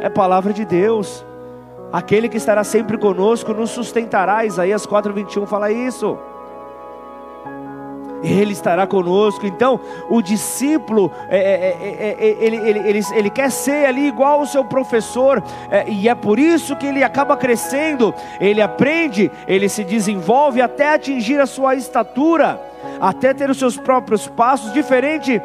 É 0.00 0.08
palavra 0.08 0.52
de 0.52 0.64
Deus. 0.64 1.24
Aquele 1.92 2.28
que 2.28 2.36
estará 2.36 2.62
sempre 2.64 2.98
conosco 2.98 3.54
nos 3.54 3.70
sustentará. 3.70 4.44
Isaías 4.44 4.86
4:21 4.86 5.46
fala 5.46 5.70
isso. 5.70 6.18
Ele 8.22 8.52
estará 8.52 8.86
conosco. 8.86 9.46
Então, 9.46 9.80
o 10.08 10.22
discípulo, 10.22 11.10
é, 11.28 11.38
é, 11.38 12.16
é, 12.18 12.36
ele, 12.40 12.56
ele, 12.56 12.78
ele, 12.88 13.00
ele, 13.12 13.30
quer 13.30 13.50
ser 13.50 13.86
ali 13.86 14.06
igual 14.08 14.40
ao 14.40 14.46
seu 14.46 14.64
professor, 14.64 15.42
e 15.86 16.08
é 16.08 16.14
por 16.14 16.38
isso 16.38 16.76
que 16.76 16.86
ele 16.86 17.02
acaba 17.04 17.36
crescendo. 17.36 18.14
Ele 18.40 18.62
aprende, 18.62 19.30
ele 19.46 19.68
se 19.68 19.84
desenvolve 19.84 20.60
até 20.60 20.94
atingir 20.94 21.40
a 21.40 21.46
sua 21.46 21.74
estatura, 21.74 22.60
até 23.00 23.34
ter 23.34 23.50
os 23.50 23.58
seus 23.58 23.76
próprios 23.76 24.26
passos, 24.26 24.72
diferente, 24.72 25.40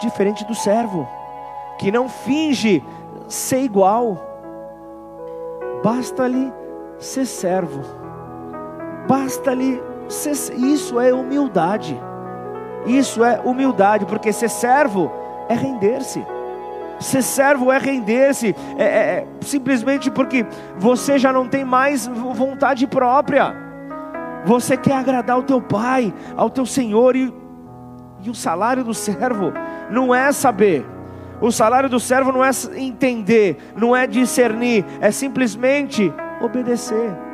diferente 0.00 0.44
do 0.44 0.54
servo, 0.54 1.08
que 1.78 1.90
não 1.92 2.08
finge 2.08 2.82
ser 3.28 3.60
igual, 3.62 4.16
basta-lhe 5.82 6.52
ser 6.98 7.26
servo, 7.26 7.82
basta-lhe 9.06 9.87
isso 10.08 10.98
é 10.98 11.12
humildade. 11.12 11.98
Isso 12.86 13.22
é 13.24 13.40
humildade, 13.44 14.06
porque 14.06 14.32
ser 14.32 14.48
servo 14.48 15.10
é 15.48 15.54
render-se. 15.54 16.24
Ser 16.98 17.22
servo 17.22 17.70
é 17.70 17.78
render-se, 17.78 18.56
é, 18.76 18.82
é, 18.82 18.86
é, 18.86 19.26
simplesmente 19.40 20.10
porque 20.10 20.44
você 20.76 21.18
já 21.18 21.32
não 21.32 21.46
tem 21.46 21.64
mais 21.64 22.06
vontade 22.06 22.86
própria. 22.86 23.54
Você 24.44 24.76
quer 24.76 24.94
agradar 24.94 25.36
ao 25.36 25.42
teu 25.42 25.60
pai, 25.60 26.12
ao 26.36 26.50
teu 26.50 26.66
Senhor, 26.66 27.14
e 27.14 27.32
E 28.24 28.30
o 28.30 28.34
salário 28.34 28.82
do 28.82 28.94
servo 28.94 29.52
não 29.90 30.12
é 30.12 30.32
saber. 30.32 30.84
O 31.40 31.52
salário 31.52 31.88
do 31.88 32.00
servo 32.00 32.32
não 32.32 32.44
é 32.44 32.50
entender, 32.74 33.56
não 33.76 33.94
é 33.94 34.06
discernir, 34.06 34.84
é 35.00 35.12
simplesmente 35.12 36.12
obedecer. 36.40 37.27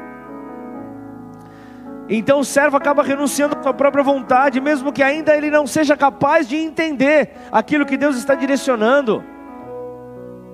Então 2.09 2.41
o 2.41 2.45
servo 2.45 2.77
acaba 2.77 3.03
renunciando 3.03 3.57
à 3.57 3.63
sua 3.63 3.73
própria 3.73 4.05
vontade, 4.05 4.61
mesmo 4.61 4.93
que 4.93 5.03
ainda 5.03 5.37
ele 5.37 5.51
não 5.51 5.67
seja 5.67 5.97
capaz 5.97 6.47
de 6.47 6.57
entender 6.57 7.31
aquilo 7.51 7.87
que 7.87 7.97
Deus 7.97 8.17
está 8.17 8.35
direcionando. 8.35 9.25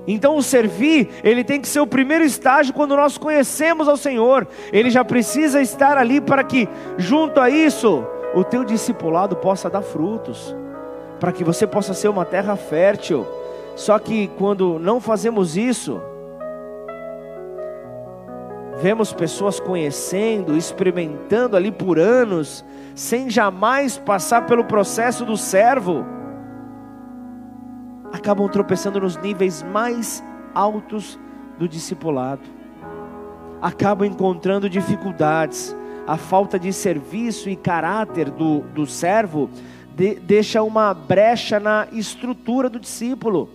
Então 0.06 0.36
o 0.36 0.42
servir, 0.42 1.08
ele 1.22 1.44
tem 1.44 1.60
que 1.60 1.68
ser 1.68 1.80
o 1.80 1.86
primeiro 1.86 2.24
estágio 2.24 2.72
quando 2.72 2.96
nós 2.96 3.18
conhecemos 3.18 3.88
ao 3.88 3.96
Senhor. 3.96 4.46
Ele 4.72 4.90
já 4.90 5.04
precisa 5.04 5.60
estar 5.60 5.98
ali 5.98 6.20
para 6.20 6.42
que, 6.42 6.68
junto 6.96 7.40
a 7.40 7.50
isso, 7.50 8.04
o 8.34 8.44
teu 8.44 8.64
discipulado 8.64 9.36
possa 9.36 9.68
dar 9.68 9.82
frutos, 9.82 10.54
para 11.18 11.32
que 11.32 11.44
você 11.44 11.66
possa 11.66 11.94
ser 11.94 12.08
uma 12.08 12.24
terra 12.24 12.56
fértil. 12.56 13.26
Só 13.76 13.98
que 13.98 14.28
quando 14.38 14.78
não 14.78 15.00
fazemos 15.00 15.56
isso, 15.56 16.00
vemos 18.80 19.12
pessoas 19.12 19.60
conhecendo, 19.60 20.56
experimentando 20.56 21.56
ali 21.56 21.70
por 21.70 21.98
anos, 21.98 22.64
sem 22.94 23.28
jamais 23.28 23.98
passar 23.98 24.46
pelo 24.46 24.64
processo 24.64 25.24
do 25.24 25.36
servo. 25.36 26.04
Acabam 28.12 28.48
tropeçando 28.48 29.00
nos 29.00 29.16
níveis 29.16 29.62
mais 29.62 30.24
altos 30.54 31.18
do 31.58 31.68
discipulado, 31.68 32.42
acabam 33.60 34.06
encontrando 34.06 34.68
dificuldades, 34.68 35.76
a 36.06 36.16
falta 36.16 36.58
de 36.58 36.72
serviço 36.72 37.48
e 37.48 37.54
caráter 37.54 38.30
do, 38.30 38.60
do 38.74 38.86
servo 38.86 39.50
de, 39.94 40.14
deixa 40.14 40.62
uma 40.62 40.94
brecha 40.94 41.60
na 41.60 41.86
estrutura 41.92 42.70
do 42.70 42.80
discípulo, 42.80 43.50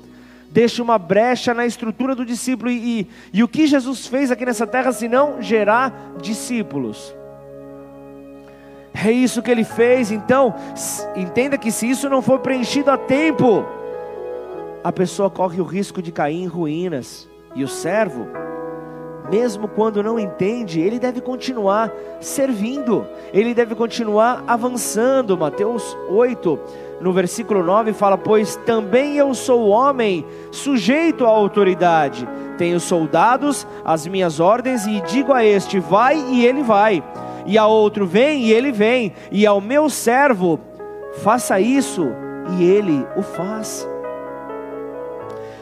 deixa 0.56 0.82
uma 0.82 0.98
brecha 0.98 1.54
na 1.54 1.66
estrutura 1.66 2.16
do 2.16 2.26
discípulo, 2.26 2.72
e, 2.72 3.02
e, 3.02 3.08
e 3.34 3.44
o 3.44 3.48
que 3.48 3.68
Jesus 3.68 4.08
fez 4.08 4.32
aqui 4.32 4.46
nessa 4.46 4.66
terra, 4.66 4.94
senão 4.94 5.42
gerar 5.42 6.14
discípulos. 6.22 7.14
É 8.94 9.12
isso 9.12 9.42
que 9.42 9.52
ele 9.52 9.66
fez, 9.66 10.14
então, 10.14 10.56
entenda 11.14 11.58
que 11.58 11.70
se 11.74 11.90
isso 11.90 12.08
não 12.08 12.22
for 12.22 12.40
preenchido 12.40 12.90
a 12.90 12.98
tempo, 12.98 13.66
a 14.82 14.94
pessoa 14.94 15.30
corre 15.30 15.60
o 15.60 15.66
risco 15.66 16.02
de 16.02 16.14
cair 16.14 16.42
em 16.42 16.48
ruínas. 16.48 17.28
E 17.54 17.62
o 17.62 17.68
servo, 17.68 18.26
mesmo 19.30 19.68
quando 19.68 20.02
não 20.02 20.18
entende, 20.18 20.80
ele 20.80 21.00
deve 21.00 21.20
continuar 21.20 21.92
servindo, 22.22 23.06
ele 23.34 23.54
deve 23.54 23.76
continuar 23.76 24.42
avançando. 24.48 25.38
Mateus 25.38 25.98
8, 26.10 26.60
no 27.02 27.12
versículo 27.12 27.64
9, 27.64 27.94
fala: 27.94 28.18
Pois 28.18 28.56
também 28.66 29.18
eu 29.18 29.34
sou 29.34 29.68
homem, 29.68 30.26
sujeito 30.52 31.26
à 31.26 31.30
autoridade, 31.30 32.28
tenho 32.58 32.80
soldados, 32.80 33.68
as 33.84 34.08
minhas 34.08 34.40
ordens, 34.40 34.86
e 34.86 35.02
digo 35.02 35.34
a 35.34 35.44
este: 35.44 35.80
vai, 35.80 36.18
e 36.18 36.46
ele 36.46 36.64
vai, 36.64 37.04
e 37.46 37.58
a 37.58 37.68
outro: 37.68 38.06
vem, 38.06 38.44
e 38.44 38.54
ele 38.54 38.72
vem, 38.72 39.14
e 39.32 39.46
ao 39.46 39.60
meu 39.60 39.90
servo: 39.90 40.60
faça 41.24 41.60
isso, 41.60 42.08
e 42.58 42.64
ele 42.64 43.06
o 43.16 43.22
faz. 43.22 43.88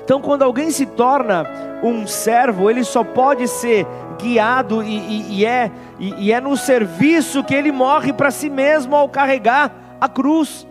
Então, 0.04 0.22
quando 0.22 0.44
alguém 0.44 0.70
se 0.70 0.86
torna 0.86 1.46
um 1.82 2.06
servo, 2.06 2.70
ele 2.70 2.84
só 2.84 3.06
pode 3.06 3.48
ser 3.48 3.88
guiado 4.22 4.84
e, 4.84 4.98
e, 4.98 5.40
e 5.40 5.46
é, 5.46 5.72
e, 5.98 6.26
e 6.26 6.32
é 6.32 6.42
no 6.42 6.58
serviço 6.58 7.44
que 7.44 7.56
ele 7.56 7.72
morre 7.72 8.12
para 8.12 8.30
si 8.30 8.50
mesmo 8.50 8.96
ao 8.96 9.08
carregar 9.08 9.74
a 10.00 10.10
cruz. 10.10 10.68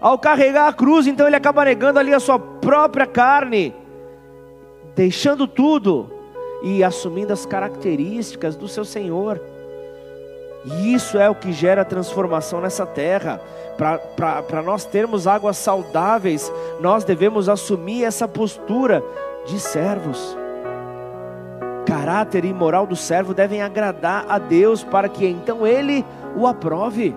Ao 0.00 0.18
carregar 0.18 0.68
a 0.68 0.72
cruz, 0.72 1.06
então 1.06 1.26
ele 1.26 1.36
acaba 1.36 1.64
negando 1.64 1.98
ali 1.98 2.12
a 2.12 2.20
sua 2.20 2.38
própria 2.38 3.06
carne, 3.06 3.74
deixando 4.94 5.46
tudo 5.46 6.10
e 6.62 6.84
assumindo 6.84 7.32
as 7.32 7.46
características 7.46 8.56
do 8.56 8.68
seu 8.68 8.84
Senhor. 8.84 9.40
E 10.64 10.92
isso 10.92 11.16
é 11.16 11.30
o 11.30 11.34
que 11.34 11.52
gera 11.52 11.84
transformação 11.84 12.60
nessa 12.60 12.84
terra. 12.84 13.40
Para 13.76 14.62
nós 14.62 14.84
termos 14.84 15.26
águas 15.26 15.56
saudáveis, 15.56 16.52
nós 16.80 17.04
devemos 17.04 17.48
assumir 17.48 18.04
essa 18.04 18.26
postura 18.26 19.02
de 19.46 19.60
servos. 19.60 20.36
Caráter 21.86 22.44
e 22.44 22.52
moral 22.52 22.84
do 22.86 22.96
servo 22.96 23.32
devem 23.32 23.62
agradar 23.62 24.26
a 24.28 24.38
Deus 24.38 24.82
para 24.82 25.08
que 25.08 25.24
então 25.24 25.64
Ele 25.64 26.04
o 26.34 26.46
aprove, 26.46 27.14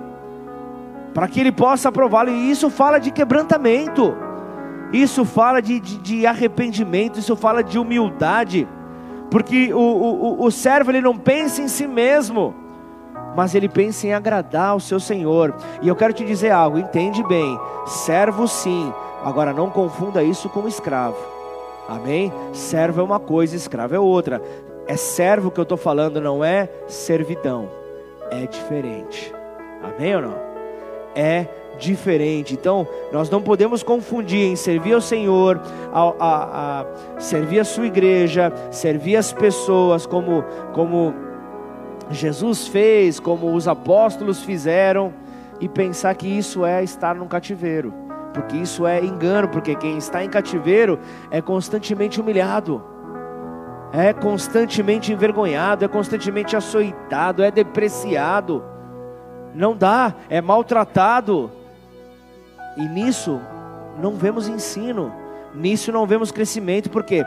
para 1.13 1.27
que 1.27 1.39
Ele 1.39 1.51
possa 1.51 1.89
aprová-lo. 1.89 2.29
E 2.29 2.51
isso 2.51 2.69
fala 2.69 2.99
de 2.99 3.11
quebrantamento, 3.11 4.15
isso 4.91 5.25
fala 5.25 5.61
de, 5.61 5.79
de, 5.79 5.97
de 5.97 6.25
arrependimento, 6.25 7.19
isso 7.19 7.35
fala 7.35 7.63
de 7.63 7.77
humildade, 7.77 8.67
porque 9.29 9.73
o, 9.73 9.79
o, 9.79 10.45
o 10.45 10.51
servo 10.51 10.91
ele 10.91 11.01
não 11.01 11.17
pensa 11.17 11.61
em 11.61 11.67
si 11.67 11.87
mesmo 11.87 12.55
mas 13.35 13.55
ele 13.55 13.69
pensa 13.69 14.07
em 14.07 14.13
agradar 14.13 14.69
ao 14.69 14.79
seu 14.79 14.99
Senhor. 14.99 15.55
E 15.81 15.87
eu 15.87 15.95
quero 15.95 16.13
te 16.13 16.25
dizer 16.25 16.51
algo, 16.51 16.77
entende 16.77 17.23
bem: 17.23 17.59
servo 17.85 18.47
sim, 18.47 18.93
agora 19.23 19.53
não 19.53 19.69
confunda 19.69 20.23
isso 20.23 20.49
com 20.49 20.67
escravo. 20.67 21.17
Amém? 21.87 22.31
Servo 22.53 23.01
é 23.01 23.03
uma 23.03 23.19
coisa, 23.19 23.55
escravo 23.55 23.95
é 23.95 23.99
outra. 23.99 24.41
É 24.87 24.95
servo 24.95 25.51
que 25.51 25.59
eu 25.59 25.63
estou 25.63 25.77
falando, 25.77 26.19
não 26.19 26.43
é 26.43 26.69
servidão. 26.87 27.69
É 28.31 28.45
diferente. 28.45 29.33
Amém 29.83 30.15
ou 30.15 30.21
não? 30.21 30.48
É 31.15 31.47
diferente. 31.79 32.53
Então, 32.53 32.87
nós 33.11 33.29
não 33.29 33.41
podemos 33.41 33.81
confundir 33.81 34.45
em 34.45 34.55
servir 34.55 34.93
ao 34.93 35.01
Senhor, 35.01 35.59
a, 35.91 36.13
a, 36.19 36.81
a 36.81 37.19
servir 37.19 37.59
a 37.59 37.65
sua 37.65 37.87
igreja, 37.87 38.51
servir 38.71 39.15
as 39.15 39.31
pessoas 39.31 40.05
como, 40.05 40.43
como 40.73 41.13
Jesus 42.11 42.67
fez, 42.67 43.19
como 43.19 43.53
os 43.53 43.67
apóstolos 43.67 44.43
fizeram, 44.43 45.13
e 45.59 45.67
pensar 45.67 46.15
que 46.15 46.27
isso 46.27 46.65
é 46.65 46.83
estar 46.83 47.15
num 47.15 47.27
cativeiro, 47.27 47.93
porque 48.33 48.55
isso 48.55 48.87
é 48.87 49.03
engano, 49.03 49.49
porque 49.49 49.75
quem 49.75 49.97
está 49.97 50.23
em 50.23 50.29
cativeiro 50.29 50.97
é 51.29 51.41
constantemente 51.41 52.21
humilhado, 52.21 52.81
é 53.91 54.13
constantemente 54.13 55.11
envergonhado, 55.11 55.83
é 55.83 55.87
constantemente 55.87 56.55
açoitado, 56.55 57.43
é 57.43 57.51
depreciado, 57.51 58.63
não 59.53 59.75
dá, 59.75 60.13
é 60.29 60.41
maltratado, 60.41 61.51
e 62.77 62.87
nisso 62.87 63.39
não 64.01 64.13
vemos 64.13 64.47
ensino, 64.47 65.11
nisso 65.53 65.91
não 65.91 66.05
vemos 66.05 66.31
crescimento, 66.31 66.89
porque 66.89 67.25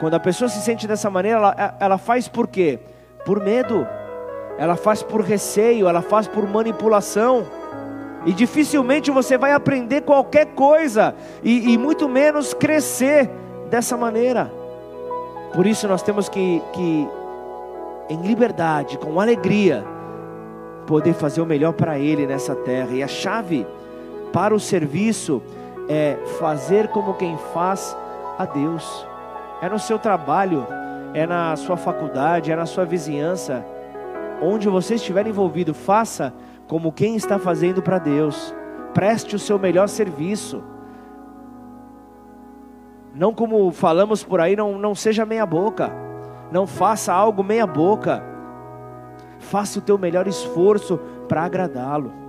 quando 0.00 0.14
a 0.14 0.20
pessoa 0.20 0.48
se 0.48 0.60
sente 0.60 0.86
dessa 0.86 1.10
maneira, 1.10 1.38
ela, 1.38 1.76
ela 1.78 1.98
faz 1.98 2.28
por 2.28 2.46
quê? 2.46 2.78
Por 3.24 3.42
medo. 3.42 3.86
Ela 4.56 4.76
faz 4.76 5.02
por 5.02 5.20
receio, 5.20 5.88
ela 5.88 6.00
faz 6.00 6.28
por 6.28 6.48
manipulação. 6.48 7.46
E 8.24 8.32
dificilmente 8.32 9.10
você 9.10 9.36
vai 9.36 9.52
aprender 9.52 10.02
qualquer 10.02 10.46
coisa, 10.54 11.14
e, 11.42 11.72
e 11.72 11.78
muito 11.78 12.08
menos 12.08 12.54
crescer 12.54 13.28
dessa 13.68 13.96
maneira. 13.96 14.50
Por 15.54 15.66
isso 15.66 15.86
nós 15.86 16.02
temos 16.02 16.28
que, 16.28 16.62
que, 16.72 17.08
em 18.08 18.22
liberdade, 18.22 18.96
com 18.96 19.20
alegria, 19.20 19.84
poder 20.86 21.14
fazer 21.14 21.40
o 21.40 21.46
melhor 21.46 21.72
para 21.72 21.98
Ele 21.98 22.26
nessa 22.26 22.54
terra. 22.54 22.90
E 22.90 23.02
a 23.02 23.08
chave 23.08 23.66
para 24.32 24.54
o 24.54 24.60
serviço 24.60 25.42
é 25.88 26.16
fazer 26.38 26.88
como 26.88 27.14
quem 27.14 27.36
faz 27.52 27.96
a 28.38 28.44
Deus. 28.44 29.06
É 29.60 29.68
no 29.68 29.78
seu 29.78 29.98
trabalho, 29.98 30.66
é 31.12 31.26
na 31.26 31.54
sua 31.56 31.76
faculdade, 31.76 32.50
é 32.50 32.56
na 32.56 32.66
sua 32.66 32.84
vizinhança 32.84 33.64
onde 34.40 34.68
você 34.68 34.94
estiver 34.94 35.26
envolvido, 35.26 35.74
faça 35.74 36.32
como 36.66 36.92
quem 36.92 37.16
está 37.16 37.38
fazendo 37.38 37.82
para 37.82 37.98
Deus. 37.98 38.54
Preste 38.92 39.36
o 39.36 39.38
seu 39.38 39.58
melhor 39.58 39.88
serviço. 39.88 40.62
Não 43.14 43.32
como 43.32 43.70
falamos 43.70 44.24
por 44.24 44.40
aí, 44.40 44.56
não, 44.56 44.78
não 44.78 44.94
seja 44.94 45.24
meia 45.24 45.46
boca. 45.46 45.90
Não 46.50 46.66
faça 46.66 47.12
algo 47.12 47.42
meia 47.42 47.66
boca. 47.66 48.22
Faça 49.50 49.78
o 49.78 49.82
teu 49.82 49.98
melhor 49.98 50.26
esforço 50.26 50.98
para 51.28 51.44
agradá-lo. 51.44 52.24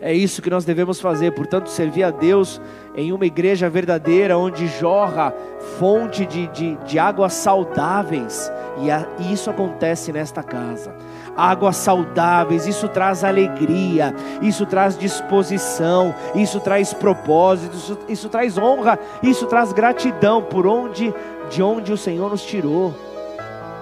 É 0.00 0.12
isso 0.12 0.42
que 0.42 0.50
nós 0.50 0.64
devemos 0.64 1.00
fazer, 1.00 1.32
portanto, 1.32 1.70
servir 1.70 2.02
a 2.02 2.10
Deus 2.10 2.60
em 2.96 3.12
uma 3.12 3.24
igreja 3.24 3.70
verdadeira, 3.70 4.36
onde 4.36 4.66
jorra 4.66 5.32
fonte 5.78 6.26
de, 6.26 6.48
de, 6.48 6.74
de 6.84 6.98
águas 6.98 7.34
saudáveis, 7.34 8.50
e, 8.80 8.90
a, 8.90 9.06
isso 9.30 9.48
acontece 9.48 10.12
nesta 10.12 10.42
casa. 10.42 10.92
Águas 11.36 11.76
saudáveis, 11.76 12.66
isso 12.66 12.88
traz 12.88 13.22
alegria, 13.22 14.12
isso 14.42 14.66
traz 14.66 14.98
disposição, 14.98 16.12
isso 16.34 16.58
traz 16.58 16.92
propósito, 16.92 17.76
isso, 17.76 17.98
isso 18.08 18.28
traz 18.28 18.58
honra, 18.58 18.98
isso 19.22 19.46
traz 19.46 19.72
gratidão 19.72 20.42
por 20.42 20.66
onde, 20.66 21.14
de 21.48 21.62
onde 21.62 21.92
o 21.92 21.96
Senhor 21.96 22.28
nos 22.28 22.42
tirou. 22.42 22.92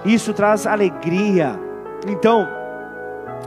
Isso 0.05 0.33
traz 0.33 0.67
alegria. 0.67 1.70
Então, 2.07 2.47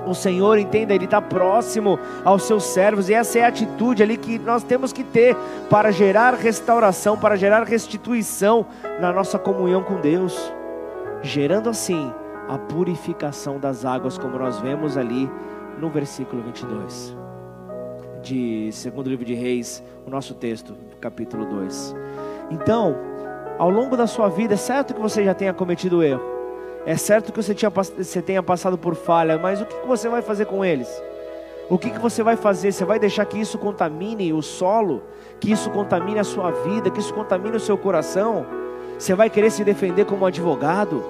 O 0.06 0.14
Senhor, 0.14 0.58
entenda, 0.58 0.94
Ele 0.94 1.06
está 1.06 1.20
próximo 1.20 1.98
aos 2.24 2.42
seus 2.42 2.64
servos, 2.64 3.08
e 3.08 3.14
essa 3.14 3.38
é 3.38 3.44
a 3.44 3.48
atitude 3.48 4.02
ali 4.02 4.16
que 4.16 4.38
nós 4.38 4.62
temos 4.62 4.92
que 4.92 5.02
ter 5.02 5.34
para 5.70 5.90
gerar 5.90 6.34
restauração, 6.34 7.16
para 7.16 7.36
gerar 7.36 7.64
restituição 7.64 8.66
na 9.00 9.12
nossa 9.12 9.38
comunhão 9.38 9.82
com 9.82 10.00
Deus, 10.00 10.52
gerando 11.22 11.70
assim 11.70 12.12
a 12.48 12.58
purificação 12.58 13.58
das 13.58 13.84
águas, 13.84 14.18
como 14.18 14.38
nós 14.38 14.60
vemos 14.60 14.98
ali 14.98 15.30
no 15.78 15.88
versículo 15.88 16.42
22 16.42 17.16
de 18.22 18.70
segundo 18.72 19.10
livro 19.10 19.24
de 19.24 19.34
Reis, 19.34 19.82
o 20.06 20.10
nosso 20.10 20.32
texto, 20.34 20.74
capítulo 20.98 21.44
2. 21.44 21.94
Então, 22.50 22.96
ao 23.58 23.68
longo 23.68 23.98
da 23.98 24.06
sua 24.06 24.28
vida, 24.30 24.54
é 24.54 24.56
certo 24.56 24.94
que 24.94 25.00
você 25.00 25.22
já 25.22 25.34
tenha 25.34 25.52
cometido 25.52 26.02
erro, 26.02 26.22
é 26.86 26.96
certo 26.96 27.32
que 27.32 27.42
você, 27.42 27.54
tinha, 27.54 27.70
você 27.70 28.20
tenha 28.20 28.42
passado 28.42 28.76
por 28.76 28.94
falha, 28.94 29.38
mas 29.38 29.60
o 29.60 29.64
que 29.64 29.86
você 29.86 30.08
vai 30.08 30.20
fazer 30.20 30.44
com 30.44 30.64
eles? 30.64 30.88
O 31.70 31.78
que 31.78 31.88
você 31.98 32.22
vai 32.22 32.36
fazer? 32.36 32.72
Você 32.72 32.84
vai 32.84 32.98
deixar 32.98 33.24
que 33.24 33.40
isso 33.40 33.56
contamine 33.56 34.32
o 34.34 34.42
solo, 34.42 35.02
que 35.40 35.50
isso 35.50 35.70
contamine 35.70 36.18
a 36.18 36.24
sua 36.24 36.50
vida, 36.50 36.90
que 36.90 37.00
isso 37.00 37.14
contamine 37.14 37.56
o 37.56 37.60
seu 37.60 37.78
coração? 37.78 38.44
Você 38.98 39.14
vai 39.14 39.30
querer 39.30 39.50
se 39.50 39.64
defender 39.64 40.04
como 40.04 40.26
advogado? 40.26 41.02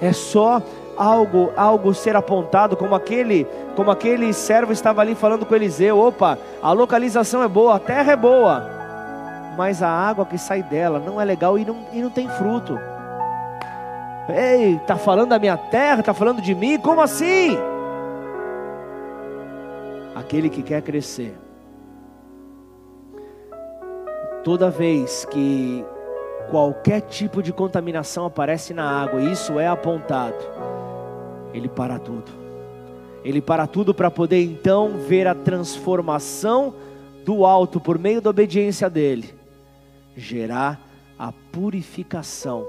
É 0.00 0.12
só 0.14 0.62
algo, 0.96 1.52
algo 1.56 1.92
ser 1.92 2.16
apontado, 2.16 2.74
como 2.74 2.94
aquele, 2.94 3.46
como 3.76 3.90
aquele 3.90 4.32
servo 4.32 4.72
estava 4.72 5.02
ali 5.02 5.14
falando 5.14 5.44
com 5.44 5.54
Eliseu: 5.54 5.98
opa, 5.98 6.38
a 6.62 6.72
localização 6.72 7.42
é 7.42 7.48
boa, 7.48 7.76
a 7.76 7.78
terra 7.78 8.12
é 8.12 8.16
boa, 8.16 8.66
mas 9.58 9.82
a 9.82 9.88
água 9.88 10.24
que 10.24 10.38
sai 10.38 10.62
dela 10.62 10.98
não 10.98 11.20
é 11.20 11.24
legal 11.24 11.58
e 11.58 11.66
não, 11.66 11.76
e 11.92 12.00
não 12.00 12.10
tem 12.10 12.28
fruto. 12.30 12.78
Ei, 14.28 14.78
tá 14.86 14.96
falando 14.96 15.30
da 15.30 15.38
minha 15.38 15.56
terra, 15.56 16.02
tá 16.02 16.14
falando 16.14 16.40
de 16.40 16.54
mim? 16.54 16.78
Como 16.78 17.00
assim? 17.00 17.56
Aquele 20.14 20.48
que 20.48 20.62
quer 20.62 20.80
crescer, 20.82 21.34
toda 24.44 24.70
vez 24.70 25.24
que 25.24 25.84
qualquer 26.50 27.00
tipo 27.00 27.42
de 27.42 27.52
contaminação 27.52 28.26
aparece 28.26 28.72
na 28.72 28.84
água, 28.84 29.20
e 29.20 29.32
isso 29.32 29.58
é 29.58 29.66
apontado, 29.66 30.36
ele 31.52 31.68
para 31.68 31.98
tudo. 31.98 32.30
Ele 33.24 33.40
para 33.40 33.66
tudo 33.66 33.94
para 33.94 34.10
poder 34.10 34.42
então 34.42 34.98
ver 34.98 35.26
a 35.26 35.34
transformação 35.34 36.74
do 37.24 37.44
alto 37.46 37.80
por 37.80 37.98
meio 37.98 38.20
da 38.20 38.30
obediência 38.30 38.90
dele, 38.90 39.34
gerar 40.16 40.80
a 41.18 41.32
purificação 41.52 42.66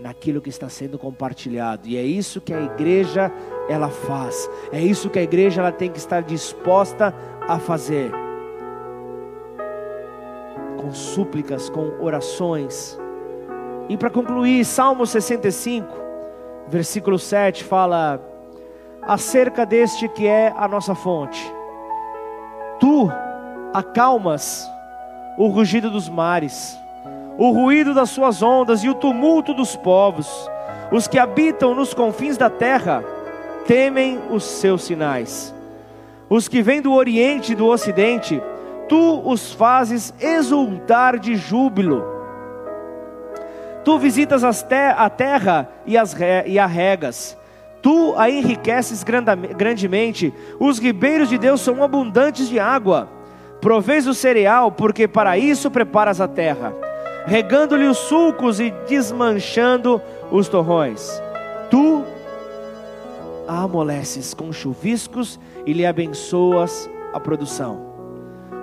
naquilo 0.00 0.40
que 0.40 0.48
está 0.48 0.68
sendo 0.68 0.98
compartilhado. 0.98 1.86
E 1.88 1.96
é 1.96 2.02
isso 2.02 2.40
que 2.40 2.54
a 2.54 2.60
igreja 2.60 3.32
ela 3.68 3.88
faz. 3.88 4.48
É 4.72 4.80
isso 4.80 5.10
que 5.10 5.18
a 5.18 5.22
igreja 5.22 5.60
ela 5.60 5.72
tem 5.72 5.90
que 5.90 5.98
estar 5.98 6.22
disposta 6.22 7.14
a 7.48 7.58
fazer. 7.58 8.10
Com 10.80 10.92
súplicas, 10.92 11.68
com 11.68 11.92
orações. 12.00 12.98
E 13.88 13.96
para 13.96 14.10
concluir, 14.10 14.64
Salmo 14.64 15.06
65 15.06 16.08
versículo 16.68 17.18
7 17.18 17.64
fala 17.64 18.20
acerca 19.02 19.64
deste 19.64 20.08
que 20.08 20.26
é 20.26 20.52
a 20.56 20.68
nossa 20.68 20.94
fonte. 20.94 21.40
Tu 22.78 23.10
acalmas 23.72 24.68
o 25.36 25.48
rugido 25.48 25.90
dos 25.90 26.08
mares, 26.08 26.78
o 27.38 27.50
ruído 27.52 27.94
das 27.94 28.10
suas 28.10 28.42
ondas 28.42 28.84
e 28.84 28.88
o 28.90 28.94
tumulto 28.94 29.54
dos 29.54 29.76
povos. 29.76 30.28
Os 30.92 31.08
que 31.08 31.18
habitam 31.18 31.74
nos 31.74 31.94
confins 31.94 32.36
da 32.36 32.50
terra 32.50 33.02
temem 33.66 34.20
os 34.30 34.44
seus 34.44 34.82
sinais. 34.82 35.54
Os 36.28 36.48
que 36.48 36.60
vêm 36.60 36.82
do 36.82 36.92
oriente 36.92 37.52
e 37.52 37.54
do 37.54 37.66
ocidente, 37.66 38.42
tu 38.88 39.22
os 39.24 39.52
fazes 39.52 40.12
exultar 40.20 41.18
de 41.18 41.36
júbilo 41.36 42.18
Tu 43.88 43.98
visitas 43.98 44.42
te 44.66 44.74
a 44.74 45.08
terra 45.08 45.66
e, 45.86 45.96
as 45.96 46.14
e 46.44 46.58
a 46.58 46.66
regas. 46.66 47.34
Tu 47.80 48.14
a 48.18 48.28
enriqueces 48.28 49.02
grandemente. 49.02 50.30
Os 50.60 50.78
ribeiros 50.78 51.30
de 51.30 51.38
Deus 51.38 51.62
são 51.62 51.82
abundantes 51.82 52.50
de 52.50 52.60
água. 52.60 53.08
Provês 53.62 54.06
o 54.06 54.12
cereal, 54.12 54.70
porque 54.70 55.08
para 55.08 55.38
isso 55.38 55.70
preparas 55.70 56.20
a 56.20 56.28
terra, 56.28 56.74
regando-lhe 57.26 57.86
os 57.86 57.98
sulcos 57.98 58.60
e 58.60 58.70
desmanchando 58.88 60.00
os 60.30 60.48
torrões. 60.48 61.22
Tu 61.70 62.04
a 63.46 63.62
amoleces 63.62 64.34
com 64.34 64.52
chuviscos 64.52 65.38
e 65.66 65.72
lhe 65.72 65.86
abençoas 65.86 66.88
a 67.12 67.20
produção. 67.20 67.86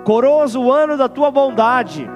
Coroas 0.04 0.54
o 0.54 0.70
ano 0.70 0.96
da 0.96 1.08
tua 1.08 1.30
bondade 1.30 2.08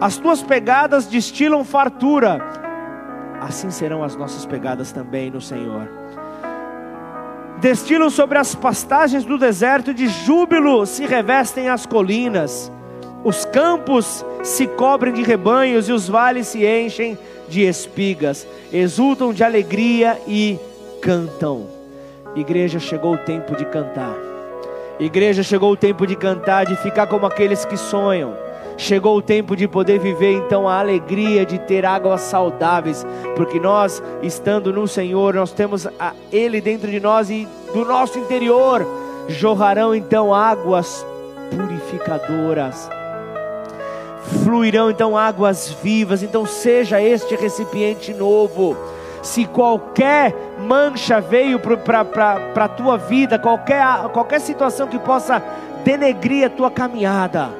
as 0.00 0.16
tuas 0.16 0.40
pegadas 0.40 1.06
destilam 1.06 1.64
fartura, 1.64 2.40
assim 3.40 3.68
serão 3.68 4.04
as 4.04 4.14
nossas 4.14 4.46
pegadas 4.46 4.92
também 4.92 5.28
no 5.28 5.40
Senhor. 5.40 5.90
Destilam 7.60 8.08
sobre 8.08 8.38
as 8.38 8.54
pastagens 8.54 9.24
do 9.24 9.36
deserto, 9.36 9.92
de 9.92 10.06
júbilo 10.06 10.86
se 10.86 11.04
revestem 11.04 11.68
as 11.68 11.84
colinas, 11.84 12.70
os 13.24 13.44
campos 13.44 14.24
se 14.42 14.66
cobrem 14.66 15.12
de 15.12 15.22
rebanhos 15.22 15.88
e 15.88 15.92
os 15.92 16.08
vales 16.08 16.48
se 16.48 16.66
enchem 16.66 17.18
de 17.48 17.62
espigas, 17.62 18.46
exultam 18.72 19.32
de 19.32 19.42
alegria 19.42 20.18
e 20.26 20.58
cantam. 21.00 21.66
Igreja, 22.34 22.78
chegou 22.78 23.14
o 23.14 23.18
tempo 23.18 23.56
de 23.56 23.64
cantar. 23.64 24.14
Igreja, 25.00 25.42
chegou 25.42 25.72
o 25.72 25.76
tempo 25.76 26.06
de 26.06 26.16
cantar, 26.16 26.66
de 26.66 26.76
ficar 26.76 27.06
como 27.06 27.26
aqueles 27.26 27.64
que 27.64 27.76
sonham 27.76 28.48
Chegou 28.78 29.16
o 29.16 29.22
tempo 29.22 29.56
de 29.56 29.66
poder 29.66 29.98
viver 29.98 30.34
então 30.34 30.68
a 30.68 30.78
alegria 30.78 31.44
de 31.44 31.58
ter 31.58 31.84
águas 31.84 32.20
saudáveis, 32.20 33.04
porque 33.34 33.58
nós, 33.58 34.00
estando 34.22 34.72
no 34.72 34.86
Senhor, 34.86 35.34
nós 35.34 35.50
temos 35.50 35.84
a 35.98 36.12
Ele 36.30 36.60
dentro 36.60 36.88
de 36.88 37.00
nós 37.00 37.28
e 37.28 37.46
do 37.74 37.84
nosso 37.84 38.20
interior 38.20 38.86
jorrarão 39.26 39.92
então 39.92 40.32
águas 40.32 41.04
purificadoras. 41.50 42.97
Fluirão 44.28 44.90
então 44.90 45.16
águas 45.16 45.70
vivas, 45.82 46.22
então 46.22 46.44
seja 46.46 47.00
este 47.00 47.34
recipiente 47.34 48.12
novo. 48.12 48.76
Se 49.22 49.46
qualquer 49.46 50.34
mancha 50.58 51.20
veio 51.20 51.58
para 51.58 52.64
a 52.64 52.68
tua 52.68 52.96
vida, 52.96 53.38
qualquer, 53.38 53.82
qualquer 54.12 54.40
situação 54.40 54.86
que 54.86 54.98
possa 54.98 55.42
denegrir 55.84 56.46
a 56.46 56.50
tua 56.50 56.70
caminhada, 56.70 57.50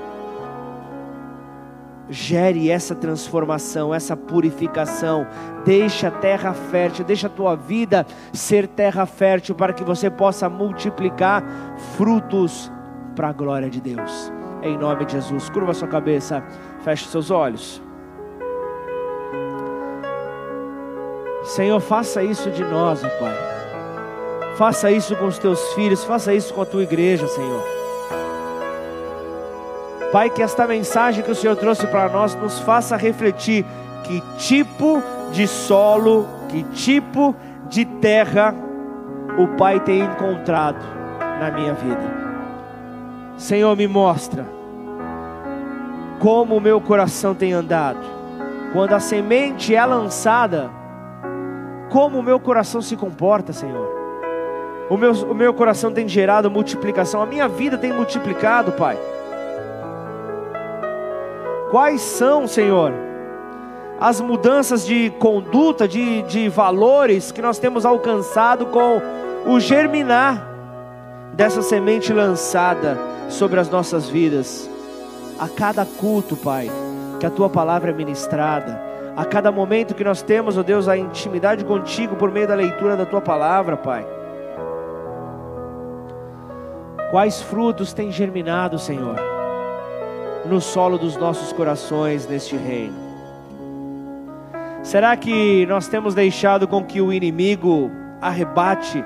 gere 2.09 2.71
essa 2.71 2.95
transformação, 2.95 3.95
essa 3.95 4.17
purificação. 4.17 5.27
Deixa 5.65 6.09
a 6.09 6.11
terra 6.11 6.53
fértil, 6.55 7.05
deixa 7.05 7.27
a 7.27 7.31
tua 7.31 7.55
vida 7.55 8.07
ser 8.33 8.67
terra 8.67 9.05
fértil 9.05 9.55
para 9.55 9.73
que 9.73 9.85
você 9.85 10.09
possa 10.09 10.49
multiplicar 10.49 11.45
frutos 11.97 12.71
para 13.15 13.29
a 13.29 13.33
glória 13.33 13.69
de 13.69 13.81
Deus. 13.81 14.38
Em 14.63 14.77
nome 14.77 15.05
de 15.05 15.13
Jesus, 15.13 15.49
curva 15.49 15.73
sua 15.73 15.89
cabeça, 15.89 16.43
feche 16.83 17.07
seus 17.09 17.31
olhos. 17.31 17.83
Senhor, 21.45 21.81
faça 21.81 22.23
isso 22.23 22.51
de 22.51 22.65
nós, 22.65 23.03
ó 23.05 23.09
Pai. 23.19 23.37
Faça 24.57 24.91
isso 24.91 25.15
com 25.17 25.27
os 25.27 25.39
teus 25.39 25.73
filhos, 25.75 26.05
faça 26.05 26.35
isso 26.35 26.53
com 26.53 26.63
a 26.63 26.67
tua 26.67 26.83
igreja, 26.83 27.27
Senhor. 27.29 27.63
Pai, 30.11 30.31
que 30.31 30.43
esta 30.43 30.67
mensagem 30.67 31.23
que 31.23 31.31
o 31.31 31.35
Senhor 31.35 31.55
trouxe 31.55 31.87
para 31.87 32.09
nós 32.09 32.35
nos 32.35 32.59
faça 32.61 32.97
refletir 32.97 33.65
que 34.05 34.21
tipo 34.39 35.03
de 35.33 35.47
solo, 35.47 36.27
que 36.49 36.63
tipo 36.65 37.37
de 37.69 37.85
terra 37.85 38.55
o 39.39 39.47
Pai 39.57 39.79
tem 39.81 40.01
encontrado 40.01 40.85
na 41.39 41.51
minha 41.51 41.75
vida. 41.75 42.18
Senhor, 43.39 43.77
me 43.77 43.87
mostra 43.87 44.45
como 46.19 46.57
o 46.57 46.61
meu 46.61 46.81
coração 46.81 47.35
tem 47.35 47.53
andado. 47.53 48.01
Quando 48.73 48.93
a 48.93 49.01
semente 49.01 49.75
é 49.75 49.85
lançada, 49.87 50.69
como 51.89 52.19
o 52.19 52.23
meu 52.23 52.41
coração 52.41 52.83
se 52.83 52.97
comporta, 52.97 53.53
Senhor. 53.53 53.89
O 54.91 54.97
meu, 54.97 55.13
o 55.13 55.35
meu 55.35 55.55
coração 55.55 55.93
tem 55.93 56.09
gerado 56.09 56.51
multiplicação, 56.51 57.23
a 57.23 57.27
minha 57.27 57.47
vida 57.47 57.79
tem 57.79 57.93
multiplicado, 57.93 58.73
Pai. 58.73 58.99
Quais 61.71 62.01
são, 62.01 62.49
Senhor, 62.49 62.93
as 64.01 64.21
mudanças 64.21 64.85
de 64.85 65.11
conduta, 65.19 65.87
de, 65.87 66.23
de 66.23 66.49
valores 66.49 67.31
que 67.31 67.41
nós 67.41 67.59
temos 67.59 67.87
alcançado 67.87 68.67
com 68.67 69.01
o 69.47 69.61
germinar 69.61 70.58
dessa 71.35 71.63
semente 71.63 72.13
lançada 72.13 72.99
sobre 73.29 73.61
as 73.61 73.69
nossas 73.69 74.09
vidas? 74.09 74.69
A 75.39 75.49
cada 75.49 75.85
culto, 75.85 76.37
Pai, 76.37 76.71
que 77.21 77.27
a 77.27 77.31
tua 77.31 77.49
palavra 77.49 77.91
é 77.91 77.95
ministrada, 77.95 78.81
a 79.17 79.25
cada 79.25 79.51
momento 79.51 79.95
que 79.95 80.05
nós 80.05 80.23
temos, 80.23 80.57
ó 80.57 80.61
oh 80.61 80.63
Deus, 80.63 80.89
a 80.89 80.97
intimidade 80.97 81.65
contigo 81.65 82.17
por 82.17 82.31
meio 82.31 82.47
da 82.47 82.55
leitura 82.55 82.97
da 82.97 83.05
tua 83.05 83.21
palavra, 83.21 83.77
Pai. 83.77 84.07
Quais 87.11 87.41
frutos 87.41 87.93
têm 87.93 88.13
germinado, 88.13 88.79
Senhor, 88.79 89.17
no 90.45 90.61
solo 90.61 90.99
dos 90.99 91.17
nossos 91.17 91.53
corações 91.53 92.29
neste 92.29 92.57
reino? 92.57 92.95
Será 94.83 95.17
que 95.17 95.67
nós 95.67 95.89
temos 95.89 96.15
deixado 96.15 96.69
com 96.69 96.85
que 96.85 97.01
o 97.01 97.13
inimigo 97.13 97.91
arrebate 98.21 99.05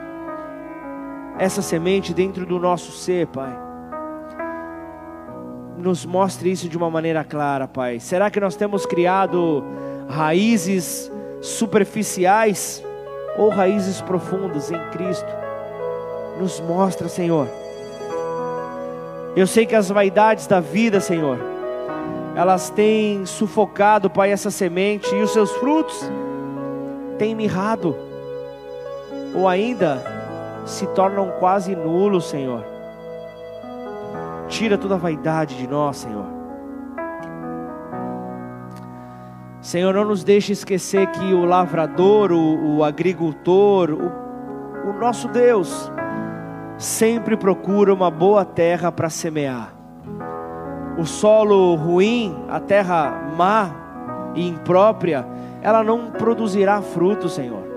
essa 1.38 1.62
semente 1.62 2.12
dentro 2.12 2.44
do 2.46 2.58
nosso 2.58 2.92
ser, 2.92 3.26
Pai? 3.28 3.52
Nos 5.78 6.04
mostre 6.04 6.50
isso 6.50 6.68
de 6.68 6.76
uma 6.76 6.90
maneira 6.90 7.24
clara, 7.24 7.66
Pai. 7.66 7.98
Será 7.98 8.30
que 8.30 8.38
nós 8.38 8.54
temos 8.54 8.86
criado 8.86 9.64
raízes 10.08 11.10
superficiais 11.40 12.84
ou 13.36 13.48
raízes 13.48 14.00
profundas 14.00 14.70
em 14.70 14.78
Cristo? 14.90 15.26
Nos 16.38 16.60
mostra, 16.60 17.08
Senhor. 17.08 17.48
Eu 19.34 19.46
sei 19.46 19.64
que 19.64 19.74
as 19.74 19.88
vaidades 19.88 20.46
da 20.46 20.60
vida, 20.60 21.00
Senhor, 21.00 21.38
elas 22.36 22.70
têm 22.70 23.24
sufocado, 23.24 24.10
Pai, 24.10 24.30
essa 24.30 24.50
semente 24.50 25.14
e 25.14 25.22
os 25.22 25.32
seus 25.32 25.50
frutos 25.52 25.98
têm 27.18 27.34
mirrado, 27.34 27.96
ou 29.34 29.48
ainda 29.48 30.11
se 30.64 30.86
tornam 30.88 31.30
quase 31.38 31.74
nulos, 31.74 32.28
Senhor. 32.28 32.64
Tira 34.48 34.76
toda 34.76 34.94
a 34.94 34.98
vaidade 34.98 35.56
de 35.56 35.66
nós, 35.66 35.98
Senhor. 35.98 36.26
Senhor, 39.60 39.94
não 39.94 40.04
nos 40.04 40.24
deixe 40.24 40.52
esquecer 40.52 41.06
que 41.12 41.32
o 41.32 41.44
lavrador, 41.44 42.32
o, 42.32 42.78
o 42.78 42.84
agricultor, 42.84 43.90
o, 43.90 44.90
o 44.90 44.92
nosso 44.92 45.28
Deus, 45.28 45.90
sempre 46.76 47.36
procura 47.36 47.94
uma 47.94 48.10
boa 48.10 48.44
terra 48.44 48.90
para 48.90 49.08
semear. 49.08 49.72
O 50.98 51.06
solo 51.06 51.74
ruim, 51.76 52.44
a 52.50 52.60
terra 52.60 53.32
má 53.36 53.70
e 54.34 54.46
imprópria, 54.48 55.24
ela 55.62 55.82
não 55.82 56.10
produzirá 56.10 56.82
frutos, 56.82 57.32
Senhor. 57.32 57.71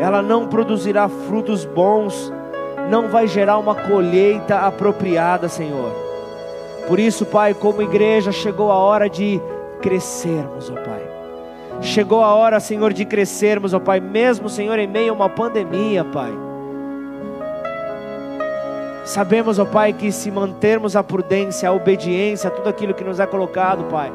Ela 0.00 0.22
não 0.22 0.46
produzirá 0.46 1.08
frutos 1.08 1.64
bons, 1.64 2.32
não 2.90 3.08
vai 3.08 3.26
gerar 3.26 3.58
uma 3.58 3.74
colheita 3.74 4.58
apropriada, 4.58 5.48
Senhor. 5.48 5.92
Por 6.86 7.00
isso, 7.00 7.26
Pai, 7.26 7.54
como 7.54 7.82
igreja, 7.82 8.30
chegou 8.30 8.70
a 8.70 8.76
hora 8.76 9.08
de 9.08 9.40
crescermos, 9.80 10.70
ó 10.70 10.74
Pai. 10.74 11.02
Chegou 11.80 12.22
a 12.22 12.34
hora, 12.34 12.60
Senhor, 12.60 12.92
de 12.92 13.04
crescermos, 13.04 13.74
ó 13.74 13.80
Pai, 13.80 14.00
mesmo, 14.00 14.48
Senhor, 14.48 14.78
em 14.78 14.86
meio 14.86 15.12
a 15.12 15.16
uma 15.16 15.28
pandemia, 15.28 16.04
Pai 16.04 16.46
Sabemos, 19.06 19.60
ó 19.60 19.64
Pai, 19.64 19.92
que 19.92 20.10
se 20.10 20.32
mantermos 20.32 20.96
a 20.96 21.02
prudência, 21.02 21.68
a 21.68 21.72
obediência, 21.72 22.50
tudo 22.50 22.68
aquilo 22.68 22.92
que 22.92 23.04
nos 23.04 23.20
é 23.20 23.26
colocado, 23.26 23.84
Pai, 23.84 24.12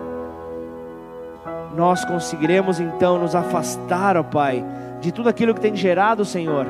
nós 1.73 2.03
conseguiremos 2.03 2.77
então 2.77 3.17
nos 3.17 3.33
afastar, 3.33 4.17
ó 4.17 4.23
Pai, 4.23 4.61
de 5.01 5.11
tudo 5.11 5.27
aquilo 5.27 5.53
que 5.53 5.59
tem 5.59 5.75
gerado, 5.75 6.23
Senhor, 6.23 6.67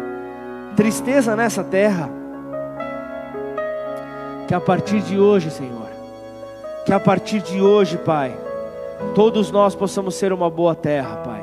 tristeza 0.76 1.36
nessa 1.36 1.64
terra. 1.64 2.10
Que 4.48 4.56
a 4.56 4.60
partir 4.60 5.02
de 5.02 5.20
hoje, 5.20 5.52
Senhor, 5.52 5.90
que 6.86 6.94
a 6.94 7.00
partir 7.00 7.42
de 7.42 7.62
hoje, 7.62 7.98
Pai, 7.98 8.36
todos 9.14 9.52
nós 9.52 9.76
possamos 9.76 10.16
ser 10.16 10.34
uma 10.34 10.50
boa 10.50 10.74
terra, 10.74 11.18
Pai. 11.18 11.42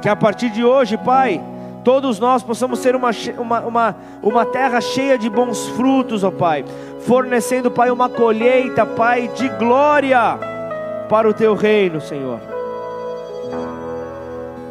Que 0.00 0.08
a 0.08 0.14
partir 0.14 0.50
de 0.50 0.62
hoje, 0.64 0.96
Pai, 0.98 1.42
todos 1.82 2.18
nós 2.18 2.42
possamos 2.42 2.78
ser 2.78 2.94
uma, 2.94 3.10
uma, 3.38 3.60
uma, 3.60 3.96
uma 4.22 4.46
terra 4.46 4.80
cheia 4.80 5.18
de 5.18 5.28
bons 5.28 5.66
frutos, 5.68 6.22
ó 6.22 6.30
Pai, 6.30 6.64
fornecendo, 7.00 7.70
Pai, 7.70 7.90
uma 7.90 8.08
colheita, 8.08 8.84
Pai, 8.84 9.28
de 9.28 9.48
glória 9.50 10.38
para 11.08 11.28
o 11.28 11.34
Teu 11.34 11.54
reino, 11.54 12.00
Senhor. 12.00 12.40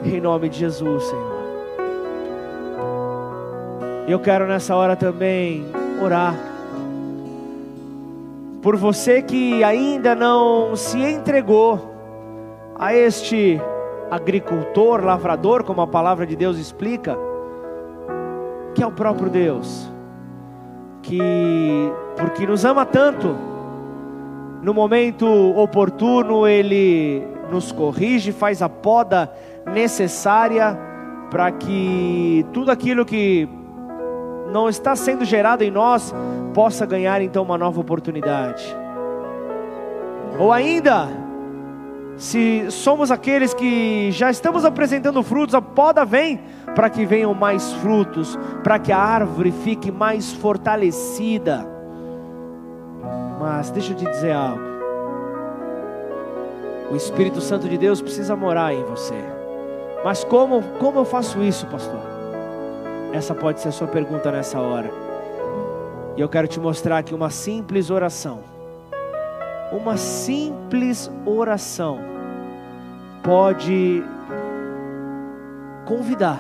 Em 0.03 0.22
nome 0.22 0.49
de 0.49 0.60
Jesus, 0.60 1.03
Senhor. 1.03 1.27
Eu 4.08 4.22
quero 4.22 4.47
nessa 4.47 4.74
hora 4.74 4.95
também 4.95 5.66
orar 6.01 6.34
por 8.62 8.78
você 8.78 9.22
que 9.22 9.62
ainda 9.66 10.16
não 10.16 10.78
se 10.78 10.97
entregou 10.97 11.93
a 12.80 12.95
este 12.95 13.60
agricultor, 14.10 15.03
lavrador, 15.03 15.66
como 15.66 15.82
a 15.82 15.88
palavra 15.88 16.26
de 16.26 16.38
Deus 16.38 16.58
explica, 16.58 17.18
que 18.74 18.82
é 18.82 18.88
o 18.88 18.91
próprio 18.93 19.30
Deus, 19.30 19.91
que 21.03 21.20
porque 22.16 22.47
nos 22.47 22.64
ama 22.64 22.86
tanto, 22.86 23.36
no 24.64 24.74
momento 24.74 25.28
oportuno 25.28 26.47
ele 26.47 27.28
nos 27.51 27.74
corrige, 27.74 28.32
faz 28.32 28.62
a 28.62 28.70
poda 28.70 29.30
necessária 29.66 30.80
para 31.30 31.51
que 31.51 32.45
tudo 32.53 32.72
aquilo 32.72 33.03
que 33.05 33.57
não 34.52 34.70
está 34.70 34.95
sendo 34.95 35.26
gerado 35.26 35.64
em 35.64 35.72
nós 35.72 36.14
possa 36.54 36.86
ganhar 36.86 37.22
então 37.22 37.43
uma 37.43 37.58
nova 37.58 37.80
oportunidade. 37.80 38.64
Ou 40.39 40.52
ainda, 40.52 41.08
se 42.18 42.70
somos 42.72 43.12
aqueles 43.12 43.54
que 43.54 44.12
já 44.12 44.32
estamos 44.32 44.66
apresentando 44.66 45.22
frutos, 45.22 45.54
a 45.54 45.62
poda 45.62 46.04
vem 46.04 46.41
para 46.74 46.89
que 46.89 47.06
venham 47.06 47.34
mais 47.34 47.72
frutos, 47.74 48.38
para 48.64 48.80
que 48.80 48.91
a 48.91 48.98
árvore 48.98 49.52
fique 49.52 49.91
mais 49.91 50.34
fortalecida. 50.34 51.68
Mas 53.39 53.70
deixa 53.70 53.93
eu 53.93 53.98
te 53.98 54.06
dizer 54.06 54.32
algo. 54.32 54.66
O 56.91 56.95
Espírito 56.95 57.41
Santo 57.41 57.68
de 57.68 57.78
Deus 57.78 58.02
precisa 58.02 58.36
morar 58.36 58.74
em 58.74 58.84
você. 58.84 59.16
Mas 60.04 60.24
como, 60.24 60.64
como 60.80 61.00
eu 61.00 61.06
faço 61.06 61.41
isso, 61.43 61.68
pastor? 61.68 62.07
Essa 63.14 63.34
pode 63.34 63.60
ser 63.62 63.70
a 63.70 63.72
sua 63.72 63.88
pergunta 63.88 64.32
nessa 64.32 64.60
hora. 64.60 64.91
E 66.16 66.22
eu 66.22 66.30
quero 66.30 66.47
te 66.47 66.60
mostrar 66.60 66.99
aqui 66.99 67.14
uma 67.14 67.30
simples 67.30 67.89
oração 67.89 68.58
uma 69.72 69.97
simples 69.97 71.12
oração 71.26 71.99
pode 73.24 74.03
convidar 75.86 76.39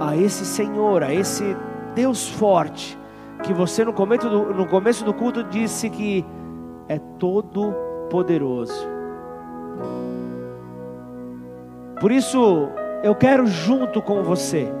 a 0.00 0.16
esse 0.16 0.44
Senhor, 0.44 1.02
a 1.02 1.12
esse 1.12 1.56
Deus 1.94 2.28
forte, 2.28 2.98
que 3.42 3.52
você 3.52 3.84
no 3.84 3.92
começo 3.92 4.28
do, 4.28 4.54
no 4.54 4.66
começo 4.66 5.04
do 5.04 5.14
culto 5.14 5.42
disse 5.44 5.88
que 5.88 6.24
é 6.88 6.98
todo 7.18 7.74
poderoso. 8.10 8.86
Por 12.00 12.12
isso, 12.12 12.68
eu 13.02 13.14
quero 13.14 13.46
junto 13.46 14.00
com 14.00 14.22
você 14.22 14.72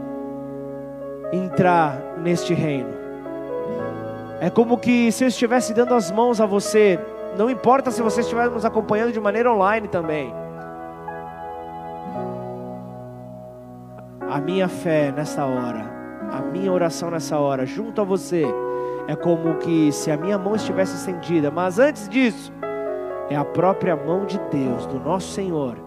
entrar 1.32 1.98
neste 2.18 2.54
reino. 2.54 2.90
É 4.40 4.50
como 4.50 4.78
que 4.78 5.10
se 5.12 5.24
eu 5.24 5.28
estivesse 5.28 5.74
dando 5.74 5.94
as 5.94 6.10
mãos 6.10 6.40
a 6.40 6.46
você 6.46 6.98
não 7.38 7.48
importa 7.48 7.92
se 7.92 8.02
você 8.02 8.20
estiver 8.20 8.50
nos 8.50 8.64
acompanhando 8.64 9.12
de 9.12 9.20
maneira 9.20 9.52
online 9.52 9.86
também. 9.86 10.34
A 14.28 14.40
minha 14.40 14.68
fé 14.68 15.12
nessa 15.12 15.44
hora, 15.44 15.88
a 16.32 16.42
minha 16.42 16.72
oração 16.72 17.10
nessa 17.10 17.38
hora, 17.38 17.64
junto 17.64 18.00
a 18.00 18.04
você, 18.04 18.44
é 19.06 19.16
como 19.16 19.56
que 19.58 19.92
se 19.92 20.10
a 20.10 20.16
minha 20.16 20.36
mão 20.36 20.54
estivesse 20.54 20.96
estendida, 20.96 21.48
mas 21.50 21.78
antes 21.78 22.08
disso, 22.08 22.52
é 23.30 23.36
a 23.36 23.44
própria 23.44 23.96
mão 23.96 24.26
de 24.26 24.38
Deus, 24.50 24.84
do 24.86 24.98
nosso 24.98 25.28
Senhor, 25.32 25.78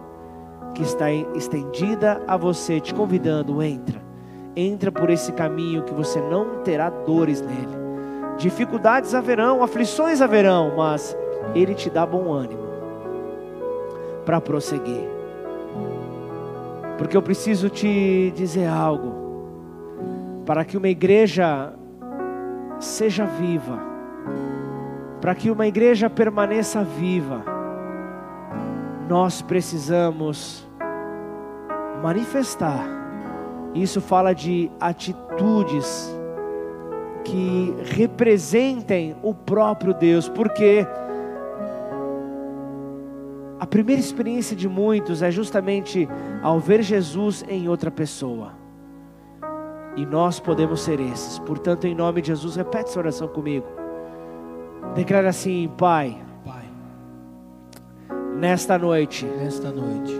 que 0.74 0.82
está 0.82 1.12
estendida 1.12 2.20
a 2.26 2.36
você, 2.36 2.80
te 2.80 2.94
convidando, 2.94 3.62
entra. 3.62 4.01
Entra 4.54 4.92
por 4.92 5.08
esse 5.08 5.32
caminho 5.32 5.82
que 5.82 5.94
você 5.94 6.20
não 6.20 6.62
terá 6.62 6.90
dores 6.90 7.40
nele. 7.40 7.82
Dificuldades 8.36 9.14
haverão, 9.14 9.62
aflições 9.62 10.20
haverão, 10.20 10.74
mas 10.76 11.16
ele 11.54 11.74
te 11.74 11.88
dá 11.88 12.04
bom 12.04 12.32
ânimo 12.32 12.62
para 14.24 14.40
prosseguir. 14.40 15.08
Porque 16.98 17.16
eu 17.16 17.22
preciso 17.22 17.68
te 17.68 18.32
dizer 18.36 18.66
algo. 18.66 19.20
Para 20.44 20.64
que 20.64 20.76
uma 20.76 20.88
igreja 20.88 21.72
seja 22.78 23.24
viva, 23.24 23.78
para 25.20 25.34
que 25.34 25.50
uma 25.50 25.66
igreja 25.66 26.10
permaneça 26.10 26.82
viva, 26.82 27.44
nós 29.08 29.40
precisamos 29.40 30.68
manifestar. 32.02 33.01
Isso 33.74 34.00
fala 34.00 34.34
de 34.34 34.70
atitudes 34.80 36.14
que 37.24 37.74
representem 37.94 39.16
o 39.22 39.32
próprio 39.32 39.94
Deus, 39.94 40.28
porque 40.28 40.86
a 43.58 43.66
primeira 43.66 44.00
experiência 44.00 44.56
de 44.56 44.68
muitos 44.68 45.22
é 45.22 45.30
justamente 45.30 46.08
ao 46.42 46.58
ver 46.58 46.82
Jesus 46.82 47.44
em 47.48 47.68
outra 47.68 47.90
pessoa. 47.90 48.52
E 49.96 50.04
nós 50.04 50.40
podemos 50.40 50.80
ser 50.80 51.00
esses. 51.00 51.38
Portanto, 51.38 51.86
em 51.86 51.94
nome 51.94 52.22
de 52.22 52.28
Jesus, 52.28 52.56
repete 52.56 52.90
essa 52.90 52.98
oração 52.98 53.28
comigo. 53.28 53.66
Declara 54.94 55.28
assim, 55.28 55.70
Pai, 55.78 56.18
Pai, 56.44 56.64
nesta 58.36 58.76
noite 58.76 59.24
nesta 59.24 59.70
noite 59.70 60.12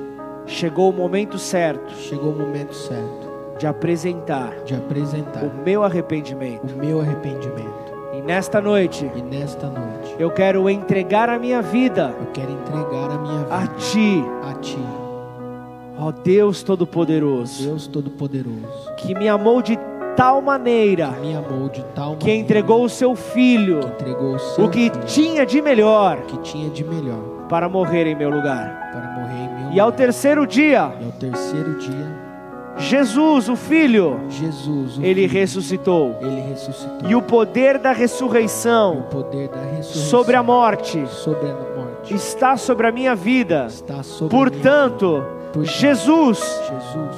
chegou 0.47 0.91
o 0.91 0.93
momento 0.93 1.39
certo 1.39 1.93
chegou 1.95 2.31
o 2.31 2.39
momento 2.39 2.73
certo 2.73 3.32
de 3.63 3.67
apresentar 3.69 4.53
de 4.65 4.75
apresentar 4.75 5.45
o 5.45 5.53
meu 5.65 5.85
arrependimento. 5.85 6.75
o 6.75 6.77
meu 6.77 7.01
arrependimento. 7.01 7.93
E 8.13 8.21
nesta 8.21 8.61
noite 8.61 9.09
E 9.15 9.23
nesta 9.23 9.69
noite 9.69 10.17
eu 10.19 10.33
quero 10.33 10.69
entregar 10.69 11.29
a 11.29 11.39
minha 11.39 11.63
vida 11.63 12.13
eu 12.19 12.27
quero 12.33 12.51
entregar 12.51 13.11
a 13.13 13.19
minha 13.19 13.47
a 13.49 13.61
vida 13.61 13.75
Ti, 13.79 14.25
a 14.51 14.55
Ti, 14.55 14.79
ó 15.97 16.11
Deus 16.11 16.65
Todo-Poderoso, 16.65 17.63
Deus 17.63 17.87
Todo-Poderoso, 17.87 18.93
que 18.97 19.15
me 19.15 19.29
amou 19.29 19.63
de 19.63 19.79
tal 20.17 20.43
maneira 20.43 21.11
que 21.13 21.21
me 21.21 21.37
amou 21.37 21.69
de 21.69 21.85
tal 21.95 22.17
que 22.17 22.25
maneira 22.27 22.43
entregou 22.43 22.85
o 22.85 22.89
Seu 22.89 23.15
Filho, 23.15 23.79
que 23.79 23.87
entregou 23.87 24.35
o 24.35 24.39
seu 24.41 24.65
o 24.65 24.71
que 24.71 24.91
filho, 24.91 25.05
tinha 25.07 25.47
de 25.47 25.63
melhor, 25.63 26.23
que 26.23 26.37
tinha 26.39 26.69
de 26.69 26.83
melhor 26.83 27.47
para 27.49 27.69
morrer 27.69 28.09
em 28.09 28.17
meu 28.17 28.29
lugar. 28.29 28.91
para 28.93 29.09
morrer 29.13 29.45
em 29.45 29.63
meu 29.67 29.73
E 29.73 29.79
ao 29.79 29.87
lugar. 29.87 29.97
terceiro 29.99 30.47
dia, 30.49 30.93
E 31.01 31.05
ao 31.05 31.13
terceiro 31.13 31.79
dia, 31.79 32.22
Jesus, 32.79 33.49
o 33.49 33.57
Filho, 33.57 34.21
Jesus, 34.29 34.99
o 34.99 35.03
ele 35.05 35.29
Filho, 35.29 35.41
ressuscitou. 35.41 36.17
ele 36.21 36.41
ressuscitou. 36.41 37.11
E 37.11 37.15
o 37.15 37.23
poder 37.23 37.79
da 37.79 37.93
ressurreição 37.93 39.07
poder 39.11 39.49
da 39.49 39.61
ressurreição 39.61 40.11
sobre 40.11 40.37
a 40.37 40.43
morte 40.43 41.07
sobre 41.09 41.51
a 41.51 41.55
morte 41.77 42.15
está 42.15 42.57
sobre 42.57 42.87
a 42.87 42.93
minha 42.93 43.15
vida. 43.15 43.67
a 43.67 43.93
minha 43.93 44.31
Portanto, 44.31 45.13
vida. 45.13 45.27
Portanto, 45.53 45.65
Jesus, 45.65 46.39
Jesus, 46.39 47.17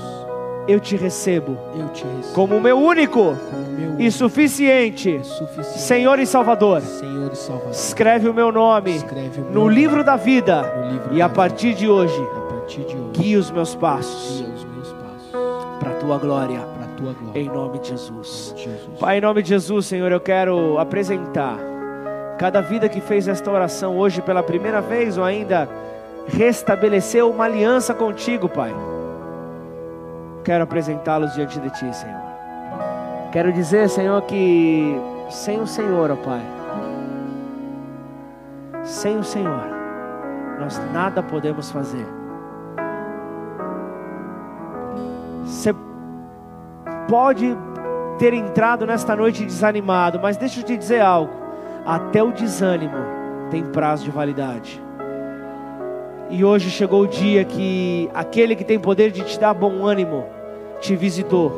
eu 0.66 0.80
te 0.80 0.96
recebo 0.96 1.56
eu 1.78 1.88
te 1.88 2.04
recebo 2.04 2.34
como 2.34 2.56
o 2.56 2.60
meu 2.60 2.78
único 2.78 3.36
como 3.50 3.78
meu 3.78 4.00
e 4.00 4.10
suficiente 4.10 5.20
suficiente 5.22 5.78
Senhor 5.78 6.18
e 6.18 6.26
Salvador. 6.26 6.80
Senhor 6.80 7.32
e 7.32 7.36
Salvador. 7.36 7.70
Escreve 7.70 8.28
o 8.28 8.34
meu 8.34 8.50
nome 8.50 8.98
o 8.98 9.40
meu 9.40 9.50
no 9.52 9.68
livro 9.68 10.02
da 10.02 10.16
vida 10.16 10.62
livro 10.90 11.14
e 11.14 11.22
a 11.22 11.28
partir 11.28 11.74
de 11.74 11.88
hoje, 11.88 12.14
vida. 12.18 12.30
a 12.36 12.40
partir 12.40 12.80
de 12.84 12.96
hoje 12.96 13.10
guia 13.12 13.38
os 13.38 13.50
meus 13.50 13.74
passos 13.74 14.53
para 15.78 15.90
a 15.90 15.94
tua 15.94 16.18
glória, 16.18 16.60
para 16.60 16.86
tua 16.96 17.12
glória. 17.12 17.40
em 17.40 17.48
nome 17.48 17.78
de 17.78 17.88
Jesus. 17.88 18.54
Jesus. 18.56 18.98
Pai, 18.98 19.18
em 19.18 19.20
nome 19.20 19.42
de 19.42 19.50
Jesus, 19.50 19.86
Senhor, 19.86 20.10
eu 20.10 20.20
quero 20.20 20.78
apresentar 20.78 21.58
cada 22.38 22.60
vida 22.60 22.88
que 22.88 23.00
fez 23.00 23.28
esta 23.28 23.50
oração 23.50 23.96
hoje 23.96 24.20
pela 24.20 24.42
primeira 24.42 24.80
vez 24.80 25.16
ou 25.16 25.24
ainda 25.24 25.68
restabeleceu 26.26 27.30
uma 27.30 27.44
aliança 27.44 27.94
contigo, 27.94 28.48
Pai. 28.48 28.74
Quero 30.44 30.64
apresentá-los 30.64 31.34
diante 31.34 31.58
de 31.60 31.70
Ti, 31.70 31.94
Senhor. 31.94 32.22
Quero 33.32 33.52
dizer, 33.52 33.88
Senhor, 33.88 34.20
que 34.22 34.94
sem 35.30 35.60
o 35.60 35.66
Senhor, 35.66 36.10
ó 36.10 36.16
Pai, 36.16 36.42
sem 38.84 39.16
o 39.18 39.24
Senhor, 39.24 39.64
nós 40.60 40.80
nada 40.92 41.22
podemos 41.22 41.70
fazer. 41.70 42.23
Você 45.44 45.74
pode 47.08 47.56
ter 48.18 48.32
entrado 48.32 48.86
nesta 48.86 49.14
noite 49.14 49.44
desanimado, 49.44 50.18
mas 50.20 50.36
deixa 50.36 50.60
eu 50.60 50.64
te 50.64 50.76
dizer 50.76 51.00
algo: 51.00 51.32
até 51.84 52.22
o 52.22 52.32
desânimo 52.32 52.96
tem 53.50 53.62
prazo 53.64 54.04
de 54.04 54.10
validade. 54.10 54.82
E 56.30 56.44
hoje 56.44 56.70
chegou 56.70 57.02
o 57.02 57.06
dia 57.06 57.44
que 57.44 58.10
aquele 58.14 58.56
que 58.56 58.64
tem 58.64 58.78
poder 58.78 59.10
de 59.10 59.22
te 59.22 59.38
dar 59.38 59.52
bom 59.52 59.84
ânimo 59.84 60.24
te 60.80 60.96
visitou. 60.96 61.52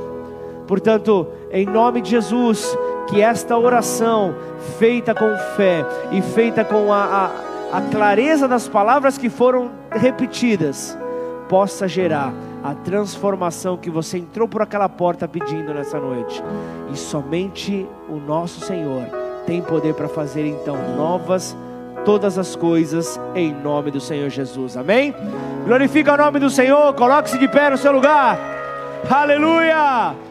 Portanto, 0.67 1.29
em 1.53 1.65
nome 1.65 2.01
de 2.01 2.11
Jesus, 2.11 2.77
que 3.09 3.23
esta 3.23 3.57
oração, 3.57 4.35
feita 4.79 5.15
com 5.15 5.37
fé 5.57 5.85
e 6.11 6.21
feita 6.21 6.65
com 6.65 6.93
a, 6.93 7.31
a, 7.73 7.79
a 7.79 7.81
clareza 7.83 8.49
das 8.49 8.69
palavras 8.69 9.17
que 9.17 9.31
foram 9.31 9.71
repetidas, 9.91 10.99
possa 11.49 11.87
gerar 11.87 12.33
a 12.67 12.75
transformação 12.75 13.77
que 13.77 13.89
você 13.89 14.19
entrou 14.19 14.49
por 14.49 14.61
aquela 14.61 14.89
porta 14.89 15.29
pedindo 15.29 15.73
nessa 15.73 16.01
noite. 16.01 16.43
E 16.93 16.97
somente 16.97 17.87
o 18.09 18.17
nosso 18.17 18.61
Senhor 18.61 19.05
tem 19.47 19.63
poder 19.63 19.95
para 19.95 20.09
fazer 20.09 20.45
então 20.47 20.77
novas 20.97 21.57
todas 22.05 22.39
as 22.39 22.57
coisas 22.57 23.21
em 23.37 23.53
nome 23.53 23.93
do 23.93 24.01
Senhor 24.01 24.29
Jesus. 24.31 24.77
Amém? 24.77 25.15
Glorifica 25.65 26.15
o 26.15 26.17
nome 26.17 26.41
do 26.41 26.51
Senhor, 26.51 26.93
coloque-se 26.95 27.39
de 27.39 27.47
pé 27.47 27.71
no 27.71 27.79
seu 27.79 27.93
lugar. 27.93 28.37
Aleluia! 29.09 30.26